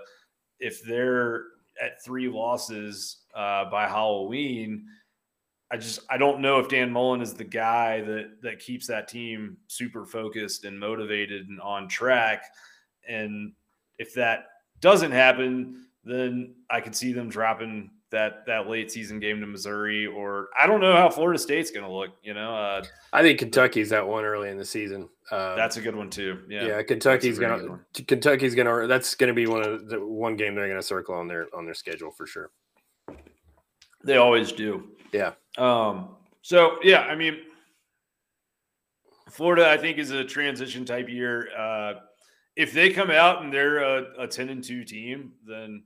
If 0.59 0.83
they're 0.83 1.45
at 1.81 2.03
three 2.03 2.29
losses 2.29 3.23
uh, 3.35 3.65
by 3.71 3.87
Halloween, 3.87 4.85
I 5.71 5.77
just 5.77 5.99
I 6.09 6.17
don't 6.17 6.41
know 6.41 6.59
if 6.59 6.69
Dan 6.69 6.91
Mullen 6.91 7.21
is 7.21 7.33
the 7.33 7.43
guy 7.43 8.01
that 8.01 8.41
that 8.43 8.59
keeps 8.59 8.87
that 8.87 9.07
team 9.07 9.57
super 9.67 10.05
focused 10.05 10.63
and 10.63 10.79
motivated 10.79 11.47
and 11.47 11.59
on 11.59 11.87
track. 11.87 12.45
And 13.09 13.53
if 13.97 14.13
that 14.13 14.45
doesn't 14.79 15.11
happen, 15.11 15.87
then 16.03 16.53
I 16.69 16.81
could 16.81 16.95
see 16.95 17.13
them 17.13 17.29
dropping 17.29 17.89
that 18.11 18.45
that 18.45 18.69
late 18.69 18.91
season 18.91 19.19
game 19.19 19.41
to 19.41 19.47
Missouri, 19.47 20.05
or 20.05 20.49
I 20.59 20.65
don't 20.67 20.79
know 20.79 20.95
how 20.95 21.09
Florida 21.09 21.37
State's 21.37 21.71
going 21.71 21.85
to 21.85 21.91
look. 21.91 22.11
You 22.23 22.33
know, 22.33 22.55
uh, 22.55 22.83
I 23.11 23.21
think 23.21 23.39
Kentucky's 23.39 23.89
that 23.89 24.07
one 24.07 24.23
early 24.23 24.49
in 24.49 24.57
the 24.57 24.65
season. 24.65 25.09
Um, 25.31 25.57
that's 25.57 25.77
a 25.77 25.81
good 25.81 25.95
one 25.95 26.09
too. 26.09 26.39
Yeah, 26.49 26.65
yeah, 26.65 26.83
Kentucky's 26.83 27.37
gonna. 27.37 27.79
Kentucky's 28.07 28.55
gonna 28.55 28.87
that's 28.87 29.15
gonna 29.15 29.33
be 29.33 29.47
one 29.47 29.63
of 29.63 29.89
the 29.89 29.99
one 30.05 30.35
game 30.35 30.55
they're 30.55 30.69
gonna 30.69 30.81
circle 30.81 31.15
on 31.15 31.27
their 31.27 31.47
on 31.55 31.65
their 31.65 31.73
schedule 31.73 32.11
for 32.11 32.25
sure. 32.25 32.51
they 34.03 34.17
always 34.17 34.51
do. 34.51 34.89
Yeah. 35.11 35.33
Um. 35.57 36.15
So 36.41 36.77
yeah, 36.81 37.01
I 37.01 37.15
mean, 37.15 37.39
Florida, 39.29 39.69
I 39.69 39.77
think, 39.77 39.97
is 39.97 40.11
a 40.11 40.23
transition 40.23 40.85
type 40.85 41.09
year. 41.09 41.49
Uh, 41.57 41.93
if 42.55 42.71
they 42.71 42.89
come 42.89 43.11
out 43.11 43.43
and 43.43 43.53
they're 43.53 43.79
a, 43.79 44.23
a 44.23 44.27
ten 44.27 44.49
and 44.49 44.63
two 44.63 44.85
team, 44.85 45.33
then 45.45 45.83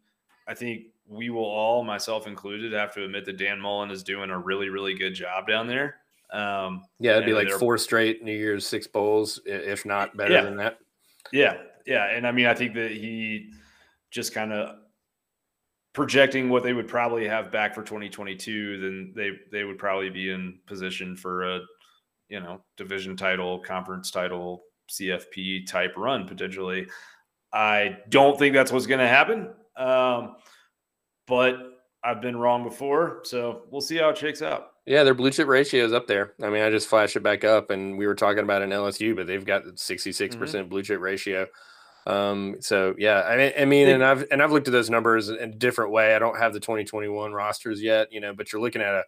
I 0.48 0.54
think 0.54 0.84
we 1.12 1.30
will 1.30 1.44
all, 1.44 1.84
myself 1.84 2.26
included, 2.26 2.72
have 2.72 2.94
to 2.94 3.04
admit 3.04 3.26
that 3.26 3.38
Dan 3.38 3.60
Mullen 3.60 3.92
is 3.92 4.02
doing 4.02 4.30
a 4.30 4.40
really, 4.40 4.70
really 4.70 4.94
good 4.94 5.14
job 5.14 5.46
down 5.46 5.68
there. 5.68 5.98
Um, 6.32 6.86
yeah, 7.00 7.12
it'd 7.12 7.26
be 7.26 7.34
like 7.34 7.50
four 7.52 7.78
straight 7.78 8.24
New 8.24 8.36
Year's 8.36 8.66
Six 8.66 8.88
bowls, 8.88 9.40
if 9.46 9.86
not 9.86 10.16
better 10.16 10.34
yeah. 10.34 10.42
than 10.44 10.56
that. 10.56 10.78
Yeah, 11.34 11.58
yeah, 11.86 12.06
and 12.06 12.26
I 12.26 12.32
mean, 12.32 12.46
I 12.46 12.54
think 12.54 12.74
that 12.76 12.92
he 12.92 13.52
just 14.10 14.34
kind 14.34 14.54
of 14.54 14.78
projecting 15.94 16.50
what 16.50 16.64
they 16.64 16.72
would 16.72 16.88
probably 16.88 17.28
have 17.28 17.52
back 17.52 17.76
for 17.76 17.84
2022, 17.84 18.80
then 18.80 19.14
they 19.14 19.32
they 19.52 19.66
would 19.66 19.78
probably 19.78 20.10
be 20.10 20.30
in 20.30 20.60
position 20.66 21.18
for 21.18 21.44
a 21.44 21.60
you 22.30 22.40
know 22.40 22.62
division 22.78 23.18
title, 23.18 23.60
conference 23.60 24.12
title, 24.12 24.64
CFP 24.90 25.68
type 25.68 25.94
run 25.98 26.26
potentially. 26.26 26.88
I 27.52 27.98
don't 28.08 28.40
think 28.40 28.54
that's 28.54 28.72
what's 28.72 28.88
going 28.88 29.02
to 29.02 29.08
happen, 29.08 29.50
um, 29.76 30.38
but 31.32 31.80
I've 32.04 32.20
been 32.20 32.36
wrong 32.36 32.66
before, 32.66 33.22
so 33.24 33.62
we'll 33.72 33.80
see 33.80 33.96
how 33.96 34.10
it 34.10 34.18
shakes 34.18 34.42
out. 34.42 34.74
Yeah, 34.86 35.06
their 35.06 35.14
blue 35.14 35.32
chip 35.32 35.48
ratio 35.48 35.86
is 35.86 35.94
up 35.94 36.06
there. 36.06 36.34
I 36.44 36.50
mean, 36.50 36.62
I 36.62 36.70
just 36.70 36.90
flashed 36.90 37.16
it 37.16 37.24
back 37.24 37.46
up, 37.46 37.70
and 37.70 37.98
we 37.98 38.06
were 38.06 38.16
talking 38.16 38.44
about 38.44 38.62
an 38.62 38.72
LSU, 38.72 39.16
but 39.16 39.28
they've 39.28 39.46
got 39.46 39.80
66 39.80 40.36
mm-hmm. 40.36 40.44
percent 40.44 40.70
blue 40.70 40.84
chip 40.84 41.00
ratio. 41.00 41.48
Um, 42.06 42.58
so 42.60 42.96
yeah, 42.98 43.22
I 43.22 43.38
mean, 43.38 43.54
I 43.58 43.64
mean, 43.64 43.88
and 43.88 44.04
I've 44.04 44.26
and 44.30 44.44
I've 44.44 44.52
looked 44.52 44.68
at 44.68 44.74
those 44.74 44.90
numbers 44.90 45.30
in 45.30 45.38
a 45.38 45.56
different 45.56 45.92
way. 45.94 46.18
I 46.18 46.20
don't 46.20 46.38
have 46.38 46.52
the 46.52 46.60
2021 46.60 47.32
rosters 47.32 47.82
yet, 47.82 48.12
you 48.12 48.20
know, 48.20 48.34
but 48.34 48.52
you're 48.52 48.62
looking 48.62 48.82
at 48.82 48.94
a 48.94 49.04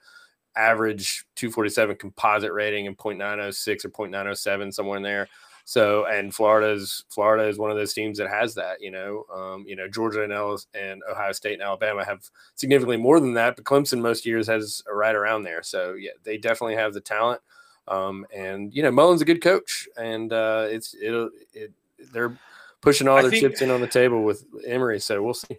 average 0.55 1.25
247 1.35 1.97
composite 1.97 2.53
rating 2.53 2.87
and 2.87 2.97
0.906 2.97 3.83
or 3.83 3.89
0.907 3.89 4.73
somewhere 4.73 4.95
in 4.95 5.03
there. 5.03 5.27
So, 5.65 6.05
and 6.05 6.33
Florida's 6.33 7.05
Florida 7.09 7.47
is 7.47 7.57
one 7.57 7.71
of 7.71 7.77
those 7.77 7.93
teams 7.93 8.17
that 8.17 8.29
has 8.29 8.55
that. 8.55 8.81
You 8.81 8.91
know, 8.91 9.25
um, 9.33 9.65
you 9.67 9.75
know 9.75 9.87
Georgia 9.87 10.23
and 10.23 10.33
LSU 10.33 10.65
and 10.73 11.01
Ohio 11.09 11.31
State 11.31 11.53
and 11.53 11.61
Alabama 11.61 12.03
have 12.05 12.29
significantly 12.55 12.97
more 12.97 13.19
than 13.19 13.33
that, 13.35 13.55
but 13.55 13.65
Clemson 13.65 14.01
most 14.01 14.25
years 14.25 14.47
has 14.47 14.81
right 14.91 15.15
around 15.15 15.43
there. 15.43 15.63
So, 15.63 15.93
yeah, 15.93 16.11
they 16.23 16.37
definitely 16.37 16.75
have 16.75 16.93
the 16.93 17.01
talent. 17.01 17.41
Um, 17.87 18.25
and 18.35 18.73
you 18.73 18.83
know, 18.83 18.91
Mullen's 18.91 19.21
a 19.21 19.25
good 19.25 19.41
coach, 19.41 19.87
and 19.97 20.31
uh, 20.31 20.67
it's 20.69 20.95
it'll 21.01 21.29
it 21.53 21.71
they're 22.11 22.37
pushing 22.81 23.07
all 23.07 23.21
their 23.21 23.31
think, 23.31 23.41
chips 23.41 23.61
in 23.61 23.71
on 23.71 23.81
the 23.81 23.87
table 23.87 24.23
with 24.23 24.45
Emory. 24.65 24.99
So 24.99 25.21
we'll 25.23 25.33
see. 25.33 25.57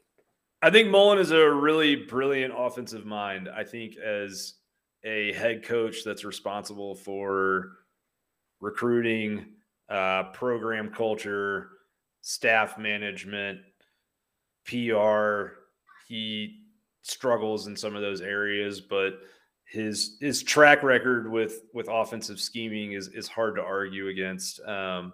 I 0.63 0.71
think 0.71 0.89
Mullen 0.89 1.19
is 1.19 1.31
a 1.31 1.51
really 1.51 1.97
brilliant 1.97 2.55
offensive 2.57 3.05
mind. 3.05 3.49
I 3.55 3.65
think 3.65 3.97
as 3.97 4.55
a 5.05 5.33
head 5.35 5.65
coach 5.65 6.05
that's 6.05 6.25
responsible 6.25 6.95
for 6.95 7.73
recruiting, 8.61 9.45
uh, 9.89 10.25
program 10.33 10.91
culture, 10.91 11.71
staff 12.21 12.79
management, 12.79 13.61
PR. 14.67 15.59
He 16.09 16.61
struggles 17.03 17.67
in 17.67 17.77
some 17.77 17.95
of 17.95 18.03
those 18.03 18.21
areas, 18.21 18.81
but 18.81 19.21
his 19.67 20.17
his 20.21 20.43
track 20.43 20.83
record 20.83 21.31
with 21.31 21.63
with 21.73 21.89
offensive 21.91 22.41
scheming 22.41 22.93
is 22.93 23.09
is 23.09 23.29
hard 23.29 23.57
to 23.57 23.63
argue 23.63 24.09
against. 24.09 24.61
Um, 24.63 25.13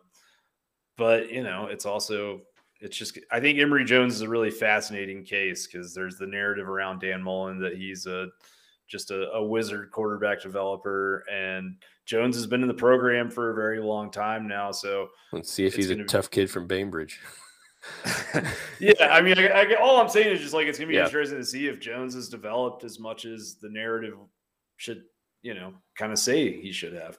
but 0.96 1.30
you 1.30 1.42
know, 1.42 1.66
it's 1.66 1.87
also 1.87 2.42
it's 2.80 2.96
just 2.96 3.18
I 3.30 3.40
think 3.40 3.59
Emory 3.59 3.85
Jones 3.85 4.14
is 4.14 4.20
a 4.22 4.28
really 4.28 4.50
fascinating 4.50 5.24
case 5.24 5.66
because 5.66 5.94
there's 5.94 6.16
the 6.16 6.26
narrative 6.26 6.68
around 6.68 7.00
Dan 7.00 7.22
Mullen 7.22 7.59
that 7.61 7.76
he's 7.76 8.06
a 8.06 8.28
just 8.88 9.11
a, 9.11 9.30
a, 9.30 9.42
wizard 9.42 9.90
quarterback 9.92 10.42
developer. 10.42 11.24
And 11.30 11.76
Jones 12.11 12.35
has 12.35 12.44
been 12.44 12.61
in 12.61 12.66
the 12.66 12.75
program 12.75 13.31
for 13.31 13.51
a 13.51 13.55
very 13.55 13.79
long 13.81 14.11
time 14.11 14.49
now. 14.49 14.73
So 14.73 15.11
let's 15.33 15.49
see 15.49 15.64
if 15.64 15.77
he's 15.77 15.90
a 15.90 15.94
be... 15.94 16.05
tough 16.05 16.29
kid 16.29 16.51
from 16.51 16.66
Bainbridge. 16.66 17.20
yeah, 18.81 18.92
I 19.09 19.20
mean, 19.20 19.38
I, 19.38 19.46
I, 19.46 19.75
all 19.75 20.01
I'm 20.01 20.09
saying 20.09 20.35
is 20.35 20.40
just 20.40 20.53
like 20.53 20.66
it's 20.66 20.77
gonna 20.77 20.88
be 20.88 20.96
yeah. 20.96 21.05
interesting 21.05 21.38
to 21.38 21.44
see 21.44 21.68
if 21.68 21.79
Jones 21.79 22.14
has 22.14 22.29
developed 22.29 22.83
as 22.83 22.99
much 22.99 23.27
as 23.27 23.59
the 23.62 23.70
narrative 23.70 24.14
should, 24.77 25.05
you 25.42 25.55
know, 25.55 25.73
kind 25.96 26.11
of 26.11 26.18
say 26.18 26.61
he 26.61 26.73
should 26.73 26.94
have. 26.94 27.16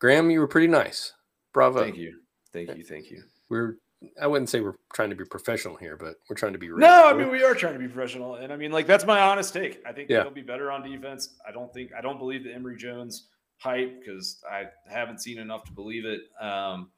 Graham, 0.00 0.30
you 0.30 0.40
were 0.40 0.48
pretty 0.48 0.68
nice. 0.68 1.14
Bravo. 1.54 1.80
Thank 1.80 1.96
you. 1.96 2.18
Thank 2.52 2.76
you. 2.76 2.84
Thank 2.84 3.10
you. 3.10 3.22
We're 3.48 3.78
I 4.20 4.26
wouldn't 4.26 4.50
say 4.50 4.60
we're 4.60 4.76
trying 4.92 5.08
to 5.08 5.16
be 5.16 5.24
professional 5.24 5.76
here, 5.76 5.96
but 5.96 6.16
we're 6.28 6.36
trying 6.36 6.52
to 6.52 6.58
be 6.58 6.68
real. 6.68 6.86
No, 6.86 7.08
I 7.08 7.14
mean 7.14 7.30
we 7.30 7.42
are 7.42 7.54
trying 7.54 7.72
to 7.72 7.78
be 7.78 7.88
professional, 7.88 8.34
and 8.34 8.52
I 8.52 8.56
mean 8.56 8.70
like 8.70 8.86
that's 8.86 9.06
my 9.06 9.22
honest 9.22 9.54
take. 9.54 9.80
I 9.86 9.92
think 9.92 10.10
yeah. 10.10 10.24
they'll 10.24 10.30
be 10.30 10.42
better 10.42 10.70
on 10.70 10.82
defense. 10.82 11.36
I 11.48 11.52
don't 11.52 11.72
think 11.72 11.92
I 11.96 12.02
don't 12.02 12.18
believe 12.18 12.44
that 12.44 12.52
Emory 12.52 12.76
Jones 12.76 13.28
hype 13.58 14.00
because 14.00 14.42
I 14.50 14.64
haven't 14.90 15.20
seen 15.20 15.38
enough 15.38 15.64
to 15.64 15.72
believe 15.72 16.04
it. 16.04 16.22
Um, 16.40 16.90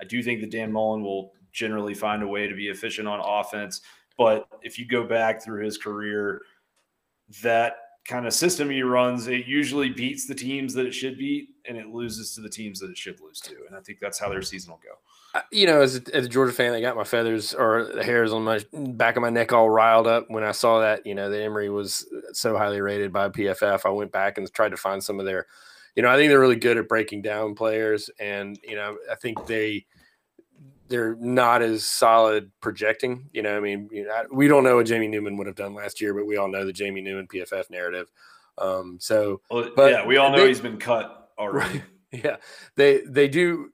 I 0.00 0.04
do 0.04 0.22
think 0.22 0.40
that 0.40 0.50
Dan 0.50 0.72
Mullen 0.72 1.02
will 1.02 1.32
generally 1.52 1.94
find 1.94 2.22
a 2.22 2.28
way 2.28 2.46
to 2.46 2.54
be 2.54 2.68
efficient 2.68 3.08
on 3.08 3.20
offense, 3.20 3.80
but 4.16 4.46
if 4.62 4.78
you 4.78 4.86
go 4.86 5.04
back 5.04 5.42
through 5.42 5.64
his 5.64 5.78
career, 5.78 6.42
that 7.42 7.76
kind 8.06 8.26
of 8.26 8.32
system 8.32 8.70
he 8.70 8.82
runs, 8.82 9.26
it 9.26 9.46
usually 9.46 9.90
beats 9.90 10.26
the 10.26 10.34
teams 10.34 10.74
that 10.74 10.86
it 10.86 10.92
should 10.92 11.18
beat, 11.18 11.50
and 11.66 11.76
it 11.76 11.88
loses 11.88 12.34
to 12.34 12.40
the 12.40 12.48
teams 12.48 12.80
that 12.80 12.90
it 12.90 12.98
should 12.98 13.20
lose 13.20 13.40
to. 13.40 13.54
And 13.68 13.76
I 13.76 13.80
think 13.80 13.98
that's 14.00 14.18
how 14.18 14.28
their 14.28 14.42
season 14.42 14.70
will 14.70 14.80
go 14.82 14.96
you 15.50 15.66
know, 15.66 15.80
as 15.80 15.96
a, 15.96 16.14
as 16.14 16.26
a 16.26 16.28
Georgia 16.28 16.52
fan, 16.52 16.72
I 16.72 16.80
got 16.80 16.96
my 16.96 17.04
feathers 17.04 17.54
or 17.54 17.84
the 17.84 18.02
hairs 18.02 18.32
on 18.32 18.42
my 18.42 18.60
back 18.72 19.16
of 19.16 19.22
my 19.22 19.30
neck 19.30 19.52
all 19.52 19.70
riled 19.70 20.06
up 20.06 20.26
when 20.28 20.42
I 20.42 20.52
saw 20.52 20.80
that. 20.80 21.06
You 21.06 21.14
know, 21.14 21.30
that 21.30 21.42
Emory 21.42 21.70
was 21.70 22.06
so 22.32 22.56
highly 22.56 22.80
rated 22.80 23.12
by 23.12 23.28
PFF. 23.28 23.86
I 23.86 23.90
went 23.90 24.12
back 24.12 24.38
and 24.38 24.52
tried 24.52 24.70
to 24.70 24.76
find 24.76 25.02
some 25.02 25.20
of 25.20 25.26
their. 25.26 25.46
You 26.00 26.06
know, 26.06 26.12
I 26.12 26.16
think 26.16 26.30
they're 26.30 26.40
really 26.40 26.56
good 26.56 26.78
at 26.78 26.88
breaking 26.88 27.20
down 27.20 27.54
players, 27.54 28.08
and 28.18 28.58
you 28.66 28.74
know, 28.74 28.96
I 29.12 29.16
think 29.16 29.44
they 29.44 29.84
they're 30.88 31.14
not 31.16 31.60
as 31.60 31.84
solid 31.84 32.50
projecting. 32.62 33.28
You 33.34 33.42
know, 33.42 33.54
I 33.54 33.60
mean, 33.60 33.90
you 33.92 34.06
know, 34.06 34.24
we 34.32 34.48
don't 34.48 34.64
know 34.64 34.76
what 34.76 34.86
Jamie 34.86 35.08
Newman 35.08 35.36
would 35.36 35.46
have 35.46 35.56
done 35.56 35.74
last 35.74 36.00
year, 36.00 36.14
but 36.14 36.24
we 36.24 36.38
all 36.38 36.48
know 36.48 36.64
the 36.64 36.72
Jamie 36.72 37.02
Newman 37.02 37.26
PFF 37.26 37.68
narrative. 37.68 38.10
Um, 38.56 38.96
so, 38.98 39.42
well, 39.50 39.68
but 39.76 39.92
yeah, 39.92 40.06
we 40.06 40.16
all 40.16 40.30
know 40.30 40.38
they, 40.38 40.48
he's 40.48 40.62
been 40.62 40.78
cut 40.78 41.32
already. 41.38 41.80
Right, 41.80 41.84
yeah, 42.24 42.36
they 42.76 43.02
they 43.02 43.28
do 43.28 43.70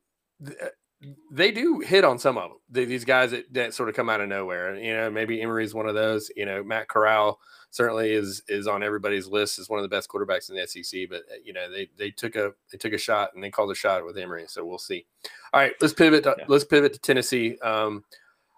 they 1.30 1.52
do 1.52 1.80
hit 1.80 2.04
on 2.04 2.18
some 2.18 2.38
of 2.38 2.50
them. 2.50 2.88
these 2.88 3.04
guys 3.04 3.30
that, 3.30 3.52
that 3.52 3.74
sort 3.74 3.88
of 3.88 3.94
come 3.94 4.08
out 4.08 4.20
of 4.20 4.28
nowhere. 4.28 4.76
You 4.76 4.94
know, 4.94 5.10
maybe 5.10 5.40
Emory's 5.42 5.74
one 5.74 5.88
of 5.88 5.94
those. 5.94 6.30
You 6.36 6.46
know, 6.46 6.64
Matt 6.64 6.88
Corral 6.88 7.38
certainly 7.70 8.12
is 8.12 8.42
is 8.48 8.66
on 8.66 8.82
everybody's 8.82 9.26
list 9.26 9.58
as 9.58 9.68
one 9.68 9.78
of 9.78 9.82
the 9.82 9.94
best 9.94 10.08
quarterbacks 10.08 10.48
in 10.48 10.56
the 10.56 10.66
SEC. 10.66 11.08
But 11.10 11.22
uh, 11.30 11.36
you 11.44 11.52
know, 11.52 11.70
they 11.70 11.90
they 11.98 12.10
took 12.10 12.34
a 12.36 12.52
they 12.72 12.78
took 12.78 12.92
a 12.92 12.98
shot 12.98 13.30
and 13.34 13.44
they 13.44 13.50
called 13.50 13.70
a 13.70 13.74
shot 13.74 14.04
with 14.04 14.16
Emory. 14.16 14.44
So 14.48 14.64
we'll 14.64 14.78
see. 14.78 15.06
All 15.52 15.60
right, 15.60 15.72
let's 15.80 15.94
pivot. 15.94 16.24
To, 16.24 16.34
yeah. 16.38 16.44
Let's 16.48 16.64
pivot 16.64 16.94
to 16.94 16.98
Tennessee. 16.98 17.58
Um, 17.58 18.04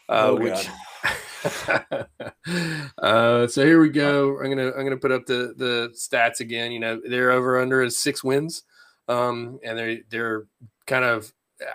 uh, 0.09 0.29
oh, 0.29 0.37
which. 0.37 0.68
uh, 2.98 3.46
so 3.46 3.64
here 3.64 3.81
we 3.81 3.90
go. 3.90 4.38
I'm 4.38 4.48
gonna 4.48 4.70
I'm 4.70 4.85
gonna 4.85 4.96
put 4.96 5.12
up 5.12 5.27
the 5.27 5.55
the 5.57 5.92
stats 5.94 6.40
again. 6.40 6.72
You 6.72 6.81
know, 6.81 7.01
they're 7.05 7.33
over 7.33 7.61
under 7.61 7.83
is 7.83 7.98
six 7.98 8.22
wins, 8.22 8.62
um, 9.09 9.59
and 9.64 9.77
they 9.77 10.03
they're 10.09 10.46
kind 10.87 11.05
of 11.05 11.33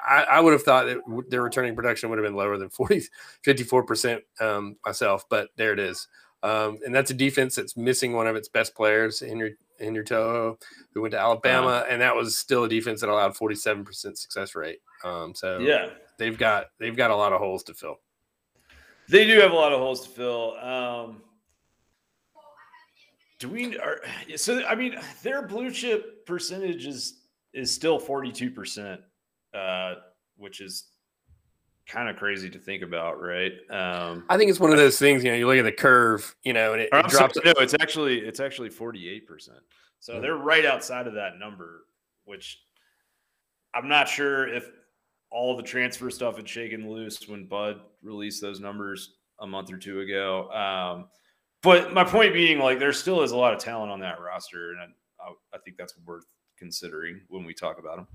I, 0.08 0.24
I, 0.24 0.40
would 0.40 0.54
have 0.54 0.64
thought 0.64 0.86
that 0.86 1.00
their 1.30 1.42
returning 1.42 1.76
production 1.76 2.10
would 2.10 2.18
have 2.18 2.26
been 2.26 2.36
lower 2.36 2.58
than 2.58 2.70
40, 2.70 3.04
54% 3.46 4.22
um, 4.40 4.78
myself, 4.86 5.26
but 5.30 5.50
there 5.58 5.74
it 5.74 5.80
is. 5.80 6.08
Um, 6.44 6.80
and 6.86 6.94
that's 6.94 7.12
a 7.12 7.14
defense 7.14 7.56
that's 7.56 7.78
missing 7.78 8.14
one 8.14 8.28
of 8.28 8.36
its 8.36 8.50
best 8.50 8.76
players, 8.76 9.22
Henry 9.22 9.56
Henry 9.80 10.04
Toho, 10.04 10.62
who 10.94 11.02
went 11.02 11.14
to 11.14 11.20
Alabama, 11.20 11.68
uh-huh. 11.68 11.86
and 11.90 12.02
that 12.02 12.16
was 12.16 12.38
still 12.38 12.66
a 12.66 12.70
defense 12.70 13.02
that 13.02 13.10
allowed 13.10 13.34
47% 13.34 14.18
success 14.18 14.54
rate. 14.54 14.80
Um, 15.04 15.34
so 15.34 15.60
yeah, 15.60 15.90
they've 16.18 16.38
got 16.38 16.68
they've 16.80 16.96
got 16.96 17.12
a 17.12 17.16
lot 17.16 17.32
of 17.32 17.40
holes 17.40 17.64
to 17.64 17.74
fill. 17.74 18.00
They 19.10 19.26
do 19.26 19.40
have 19.40 19.52
a 19.52 19.56
lot 19.56 19.72
of 19.72 19.80
holes 19.80 20.06
to 20.06 20.10
fill. 20.10 20.58
Um, 20.58 21.22
do 23.40 23.50
we 23.50 23.78
are 23.80 24.02
so? 24.36 24.66
I 24.66 24.76
mean, 24.76 24.98
their 25.22 25.48
blue 25.48 25.72
chip 25.72 26.26
percentage 26.26 26.86
is 26.86 27.22
is 27.54 27.74
still 27.74 28.00
42 28.00 28.52
percent 28.52 29.02
uh, 29.54 29.96
which 30.38 30.62
is 30.62 30.86
kind 31.88 32.10
of 32.10 32.16
crazy 32.16 32.50
to 32.50 32.60
think 32.60 32.82
about, 32.82 33.22
right? 33.22 33.52
Um, 33.70 34.24
I 34.30 34.38
think 34.38 34.50
it's 34.50 34.60
one 34.60 34.72
of 34.72 34.78
those 34.78 34.98
things. 34.98 35.24
You 35.24 35.32
know, 35.32 35.38
you 35.38 35.48
look 35.48 35.58
at 35.58 35.64
the 35.64 35.72
curve, 35.72 36.36
you 36.44 36.54
know, 36.54 36.74
and 36.74 36.82
it, 36.82 36.90
it 36.92 37.08
drops. 37.08 37.36
Sorry, 37.36 37.46
no, 37.46 37.62
it's 37.62 37.76
actually 37.76 38.20
it's 38.20 38.40
actually 38.40 38.70
forty 38.70 39.10
eight 39.10 39.28
percent. 39.28 39.60
So 40.00 40.14
mm-hmm. 40.14 40.22
they're 40.22 40.38
right 40.38 40.66
outside 40.66 41.08
of 41.08 41.14
that 41.14 41.40
number, 41.40 41.86
which 42.26 42.60
I'm 43.74 43.88
not 43.88 44.08
sure 44.08 44.48
if 44.48 44.70
all 45.32 45.58
the 45.58 45.64
transfer 45.64 46.10
stuff 46.10 46.38
had 46.38 46.48
shaken 46.48 46.90
loose 46.90 47.28
when 47.28 47.48
Bud 47.48 47.82
released 48.04 48.42
those 48.42 48.60
numbers 48.60 49.16
a 49.40 49.48
month 49.48 49.72
or 49.72 49.78
two 49.78 50.02
ago. 50.02 50.52
Um, 50.52 51.08
but 51.64 51.94
my 51.94 52.04
point 52.04 52.34
being, 52.34 52.60
like, 52.60 52.78
there 52.78 52.94
still 52.94 53.24
is 53.24 53.32
a 53.32 53.38
lot 53.38 53.54
of 53.54 53.60
talent 53.60 53.92
on 53.92 54.00
that 54.02 54.20
roster, 54.22 54.72
and 54.72 54.94
I, 55.20 55.56
I 55.56 55.58
think 55.60 55.78
that's 55.78 55.96
worth 56.06 56.26
considering 56.64 57.20
when 57.28 57.44
we 57.44 57.54
talk 57.54 57.78
about 57.78 57.98
them. 57.98 58.08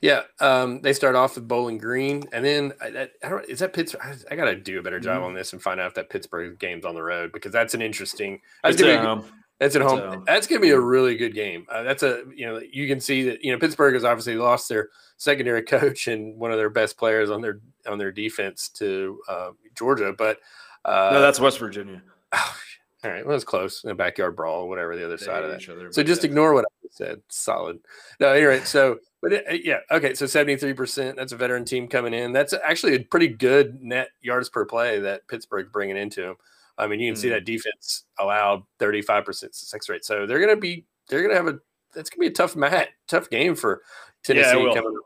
Yeah, 0.00 0.22
um, 0.40 0.80
they 0.82 0.92
start 0.92 1.16
off 1.16 1.34
with 1.34 1.48
Bowling 1.48 1.78
Green, 1.78 2.24
and 2.32 2.44
then 2.44 2.72
I, 2.80 3.08
I 3.24 3.28
don't. 3.28 3.48
Is 3.48 3.58
that 3.58 3.72
Pittsburgh? 3.72 4.02
I, 4.02 4.32
I 4.32 4.36
got 4.36 4.44
to 4.46 4.56
do 4.56 4.78
a 4.78 4.82
better 4.82 5.00
job 5.00 5.18
mm-hmm. 5.18 5.26
on 5.26 5.34
this 5.34 5.52
and 5.52 5.60
find 5.60 5.80
out 5.80 5.88
if 5.88 5.94
that 5.94 6.10
Pittsburgh 6.10 6.58
game's 6.58 6.84
on 6.84 6.94
the 6.94 7.02
road 7.02 7.32
because 7.32 7.52
that's 7.52 7.74
an 7.74 7.82
interesting. 7.82 8.40
That's 8.62 8.74
it's 8.74 8.82
gonna 8.82 9.22
be, 9.22 9.28
That's 9.58 9.76
at 9.76 9.82
home. 9.82 10.24
that's 10.26 10.46
gonna 10.46 10.60
be 10.60 10.70
a 10.70 10.80
really 10.80 11.16
good 11.16 11.34
game. 11.34 11.66
Uh, 11.70 11.82
that's 11.82 12.02
a 12.02 12.22
you 12.34 12.46
know 12.46 12.60
you 12.72 12.88
can 12.88 13.00
see 13.00 13.24
that 13.24 13.44
you 13.44 13.52
know 13.52 13.58
Pittsburgh 13.58 13.94
has 13.94 14.04
obviously 14.04 14.36
lost 14.36 14.68
their 14.68 14.88
secondary 15.16 15.62
coach 15.76 16.08
and 16.08 16.38
one 16.38 16.50
of 16.52 16.58
their 16.58 16.70
best 16.70 16.96
players 16.96 17.30
on 17.30 17.40
their 17.40 17.60
on 17.86 17.98
their 17.98 18.12
defense 18.12 18.68
to 18.70 19.20
uh, 19.28 19.50
Georgia, 19.76 20.12
but 20.16 20.38
uh, 20.84 21.10
no, 21.12 21.20
that's 21.20 21.40
West 21.40 21.58
Virginia. 21.58 22.02
Oh, 22.32 22.56
All 23.04 23.10
right. 23.10 23.24
Well, 23.24 23.36
it's 23.36 23.44
close. 23.44 23.84
A 23.84 23.94
backyard 23.94 24.34
brawl, 24.34 24.68
whatever 24.68 24.96
the 24.96 25.04
other 25.04 25.16
They 25.16 25.24
side 25.24 25.44
of 25.44 25.50
that. 25.50 25.68
other, 25.70 25.92
So 25.92 26.02
just 26.02 26.22
yeah. 26.24 26.30
ignore 26.30 26.52
what 26.52 26.64
I 26.64 26.88
said. 26.90 27.22
Solid. 27.28 27.78
No, 28.18 28.28
anyway. 28.30 28.60
So, 28.64 28.98
but 29.22 29.32
it, 29.32 29.64
yeah, 29.64 29.78
okay. 29.90 30.14
So 30.14 30.26
seventy 30.26 30.56
three 30.56 30.72
percent. 30.74 31.16
That's 31.16 31.30
a 31.32 31.36
veteran 31.36 31.64
team 31.64 31.86
coming 31.86 32.12
in. 32.12 32.32
That's 32.32 32.52
actually 32.52 32.94
a 32.96 33.00
pretty 33.04 33.28
good 33.28 33.80
net 33.82 34.08
yards 34.20 34.48
per 34.48 34.64
play 34.64 34.98
that 35.00 35.28
Pittsburgh's 35.28 35.70
bringing 35.72 35.96
into 35.96 36.22
them. 36.22 36.34
I 36.76 36.86
mean, 36.88 36.98
you 37.00 37.12
can 37.12 37.20
see 37.20 37.28
Mhm. 37.28 37.32
that 37.32 37.44
defense 37.44 38.04
allowed 38.18 38.62
thirty 38.80 39.02
five 39.02 39.24
percent 39.24 39.54
success 39.54 39.88
rate. 39.88 40.04
So 40.04 40.26
they're 40.26 40.40
gonna 40.40 40.56
be 40.56 40.84
they're 41.08 41.22
gonna 41.22 41.34
have 41.34 41.46
a 41.48 41.58
that's 41.94 42.10
gonna 42.10 42.20
be 42.20 42.26
a 42.26 42.30
tough 42.32 42.56
mat 42.56 42.88
tough 43.06 43.30
game 43.30 43.54
for 43.54 43.82
Tennessee 44.24 44.56
will. 44.56 44.74
coming. 44.74 44.96
up. 44.96 45.04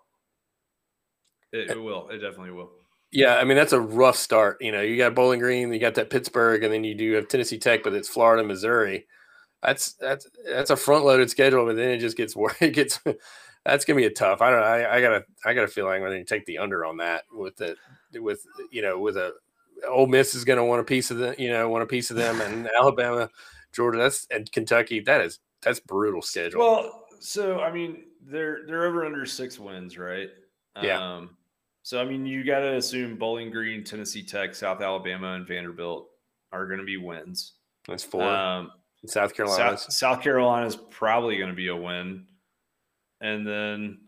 It, 1.53 1.70
it 1.72 1.82
will. 1.82 2.09
It 2.09 2.18
definitely 2.18 2.53
will. 2.53 2.70
Yeah, 3.12 3.36
I 3.36 3.44
mean 3.44 3.56
that's 3.56 3.74
a 3.74 3.80
rough 3.80 4.16
start. 4.16 4.56
You 4.60 4.72
know, 4.72 4.80
you 4.80 4.96
got 4.96 5.14
Bowling 5.14 5.38
Green, 5.40 5.72
you 5.72 5.78
got 5.78 5.94
that 5.96 6.10
Pittsburgh, 6.10 6.64
and 6.64 6.72
then 6.72 6.82
you 6.82 6.94
do 6.94 7.12
have 7.12 7.28
Tennessee 7.28 7.58
Tech, 7.58 7.82
but 7.82 7.92
it's 7.92 8.08
Florida, 8.08 8.42
Missouri. 8.42 9.06
That's 9.62 9.92
that's 9.94 10.26
that's 10.46 10.70
a 10.70 10.76
front 10.76 11.04
loaded 11.04 11.30
schedule, 11.30 11.66
but 11.66 11.76
then 11.76 11.90
it 11.90 11.98
just 11.98 12.16
gets 12.16 12.34
worse. 12.36 12.56
It 12.60 12.70
gets 12.70 12.98
that's 13.64 13.84
gonna 13.84 13.98
be 13.98 14.06
a 14.06 14.10
tough. 14.10 14.40
I 14.40 14.50
don't 14.50 14.60
know. 14.60 14.66
I, 14.66 14.96
I 14.96 15.00
gotta 15.00 15.24
I 15.44 15.52
gotta 15.52 15.68
feel 15.68 15.84
like 15.84 15.96
I'm 15.96 16.02
gonna 16.02 16.24
take 16.24 16.46
the 16.46 16.58
under 16.58 16.84
on 16.86 16.96
that 16.98 17.24
with 17.30 17.56
the 17.56 17.76
with 18.14 18.40
you 18.70 18.80
know 18.80 18.98
with 18.98 19.16
a 19.16 19.34
Ole 19.86 20.06
Miss 20.06 20.34
is 20.34 20.44
gonna 20.44 20.64
want 20.64 20.80
a 20.80 20.84
piece 20.84 21.10
of 21.10 21.18
the 21.18 21.34
you 21.38 21.50
know 21.50 21.68
want 21.68 21.82
a 21.82 21.86
piece 21.86 22.10
of 22.10 22.16
them, 22.16 22.40
and 22.40 22.68
Alabama, 22.78 23.28
Georgia, 23.72 23.98
that's 23.98 24.26
and 24.30 24.50
Kentucky. 24.50 25.00
That 25.00 25.20
is 25.20 25.38
that's 25.60 25.80
brutal 25.80 26.22
schedule. 26.22 26.60
Well, 26.60 27.04
so 27.20 27.60
I 27.60 27.70
mean, 27.70 28.04
they're 28.22 28.60
they're 28.66 28.84
over 28.84 29.04
under 29.04 29.26
six 29.26 29.58
wins, 29.58 29.98
right? 29.98 30.30
Yeah. 30.82 31.16
Um, 31.16 31.36
so 31.82 32.00
I 32.00 32.04
mean, 32.04 32.26
you 32.26 32.44
got 32.44 32.60
to 32.60 32.74
assume 32.76 33.16
Bowling 33.16 33.50
Green, 33.50 33.84
Tennessee 33.84 34.22
Tech, 34.22 34.54
South 34.54 34.80
Alabama, 34.80 35.34
and 35.34 35.46
Vanderbilt 35.46 36.08
are 36.52 36.66
going 36.66 36.80
to 36.80 36.84
be 36.86 36.96
wins. 36.96 37.54
that's 37.88 38.04
four. 38.04 38.22
Um, 38.28 38.70
South 39.06 39.34
Carolina. 39.34 39.76
South, 39.76 39.92
South 39.92 40.22
Carolina 40.22 40.66
is 40.66 40.76
probably 40.76 41.36
going 41.36 41.50
to 41.50 41.56
be 41.56 41.68
a 41.68 41.76
win, 41.76 42.26
and 43.20 43.46
then 43.46 43.98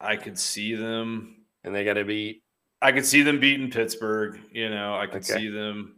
I 0.00 0.16
could 0.16 0.38
see 0.38 0.74
them. 0.74 1.36
and 1.64 1.74
they 1.74 1.84
got 1.84 1.94
to 1.94 2.04
beat. 2.04 2.42
I 2.80 2.92
could 2.92 3.04
see 3.04 3.22
them 3.22 3.38
beating 3.40 3.70
Pittsburgh. 3.70 4.40
You 4.52 4.70
know, 4.70 4.96
I 4.96 5.06
could 5.06 5.16
Okay. 5.24 5.34
see 5.34 5.48
them. 5.48 5.96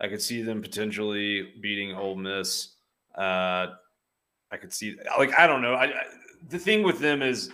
I 0.00 0.08
could 0.08 0.20
see 0.20 0.42
them 0.42 0.60
potentially 0.60 1.52
beating 1.60 1.94
Ole 1.94 2.16
Miss. 2.16 2.74
Uh, 3.16 3.68
I 4.50 4.56
could 4.58 4.72
see 4.72 4.96
like 5.18 5.38
I 5.38 5.46
don't 5.46 5.62
know. 5.62 5.74
I, 5.74 5.84
I 5.84 6.04
the 6.48 6.58
thing 6.58 6.82
with 6.82 6.98
them 6.98 7.22
is 7.22 7.50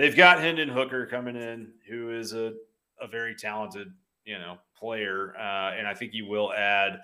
they've 0.00 0.16
got 0.16 0.40
Hendon 0.40 0.68
Hooker 0.68 1.06
coming 1.06 1.36
in, 1.36 1.72
who 1.88 2.10
is 2.10 2.32
a 2.32 2.54
a 3.00 3.06
very 3.08 3.34
talented 3.34 3.92
you 4.24 4.38
know 4.38 4.58
player, 4.76 5.34
uh, 5.38 5.72
and 5.76 5.86
I 5.86 5.94
think 5.94 6.12
he 6.12 6.22
will 6.22 6.52
add 6.52 7.00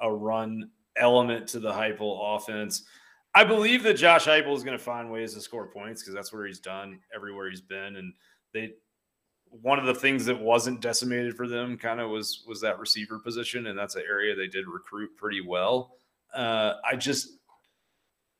a 0.00 0.12
run 0.12 0.70
element 0.96 1.46
to 1.48 1.60
the 1.60 1.72
Heupel 1.72 2.36
offense. 2.36 2.84
I 3.34 3.44
believe 3.44 3.82
that 3.84 3.94
Josh 3.94 4.26
Heupel 4.26 4.56
is 4.56 4.64
going 4.64 4.76
to 4.76 4.82
find 4.82 5.10
ways 5.10 5.34
to 5.34 5.40
score 5.40 5.68
points 5.68 6.02
because 6.02 6.14
that's 6.14 6.32
where 6.32 6.46
he's 6.46 6.58
done 6.58 6.98
everywhere 7.14 7.48
he's 7.48 7.60
been, 7.60 7.96
and 7.96 8.12
they 8.52 8.74
one 9.50 9.78
of 9.80 9.86
the 9.86 9.94
things 9.94 10.24
that 10.26 10.40
wasn't 10.40 10.80
decimated 10.80 11.36
for 11.36 11.48
them 11.48 11.76
kind 11.76 12.00
of 12.00 12.10
was 12.10 12.44
was 12.46 12.60
that 12.60 12.78
receiver 12.78 13.18
position, 13.18 13.66
and 13.66 13.78
that's 13.78 13.96
an 13.96 14.02
area 14.08 14.34
they 14.34 14.46
did 14.46 14.66
recruit 14.66 15.10
pretty 15.16 15.40
well. 15.40 15.96
Uh, 16.34 16.74
I 16.84 16.96
just 16.96 17.38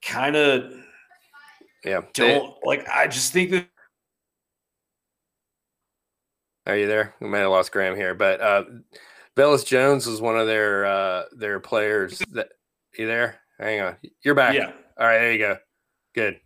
kind 0.02 0.36
of 0.36 0.72
Yeah. 1.84 2.02
don't 2.14 2.54
like. 2.64 2.88
I 2.88 3.06
just 3.06 3.32
think 3.32 3.50
that 3.50 3.66
Are 6.66 6.76
you 6.76 6.86
there? 6.86 7.14
We 7.20 7.28
may 7.28 7.40
have 7.40 7.50
lost 7.50 7.72
Graham 7.72 7.96
here, 7.96 8.14
but 8.14 8.40
uh 8.40 8.64
Velus 9.36 9.64
Jones 9.64 10.06
was 10.06 10.20
one 10.20 10.38
of 10.38 10.46
their 10.46 10.84
uh 10.86 11.24
their 11.32 11.60
players 11.60 12.18
that 12.32 12.48
you 12.98 13.06
there? 13.06 13.40
Hang 13.58 13.80
on. 13.80 13.96
You're 14.24 14.34
back. 14.34 14.54
yeah, 14.54 14.72
All 14.98 15.06
right, 15.06 15.18
there 15.18 15.32
you 15.32 15.38
go. 15.38 15.56
Good. 16.14 16.40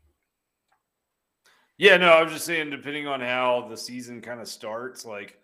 yeah. 1.79 1.97
No, 1.97 2.09
I 2.11 2.23
was 2.23 2.33
just 2.33 2.45
saying, 2.45 2.71
depending 2.71 3.07
on 3.07 3.21
how 3.21 3.67
the 3.69 3.77
season 3.77 4.21
kind 4.21 4.41
of 4.41 4.49
starts, 4.49 5.05
like 5.05 5.39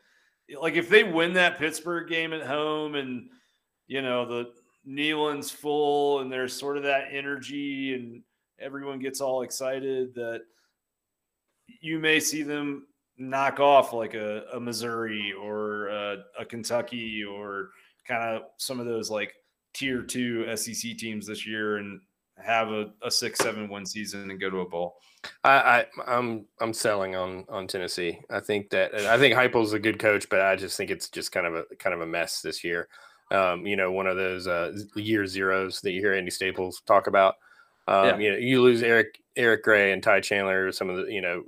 like 0.60 0.74
if 0.74 0.88
they 0.88 1.04
win 1.04 1.32
that 1.34 1.58
Pittsburgh 1.58 2.08
game 2.08 2.32
at 2.32 2.46
home, 2.46 2.96
and 2.96 3.28
you 3.86 4.02
know 4.02 4.26
the 4.26 4.52
Neyland's 4.86 5.50
full, 5.50 6.20
and 6.20 6.30
there's 6.32 6.52
sort 6.52 6.76
of 6.76 6.82
that 6.84 7.08
energy, 7.12 7.94
and 7.94 8.22
everyone 8.58 8.98
gets 8.98 9.20
all 9.20 9.42
excited 9.42 10.14
that 10.14 10.42
you 11.80 11.98
may 11.98 12.18
see 12.20 12.42
them 12.42 12.86
knock 13.20 13.60
off 13.60 13.92
like 13.92 14.14
a, 14.14 14.44
a 14.54 14.58
Missouri 14.58 15.32
or 15.32 15.88
a, 15.88 16.24
a 16.38 16.44
Kentucky 16.44 17.22
or 17.22 17.68
kind 18.08 18.22
of 18.22 18.42
some 18.56 18.80
of 18.80 18.86
those 18.86 19.10
like 19.10 19.34
tier 19.74 20.02
two 20.02 20.56
SEC 20.56 20.96
teams 20.96 21.26
this 21.26 21.46
year 21.46 21.76
and 21.76 22.00
have 22.42 22.68
a, 22.68 22.90
a 23.02 23.10
six, 23.10 23.38
seven 23.38 23.68
win 23.68 23.84
season 23.84 24.30
and 24.30 24.40
go 24.40 24.48
to 24.48 24.60
a 24.60 24.68
bowl. 24.68 24.96
I, 25.44 25.50
I 25.50 25.86
I'm 26.06 26.46
I'm 26.60 26.72
selling 26.72 27.14
on 27.14 27.44
on 27.50 27.66
Tennessee. 27.66 28.18
I 28.30 28.40
think 28.40 28.70
that 28.70 28.94
I 28.94 29.18
think 29.18 29.34
Heupel's 29.34 29.74
a 29.74 29.78
good 29.78 29.98
coach, 29.98 30.26
but 30.30 30.40
I 30.40 30.56
just 30.56 30.78
think 30.78 30.90
it's 30.90 31.10
just 31.10 31.30
kind 31.30 31.46
of 31.46 31.54
a 31.54 31.64
kind 31.78 31.94
of 31.94 32.00
a 32.00 32.06
mess 32.06 32.40
this 32.40 32.64
year. 32.64 32.88
Um, 33.30 33.66
you 33.66 33.76
know, 33.76 33.92
one 33.92 34.06
of 34.06 34.16
those 34.16 34.46
uh, 34.46 34.72
year 34.96 35.26
zeros 35.26 35.82
that 35.82 35.92
you 35.92 36.00
hear 36.00 36.14
Andy 36.14 36.30
Staples 36.30 36.82
talk 36.86 37.06
about. 37.06 37.34
Um, 37.86 38.06
Yeah. 38.06 38.18
You 38.18 38.30
know, 38.32 38.38
you 38.38 38.62
lose 38.62 38.82
Eric 38.82 39.20
Eric 39.36 39.62
Gray 39.62 39.92
and 39.92 40.02
Ty 40.02 40.20
Chandler, 40.20 40.72
some 40.72 40.88
of 40.88 40.96
the 40.96 41.12
you 41.12 41.20
know, 41.20 41.44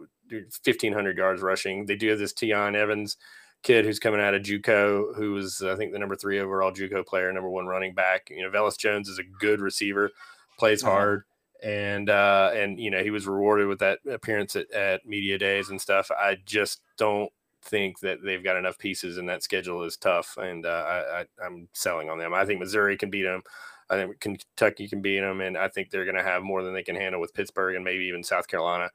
fifteen 0.64 0.92
hundred 0.92 1.16
yards 1.18 1.42
rushing. 1.42 1.86
They 1.86 1.96
do 1.96 2.08
have 2.10 2.18
this 2.18 2.32
Tiyon 2.32 2.74
Evans 2.74 3.16
kid 3.62 3.84
who's 3.84 3.98
coming 4.00 4.20
out 4.20 4.34
of 4.34 4.42
JUCO, 4.42 5.14
who 5.16 5.32
was 5.32 5.62
I 5.62 5.76
think 5.76 5.92
the 5.92 5.98
number 5.98 6.16
three 6.16 6.40
overall 6.40 6.72
JUCO 6.72 7.06
player, 7.06 7.32
number 7.32 7.48
one 7.50 7.66
running 7.66 7.94
back. 7.94 8.28
You 8.30 8.42
know, 8.42 8.50
Velus 8.50 8.78
Jones 8.78 9.08
is 9.08 9.18
a 9.18 9.24
good 9.24 9.60
receiver, 9.60 10.10
plays 10.58 10.82
Uh-huh. 10.82 10.90
hard 10.90 11.24
and 11.62 12.10
uh 12.10 12.50
and 12.54 12.78
you 12.80 12.90
know 12.90 13.02
he 13.04 13.10
was 13.10 13.26
rewarded 13.26 13.68
with 13.68 13.78
that 13.78 14.00
appearance 14.10 14.56
at, 14.56 14.68
at 14.72 15.06
media 15.06 15.38
days 15.38 15.68
and 15.70 15.80
stuff 15.80 16.10
i 16.10 16.36
just 16.44 16.80
don't 16.96 17.30
think 17.62 18.00
that 18.00 18.18
they've 18.24 18.42
got 18.42 18.56
enough 18.56 18.76
pieces 18.78 19.16
and 19.16 19.28
that 19.28 19.44
schedule 19.44 19.84
is 19.84 19.96
tough 19.96 20.36
and 20.38 20.66
uh, 20.66 20.68
I, 20.68 21.20
I 21.20 21.46
i'm 21.46 21.68
selling 21.72 22.10
on 22.10 22.18
them 22.18 22.34
i 22.34 22.44
think 22.44 22.58
missouri 22.58 22.96
can 22.96 23.10
beat 23.10 23.22
them 23.22 23.42
i 23.90 23.94
think 23.94 24.18
kentucky 24.18 24.88
can 24.88 25.00
beat 25.02 25.20
them 25.20 25.40
and 25.40 25.56
i 25.56 25.68
think 25.68 25.90
they're 25.90 26.04
going 26.04 26.16
to 26.16 26.22
have 26.24 26.42
more 26.42 26.64
than 26.64 26.74
they 26.74 26.82
can 26.82 26.96
handle 26.96 27.20
with 27.20 27.32
pittsburgh 27.32 27.76
and 27.76 27.84
maybe 27.84 28.04
even 28.06 28.24
south 28.24 28.48
carolina 28.48 28.90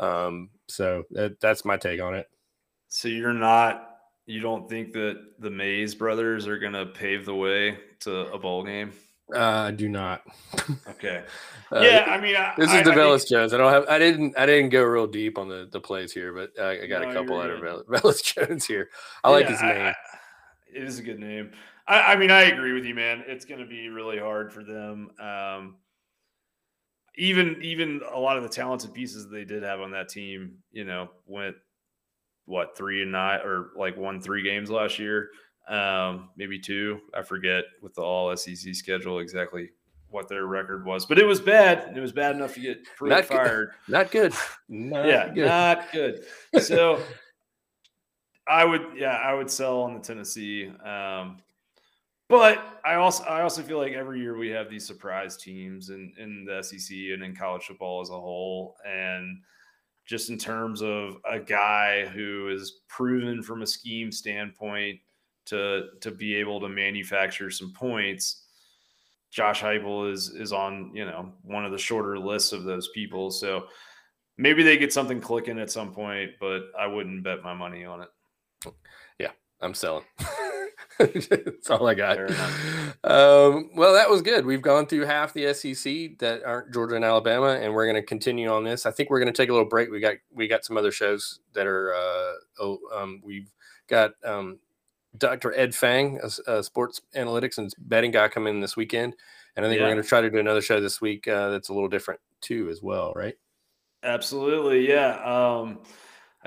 um 0.00 0.50
so 0.68 1.04
that, 1.10 1.40
that's 1.40 1.64
my 1.64 1.76
take 1.76 2.00
on 2.00 2.14
it 2.14 2.28
So 2.88 3.08
you're 3.08 3.32
not, 3.32 3.96
you 4.26 4.40
don't 4.40 4.68
think 4.68 4.92
that 4.92 5.24
the 5.38 5.50
Mays 5.50 5.94
brothers 5.94 6.46
are 6.46 6.58
going 6.58 6.72
to 6.74 6.86
pave 6.86 7.24
the 7.24 7.34
way 7.34 7.78
to 8.00 8.32
a 8.32 8.38
bowl 8.38 8.64
game? 8.64 8.92
uh, 9.34 9.38
i 9.40 9.70
do 9.70 9.88
not 9.88 10.22
Okay. 10.88 11.22
Uh, 11.70 11.80
yeah. 11.80 12.06
I 12.08 12.18
mean, 12.18 12.34
I, 12.34 12.54
This 12.56 12.70
is 12.70 12.76
I 12.76 12.82
DeVellis 12.82 13.28
Jones. 13.28 13.52
I 13.52 13.58
don't 13.58 13.70
have. 13.70 13.84
I 13.88 13.98
didn't. 13.98 14.38
I 14.38 14.46
didn't 14.46 14.70
go 14.70 14.82
real 14.84 15.06
deep 15.06 15.36
on 15.36 15.48
the 15.48 15.68
the 15.70 15.78
plays 15.80 16.12
here, 16.12 16.32
but 16.32 16.50
I, 16.58 16.84
I 16.84 16.86
got 16.86 17.02
No, 17.02 17.10
a 17.10 17.12
couple 17.12 17.38
out 17.38 17.50
of 17.50 17.60
good. 17.60 17.84
Velus 17.88 18.22
Jones 18.48 18.64
here. 18.64 18.88
I 19.22 19.30
like 19.30 19.46
his 19.48 19.60
name. 19.60 19.92
it 20.74 20.82
is 20.82 20.98
a 20.98 21.02
good 21.02 21.18
name. 21.18 21.50
I, 21.86 22.14
I 22.14 22.16
mean, 22.16 22.30
I 22.30 22.44
agree 22.44 22.72
with 22.72 22.86
you, 22.86 22.94
man. 22.94 23.22
It's 23.26 23.44
going 23.44 23.60
to 23.60 23.66
be 23.66 23.90
really 23.90 24.18
hard 24.18 24.50
for 24.50 24.64
them. 24.64 25.10
Um, 25.20 25.76
even 27.18 27.58
even 27.62 28.00
a 28.14 28.18
lot 28.18 28.36
of 28.36 28.44
the 28.44 28.48
talented 28.48 28.94
pieces 28.94 29.28
they 29.28 29.44
did 29.44 29.62
have 29.64 29.80
on 29.80 29.90
that 29.90 30.08
team, 30.08 30.58
you 30.70 30.84
know, 30.84 31.10
went 31.26 31.56
what 32.46 32.76
three 32.76 33.02
and 33.02 33.12
nine 33.12 33.40
or 33.40 33.70
like 33.76 33.96
won 33.96 34.20
three 34.20 34.42
games 34.42 34.70
last 34.70 34.98
year, 34.98 35.30
um, 35.68 36.30
maybe 36.36 36.58
two. 36.58 37.00
I 37.12 37.22
forget 37.22 37.64
with 37.82 37.94
the 37.94 38.02
all 38.02 38.34
SEC 38.36 38.74
schedule 38.74 39.18
exactly 39.18 39.70
what 40.10 40.28
their 40.28 40.46
record 40.46 40.86
was, 40.86 41.04
but 41.04 41.18
it 41.18 41.24
was 41.24 41.40
bad. 41.40 41.94
It 41.96 42.00
was 42.00 42.12
bad 42.12 42.36
enough 42.36 42.54
to 42.54 42.60
get 42.60 42.84
Pruitt 42.96 43.10
Not 43.10 43.28
good. 43.28 43.36
fired. 43.36 43.70
Not 43.88 44.10
good. 44.10 44.32
Not 44.68 45.06
yeah, 45.06 45.28
good. 45.28 45.44
not 45.44 45.92
good. 45.92 46.24
So 46.62 47.02
I 48.48 48.64
would, 48.64 48.86
yeah, 48.96 49.16
I 49.16 49.34
would 49.34 49.50
sell 49.50 49.82
on 49.82 49.92
the 49.94 50.00
Tennessee. 50.00 50.68
Um, 50.68 51.38
but 52.28 52.80
I 52.84 52.94
also, 52.94 53.24
I 53.24 53.42
also 53.42 53.62
feel 53.62 53.78
like 53.78 53.92
every 53.92 54.20
year 54.20 54.36
we 54.36 54.48
have 54.50 54.68
these 54.68 54.86
surprise 54.86 55.36
teams 55.36 55.90
in 55.90 56.12
in 56.18 56.44
the 56.44 56.62
SEC 56.62 56.96
and 57.12 57.22
in 57.22 57.34
college 57.34 57.64
football 57.64 58.00
as 58.00 58.10
a 58.10 58.12
whole, 58.12 58.76
and 58.86 59.40
just 60.06 60.30
in 60.30 60.38
terms 60.38 60.82
of 60.82 61.16
a 61.30 61.38
guy 61.38 62.06
who 62.06 62.48
is 62.48 62.80
proven 62.88 63.42
from 63.42 63.62
a 63.62 63.66
scheme 63.66 64.12
standpoint 64.12 65.00
to 65.46 65.88
to 66.00 66.10
be 66.10 66.34
able 66.34 66.60
to 66.60 66.68
manufacture 66.68 67.50
some 67.50 67.72
points. 67.72 68.44
Josh 69.30 69.62
Heupel 69.62 70.10
is 70.12 70.28
is 70.30 70.52
on 70.52 70.90
you 70.94 71.04
know 71.04 71.32
one 71.42 71.64
of 71.64 71.72
the 71.72 71.78
shorter 71.78 72.18
lists 72.18 72.52
of 72.52 72.64
those 72.64 72.88
people, 72.88 73.30
so 73.30 73.66
maybe 74.36 74.62
they 74.62 74.76
get 74.76 74.92
something 74.92 75.20
clicking 75.20 75.58
at 75.58 75.70
some 75.70 75.92
point, 75.92 76.32
but 76.40 76.70
I 76.78 76.86
wouldn't 76.86 77.24
bet 77.24 77.42
my 77.42 77.54
money 77.54 77.84
on 77.84 78.02
it. 78.02 78.08
Yeah, 79.18 79.32
I'm 79.60 79.74
selling. 79.74 80.04
That's 80.98 81.70
all 81.70 81.86
I 81.86 81.94
got. 81.94 82.18
Um, 83.04 83.70
well, 83.74 83.92
that 83.94 84.10
was 84.10 84.22
good. 84.22 84.44
We've 84.44 84.62
gone 84.62 84.86
through 84.86 85.06
half 85.06 85.32
the 85.32 85.52
SEC 85.54 86.18
that 86.18 86.42
aren't 86.44 86.72
Georgia 86.72 86.96
and 86.96 87.04
Alabama, 87.04 87.58
and 87.60 87.72
we're 87.72 87.86
going 87.86 88.02
to 88.02 88.02
continue 88.02 88.48
on 88.48 88.64
this. 88.64 88.86
I 88.86 88.90
think 88.90 89.10
we're 89.10 89.20
going 89.20 89.32
to 89.32 89.36
take 89.36 89.48
a 89.48 89.52
little 89.52 89.68
break. 89.68 89.90
We 89.90 90.00
got 90.00 90.16
we 90.32 90.48
got 90.48 90.64
some 90.64 90.76
other 90.76 90.90
shows 90.90 91.40
that 91.54 91.66
are 91.66 91.94
uh, 91.94 92.32
oh, 92.60 92.78
um, 92.94 93.20
we've 93.24 93.50
got 93.88 94.12
um, 94.24 94.58
Dr. 95.16 95.54
Ed 95.54 95.74
Feng, 95.74 96.20
a, 96.22 96.52
a, 96.52 96.62
sports 96.62 97.00
analytics 97.14 97.58
and 97.58 97.72
betting 97.78 98.10
guy, 98.10 98.28
coming 98.28 98.56
in 98.56 98.60
this 98.60 98.76
weekend, 98.76 99.14
and 99.56 99.64
I 99.64 99.68
think 99.68 99.78
yeah. 99.78 99.86
we're 99.86 99.92
going 99.92 100.02
to 100.02 100.08
try 100.08 100.20
to 100.20 100.30
do 100.30 100.38
another 100.38 100.62
show 100.62 100.80
this 100.80 101.00
week 101.00 101.28
uh, 101.28 101.50
that's 101.50 101.68
a 101.68 101.74
little 101.74 101.88
different 101.88 102.20
too, 102.40 102.68
as 102.70 102.82
well, 102.82 103.12
right? 103.14 103.36
Absolutely, 104.02 104.88
yeah. 104.88 105.20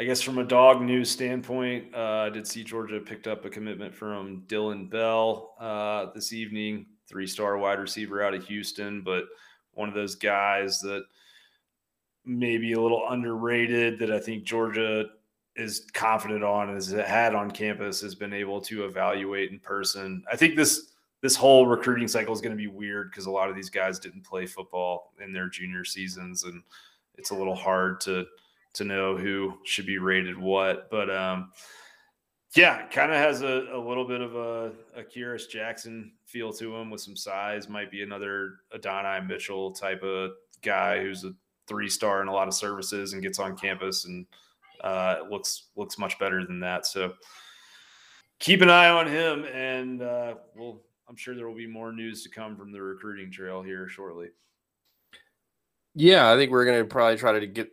I 0.01 0.03
guess 0.03 0.19
from 0.19 0.39
a 0.39 0.43
dog 0.43 0.81
news 0.81 1.11
standpoint, 1.11 1.93
uh, 1.93 2.25
I 2.25 2.29
did 2.31 2.47
see 2.47 2.63
Georgia 2.63 2.99
picked 2.99 3.27
up 3.27 3.45
a 3.45 3.51
commitment 3.51 3.93
from 3.93 4.39
Dillon 4.47 4.87
Bell 4.87 5.53
uh, 5.59 6.07
this 6.15 6.33
evening, 6.33 6.87
three-star 7.07 7.59
wide 7.59 7.77
receiver 7.77 8.23
out 8.23 8.33
of 8.33 8.43
Houston, 8.47 9.03
but 9.03 9.25
one 9.73 9.87
of 9.87 9.93
those 9.93 10.15
guys 10.15 10.79
that 10.79 11.03
maybe 12.25 12.73
a 12.73 12.81
little 12.81 13.05
underrated 13.09 13.99
that 13.99 14.09
I 14.09 14.19
think 14.19 14.43
Georgia 14.43 15.05
is 15.55 15.85
confident 15.93 16.43
on 16.43 16.75
as 16.75 16.91
it 16.91 17.05
had 17.05 17.35
on 17.35 17.51
campus 17.51 18.01
has 18.01 18.15
been 18.15 18.33
able 18.33 18.59
to 18.61 18.85
evaluate 18.85 19.51
in 19.51 19.59
person. 19.59 20.23
I 20.31 20.35
think 20.35 20.55
this 20.55 20.93
this 21.21 21.35
whole 21.35 21.67
recruiting 21.67 22.07
cycle 22.07 22.33
is 22.33 22.41
going 22.41 22.57
to 22.57 22.57
be 22.57 22.65
weird 22.65 23.11
because 23.11 23.27
a 23.27 23.31
lot 23.31 23.51
of 23.51 23.55
these 23.55 23.69
guys 23.69 23.99
didn't 23.99 24.25
play 24.25 24.47
football 24.47 25.13
in 25.23 25.31
their 25.31 25.47
junior 25.47 25.85
seasons 25.85 26.43
and 26.45 26.63
it's 27.19 27.29
a 27.29 27.35
little 27.35 27.53
hard 27.53 28.01
to 28.01 28.25
to 28.73 28.83
know 28.83 29.17
who 29.17 29.57
should 29.63 29.85
be 29.85 29.97
rated 29.97 30.37
what. 30.37 30.89
But 30.89 31.09
um 31.09 31.51
yeah, 32.55 32.85
kind 32.87 33.11
of 33.11 33.17
has 33.17 33.43
a, 33.43 33.67
a 33.73 33.79
little 33.79 34.05
bit 34.05 34.19
of 34.19 34.35
a, 34.35 34.73
a 34.95 35.03
Kearis 35.03 35.49
Jackson 35.49 36.11
feel 36.25 36.51
to 36.53 36.75
him 36.75 36.89
with 36.89 36.99
some 36.99 37.15
size. 37.15 37.69
Might 37.69 37.89
be 37.89 38.03
another 38.03 38.55
Adonai 38.75 39.21
Mitchell 39.25 39.71
type 39.71 40.03
of 40.03 40.31
guy 40.61 41.01
who's 41.01 41.23
a 41.23 41.33
three 41.67 41.87
star 41.87 42.21
in 42.21 42.27
a 42.27 42.33
lot 42.33 42.49
of 42.49 42.53
services 42.53 43.13
and 43.13 43.21
gets 43.21 43.39
on 43.39 43.55
campus 43.55 44.05
and 44.05 44.25
uh, 44.83 45.19
looks 45.29 45.67
looks 45.77 45.97
much 45.97 46.19
better 46.19 46.45
than 46.45 46.59
that. 46.59 46.85
So 46.85 47.13
keep 48.39 48.61
an 48.61 48.69
eye 48.69 48.89
on 48.89 49.07
him, 49.07 49.45
and 49.45 50.01
uh, 50.01 50.35
we'll. 50.55 50.81
I'm 51.07 51.17
sure 51.17 51.35
there 51.35 51.47
will 51.47 51.55
be 51.55 51.67
more 51.67 51.91
news 51.91 52.23
to 52.23 52.29
come 52.29 52.55
from 52.55 52.71
the 52.71 52.81
recruiting 52.81 53.29
trail 53.29 53.61
here 53.61 53.89
shortly. 53.89 54.29
Yeah, 55.93 56.31
I 56.31 56.37
think 56.37 56.51
we're 56.51 56.63
going 56.63 56.79
to 56.79 56.85
probably 56.85 57.17
try 57.17 57.37
to 57.37 57.45
get 57.45 57.69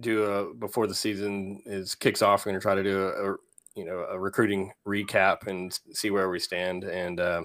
do 0.00 0.24
a 0.24 0.54
before 0.54 0.86
the 0.86 0.94
season 0.94 1.62
is 1.66 1.94
kicks 1.94 2.22
off. 2.22 2.44
We're 2.44 2.52
going 2.52 2.60
to 2.60 2.62
try 2.62 2.74
to 2.74 2.82
do 2.82 3.02
a, 3.02 3.32
a, 3.32 3.36
you 3.74 3.84
know 3.84 4.06
a 4.10 4.18
recruiting 4.18 4.72
recap 4.86 5.46
and 5.46 5.78
see 5.92 6.10
where 6.10 6.28
we 6.28 6.38
stand. 6.38 6.84
And 6.84 7.20
uh, 7.20 7.42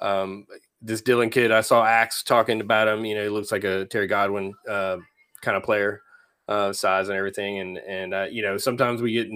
um, 0.00 0.46
this 0.80 1.02
Dillon 1.02 1.30
kid, 1.30 1.52
I 1.52 1.60
saw 1.60 1.84
Axe 1.84 2.22
talking 2.22 2.60
about 2.60 2.88
him. 2.88 3.04
You 3.04 3.14
know, 3.16 3.22
he 3.22 3.28
looks 3.28 3.52
like 3.52 3.64
a 3.64 3.86
Terry 3.86 4.06
Godwin 4.06 4.54
uh, 4.68 4.98
kind 5.40 5.56
of 5.56 5.62
player, 5.62 6.02
uh, 6.48 6.72
size 6.72 7.08
and 7.08 7.16
everything. 7.16 7.58
And 7.58 7.78
and 7.78 8.14
uh, 8.14 8.26
you 8.30 8.42
know, 8.42 8.56
sometimes 8.56 9.02
we 9.02 9.12
get 9.12 9.28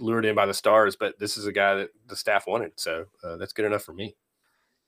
lured 0.00 0.24
in 0.24 0.34
by 0.34 0.46
the 0.46 0.54
stars, 0.54 0.96
but 0.96 1.18
this 1.18 1.36
is 1.36 1.46
a 1.46 1.52
guy 1.52 1.74
that 1.74 1.90
the 2.08 2.16
staff 2.16 2.46
wanted, 2.46 2.72
so 2.76 3.04
uh, 3.22 3.36
that's 3.36 3.52
good 3.52 3.64
enough 3.64 3.82
for 3.82 3.92
me. 3.92 4.16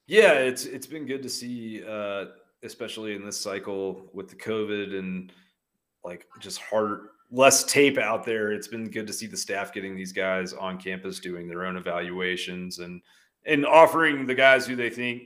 Yeah, 0.07 0.33
it's 0.33 0.65
it's 0.65 0.87
been 0.87 1.07
good 1.07 1.23
to 1.23 1.29
see, 1.29 1.83
uh, 1.87 2.27
especially 2.63 3.15
in 3.15 3.25
this 3.25 3.39
cycle 3.39 4.09
with 4.13 4.29
the 4.29 4.37
COVID 4.37 4.99
and 4.99 5.33
like 6.05 6.27
just 6.41 6.61
hard 6.61 7.09
less 7.31 7.65
tape 7.65 7.99
out 7.99 8.25
there. 8.25 8.53
It's 8.53 8.69
been 8.69 8.91
good 8.91 9.07
to 9.07 9.13
see 9.13 9.27
the 9.27 9.37
staff 9.37 9.73
getting 9.73 9.97
these 9.97 10.13
guys 10.13 10.53
on 10.53 10.79
campus 10.79 11.19
doing 11.19 11.49
their 11.49 11.65
own 11.65 11.77
evaluations 11.77 12.79
and 12.79 13.01
and 13.45 13.67
offering 13.67 14.27
the 14.27 14.35
guys 14.35 14.67
who 14.67 14.77
they 14.77 14.91
think 14.91 15.23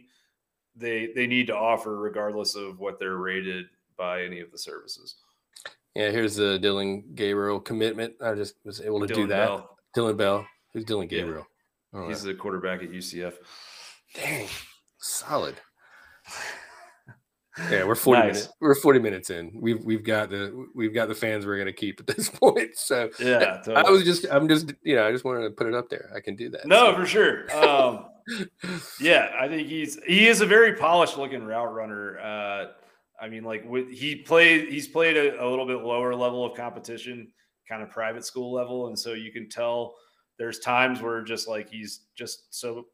they 0.76 1.10
they 1.14 1.26
need 1.26 1.46
to 1.48 1.56
offer 1.56 1.98
regardless 1.98 2.54
of 2.54 2.78
what 2.78 2.98
they're 2.98 3.16
rated 3.16 3.66
by 3.96 4.22
any 4.22 4.40
of 4.40 4.50
the 4.52 4.58
services. 4.58 5.16
Yeah, 5.94 6.10
here's 6.10 6.36
the 6.36 6.58
Dillon 6.58 7.04
Gabriel 7.14 7.58
commitment. 7.58 8.14
I 8.20 8.34
just 8.34 8.56
was 8.64 8.80
able 8.82 9.00
to 9.00 9.06
Dillon 9.06 9.22
do 9.22 9.28
that. 9.28 9.46
Bell. 9.46 9.78
Dillon 9.94 10.16
Bell. 10.16 10.46
Who's 10.72 10.84
Dillon 10.84 11.08
Gabriel? 11.08 11.46
Yeah. 11.94 12.08
He's 12.08 12.18
right. 12.18 12.32
the 12.32 12.34
quarterback 12.34 12.82
at 12.82 12.90
UCF. 12.90 13.34
Dang, 14.14 14.46
solid. 14.98 15.54
Yeah, 17.70 17.84
we're 17.84 17.94
forty 17.94 18.20
nice. 18.20 18.34
minutes. 18.34 18.48
We're 18.60 18.74
forty 18.74 18.98
minutes 18.98 19.30
in. 19.30 19.52
We've 19.54 19.82
we've 19.84 20.04
got 20.04 20.30
the 20.30 20.66
we've 20.74 20.94
got 20.94 21.08
the 21.08 21.14
fans 21.14 21.46
we're 21.46 21.58
gonna 21.58 21.72
keep 21.72 22.00
at 22.00 22.06
this 22.06 22.28
point. 22.42 22.76
So 22.76 23.10
yeah, 23.18 23.58
totally. 23.58 23.76
I 23.76 23.90
was 23.90 24.04
just 24.04 24.26
I'm 24.30 24.48
just 24.48 24.72
you 24.82 24.96
know 24.96 25.06
I 25.06 25.12
just 25.12 25.24
wanted 25.24 25.42
to 25.44 25.50
put 25.50 25.66
it 25.66 25.74
up 25.74 25.88
there. 25.88 26.10
I 26.14 26.20
can 26.20 26.36
do 26.36 26.50
that. 26.50 26.66
No, 26.66 26.92
so. 26.92 26.96
for 26.96 27.06
sure. 27.06 27.56
Um, 27.56 28.06
yeah, 29.00 29.30
I 29.38 29.48
think 29.48 29.68
he's 29.68 29.98
he 30.06 30.28
is 30.28 30.40
a 30.40 30.46
very 30.46 30.74
polished 30.74 31.16
looking 31.16 31.44
route 31.44 31.72
runner. 31.72 32.18
Uh, 32.18 32.66
I 33.20 33.28
mean, 33.28 33.44
like 33.44 33.64
with, 33.64 33.90
he 33.90 34.16
played 34.16 34.68
he's 34.68 34.88
played 34.88 35.16
a, 35.16 35.42
a 35.42 35.46
little 35.48 35.66
bit 35.66 35.78
lower 35.82 36.14
level 36.14 36.44
of 36.44 36.56
competition, 36.56 37.28
kind 37.68 37.82
of 37.82 37.90
private 37.90 38.24
school 38.24 38.52
level, 38.52 38.88
and 38.88 38.98
so 38.98 39.14
you 39.14 39.32
can 39.32 39.48
tell 39.48 39.94
there's 40.38 40.58
times 40.58 41.00
where 41.00 41.22
just 41.22 41.48
like 41.48 41.70
he's 41.70 42.00
just 42.16 42.54
so 42.54 42.86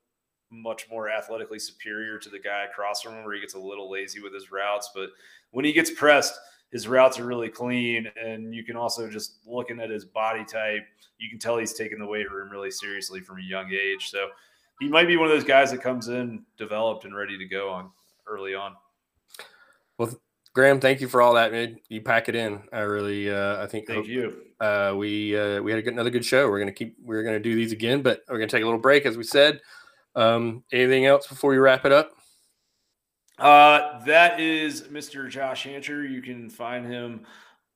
much 0.53 0.87
more 0.91 1.11
athletically 1.11 1.59
superior 1.59 2.19
to 2.19 2.29
the 2.29 2.39
guy 2.39 2.65
across 2.65 3.03
from 3.03 3.15
him 3.15 3.25
where 3.25 3.35
he 3.35 3.41
gets 3.41 3.55
a 3.55 3.59
little 3.59 3.91
lazy 3.91 4.21
with 4.21 4.35
his 4.35 4.53
routes 4.53 4.91
but 4.95 5.09
when 5.51 5.65
he 5.65 5.73
gets 5.73 5.91
pressed 5.91 6.39
his 6.71 6.87
routes 6.87 7.19
are 7.19 7.27
really 7.27 7.49
clean 7.49 8.07
and 8.23 8.55
you 8.55 8.63
can 8.63 8.77
also 8.77 9.09
just 9.09 9.39
looking 9.47 9.81
at 9.81 9.91
his 9.91 10.05
body 10.05 10.45
type 10.45 10.83
you 11.19 11.31
can 11.31 11.39
tell 11.39 11.57
he's 11.57 11.73
taking 11.73 11.99
the 11.99 12.07
weight 12.07 12.31
room 12.31 12.51
really 12.51 12.71
seriously 12.71 13.21
from 13.21 13.39
a 13.39 13.43
young 13.43 13.71
age 13.73 14.11
so 14.11 14.29
he 14.83 14.89
might 14.89 15.07
be 15.07 15.17
one 15.17 15.29
of 15.29 15.33
those 15.33 15.45
guys 15.45 15.71
that 15.71 15.81
comes 15.81 16.09
in 16.09 16.45
developed 16.59 17.05
and 17.05 17.15
ready 17.15 17.39
to 17.39 17.45
go 17.45 17.71
on 17.71 17.91
early 18.27 18.55
on. 18.55 18.75
Well, 19.97 20.11
Graham, 20.55 20.81
thank 20.81 21.01
you 21.01 21.09
for 21.09 21.23
all 21.23 21.35
that, 21.35 21.53
man. 21.53 21.79
You 21.89 22.01
pack 22.01 22.29
it 22.29 22.35
in. 22.35 22.61
I 22.73 22.81
really, 22.81 23.31
uh, 23.31 23.63
I 23.63 23.67
think. 23.67 23.87
Thank 23.87 23.99
hope, 23.99 24.09
you. 24.09 24.43
Uh, 24.61 24.95
we 24.97 25.39
uh, 25.39 25.63
we 25.63 25.71
had 25.71 25.79
a 25.79 25.83
good, 25.83 25.93
another 25.93 26.11
good 26.11 26.25
show. 26.25 26.51
We're 26.51 26.59
gonna 26.59 26.73
keep. 26.73 26.97
We're 27.03 27.23
gonna 27.23 27.41
do 27.41 27.55
these 27.55 27.73
again, 27.73 28.03
but 28.03 28.23
we're 28.29 28.39
gonna 28.39 28.49
take 28.49 28.63
a 28.63 28.67
little 28.67 28.81
break, 28.81 29.07
as 29.07 29.17
we 29.17 29.25
said. 29.25 29.61
Um, 30.15 30.65
anything 30.73 31.07
else 31.07 31.27
before 31.27 31.51
we 31.51 31.59
wrap 31.59 31.85
it 31.85 31.93
up? 31.93 32.13
Uh, 33.39 34.05
that 34.05 34.39
is 34.39 34.83
Mr. 34.83 35.29
Josh 35.29 35.65
Hancher. 35.65 36.09
You 36.09 36.23
can 36.23 36.51
find 36.51 36.87
him 36.87 37.23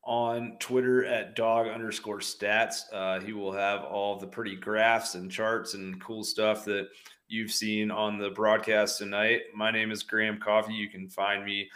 on 0.04 0.56
Twitter 0.60 1.04
at 1.04 1.34
dog 1.34 1.66
underscore 1.66 2.20
stats. 2.20 2.82
Uh, 2.92 3.18
he 3.20 3.32
will 3.32 3.52
have 3.52 3.82
all 3.82 4.16
the 4.16 4.26
pretty 4.26 4.54
graphs 4.54 5.16
and 5.16 5.30
charts 5.30 5.74
and 5.74 6.00
cool 6.00 6.22
stuff 6.22 6.64
that 6.64 6.88
you've 7.28 7.50
seen 7.50 7.90
on 7.90 8.18
the 8.18 8.30
broadcast 8.30 8.98
tonight. 8.98 9.42
My 9.54 9.72
name 9.72 9.90
is 9.90 10.04
Graham 10.04 10.38
Coffee. 10.38 10.74
You 10.74 10.88
can 10.88 11.08
find 11.08 11.44
me 11.44 11.68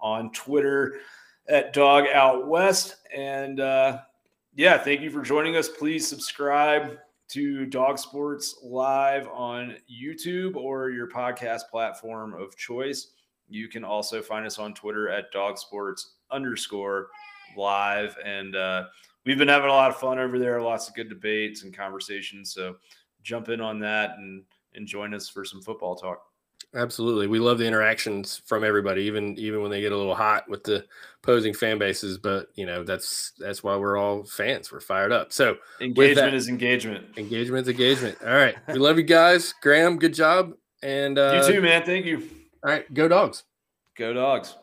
on 0.00 0.32
Twitter 0.32 0.96
at 1.48 1.72
dog 1.72 2.06
out 2.12 2.48
west. 2.48 2.96
And 3.14 3.60
uh, 3.60 4.00
yeah, 4.54 4.78
thank 4.78 5.00
you 5.00 5.10
for 5.10 5.22
joining 5.22 5.56
us. 5.56 5.68
Please 5.68 6.06
subscribe 6.06 6.98
to 7.28 7.66
Dawg 7.66 7.98
Sports 7.98 8.58
Live 8.62 9.28
on 9.28 9.76
YouTube 9.90 10.56
or 10.56 10.90
your 10.90 11.08
podcast 11.08 11.62
platform 11.70 12.34
of 12.34 12.56
choice. 12.56 13.12
You 13.48 13.68
can 13.68 13.84
also 13.84 14.22
find 14.22 14.46
us 14.46 14.58
on 14.58 14.74
Twitter 14.74 15.08
at 15.08 15.30
dog 15.32 15.58
sports 15.58 16.14
underscore 16.30 17.08
live. 17.56 18.16
And 18.24 18.56
uh, 18.56 18.84
we've 19.24 19.38
been 19.38 19.48
having 19.48 19.70
a 19.70 19.72
lot 19.72 19.90
of 19.90 19.96
fun 19.96 20.18
over 20.18 20.38
there, 20.38 20.60
lots 20.60 20.88
of 20.88 20.94
good 20.94 21.08
debates 21.08 21.64
and 21.64 21.76
conversations. 21.76 22.52
So 22.52 22.76
jump 23.22 23.48
in 23.48 23.60
on 23.60 23.78
that 23.80 24.18
and, 24.18 24.42
and 24.74 24.86
join 24.86 25.14
us 25.14 25.28
for 25.28 25.44
some 25.44 25.60
football 25.60 25.96
talk. 25.96 26.27
Absolutely. 26.74 27.26
We 27.26 27.38
love 27.38 27.58
the 27.58 27.66
interactions 27.66 28.42
from 28.44 28.62
everybody, 28.62 29.02
even 29.02 29.38
even 29.38 29.62
when 29.62 29.70
they 29.70 29.80
get 29.80 29.92
a 29.92 29.96
little 29.96 30.14
hot 30.14 30.48
with 30.48 30.64
the 30.64 30.84
opposing 31.22 31.54
fan 31.54 31.78
bases. 31.78 32.18
But 32.18 32.48
you 32.56 32.66
know, 32.66 32.84
that's 32.84 33.32
that's 33.38 33.62
why 33.62 33.76
we're 33.76 33.96
all 33.96 34.24
fans. 34.24 34.70
We're 34.70 34.80
fired 34.80 35.10
up. 35.10 35.32
So 35.32 35.56
engagement 35.80 36.16
that, 36.16 36.34
is 36.34 36.48
engagement. 36.48 37.06
Engagement 37.16 37.62
is 37.62 37.70
engagement. 37.70 38.18
All 38.22 38.34
right. 38.34 38.54
we 38.68 38.74
love 38.74 38.98
you 38.98 39.04
guys. 39.04 39.54
Graham, 39.62 39.98
good 39.98 40.12
job. 40.12 40.52
And 40.82 41.18
uh, 41.18 41.42
you 41.42 41.54
too, 41.54 41.62
man. 41.62 41.84
Thank 41.84 42.04
you. 42.04 42.28
All 42.62 42.70
right. 42.70 42.92
Go 42.92 43.08
dogs. 43.08 43.44
Go 43.96 44.12
dogs. 44.12 44.54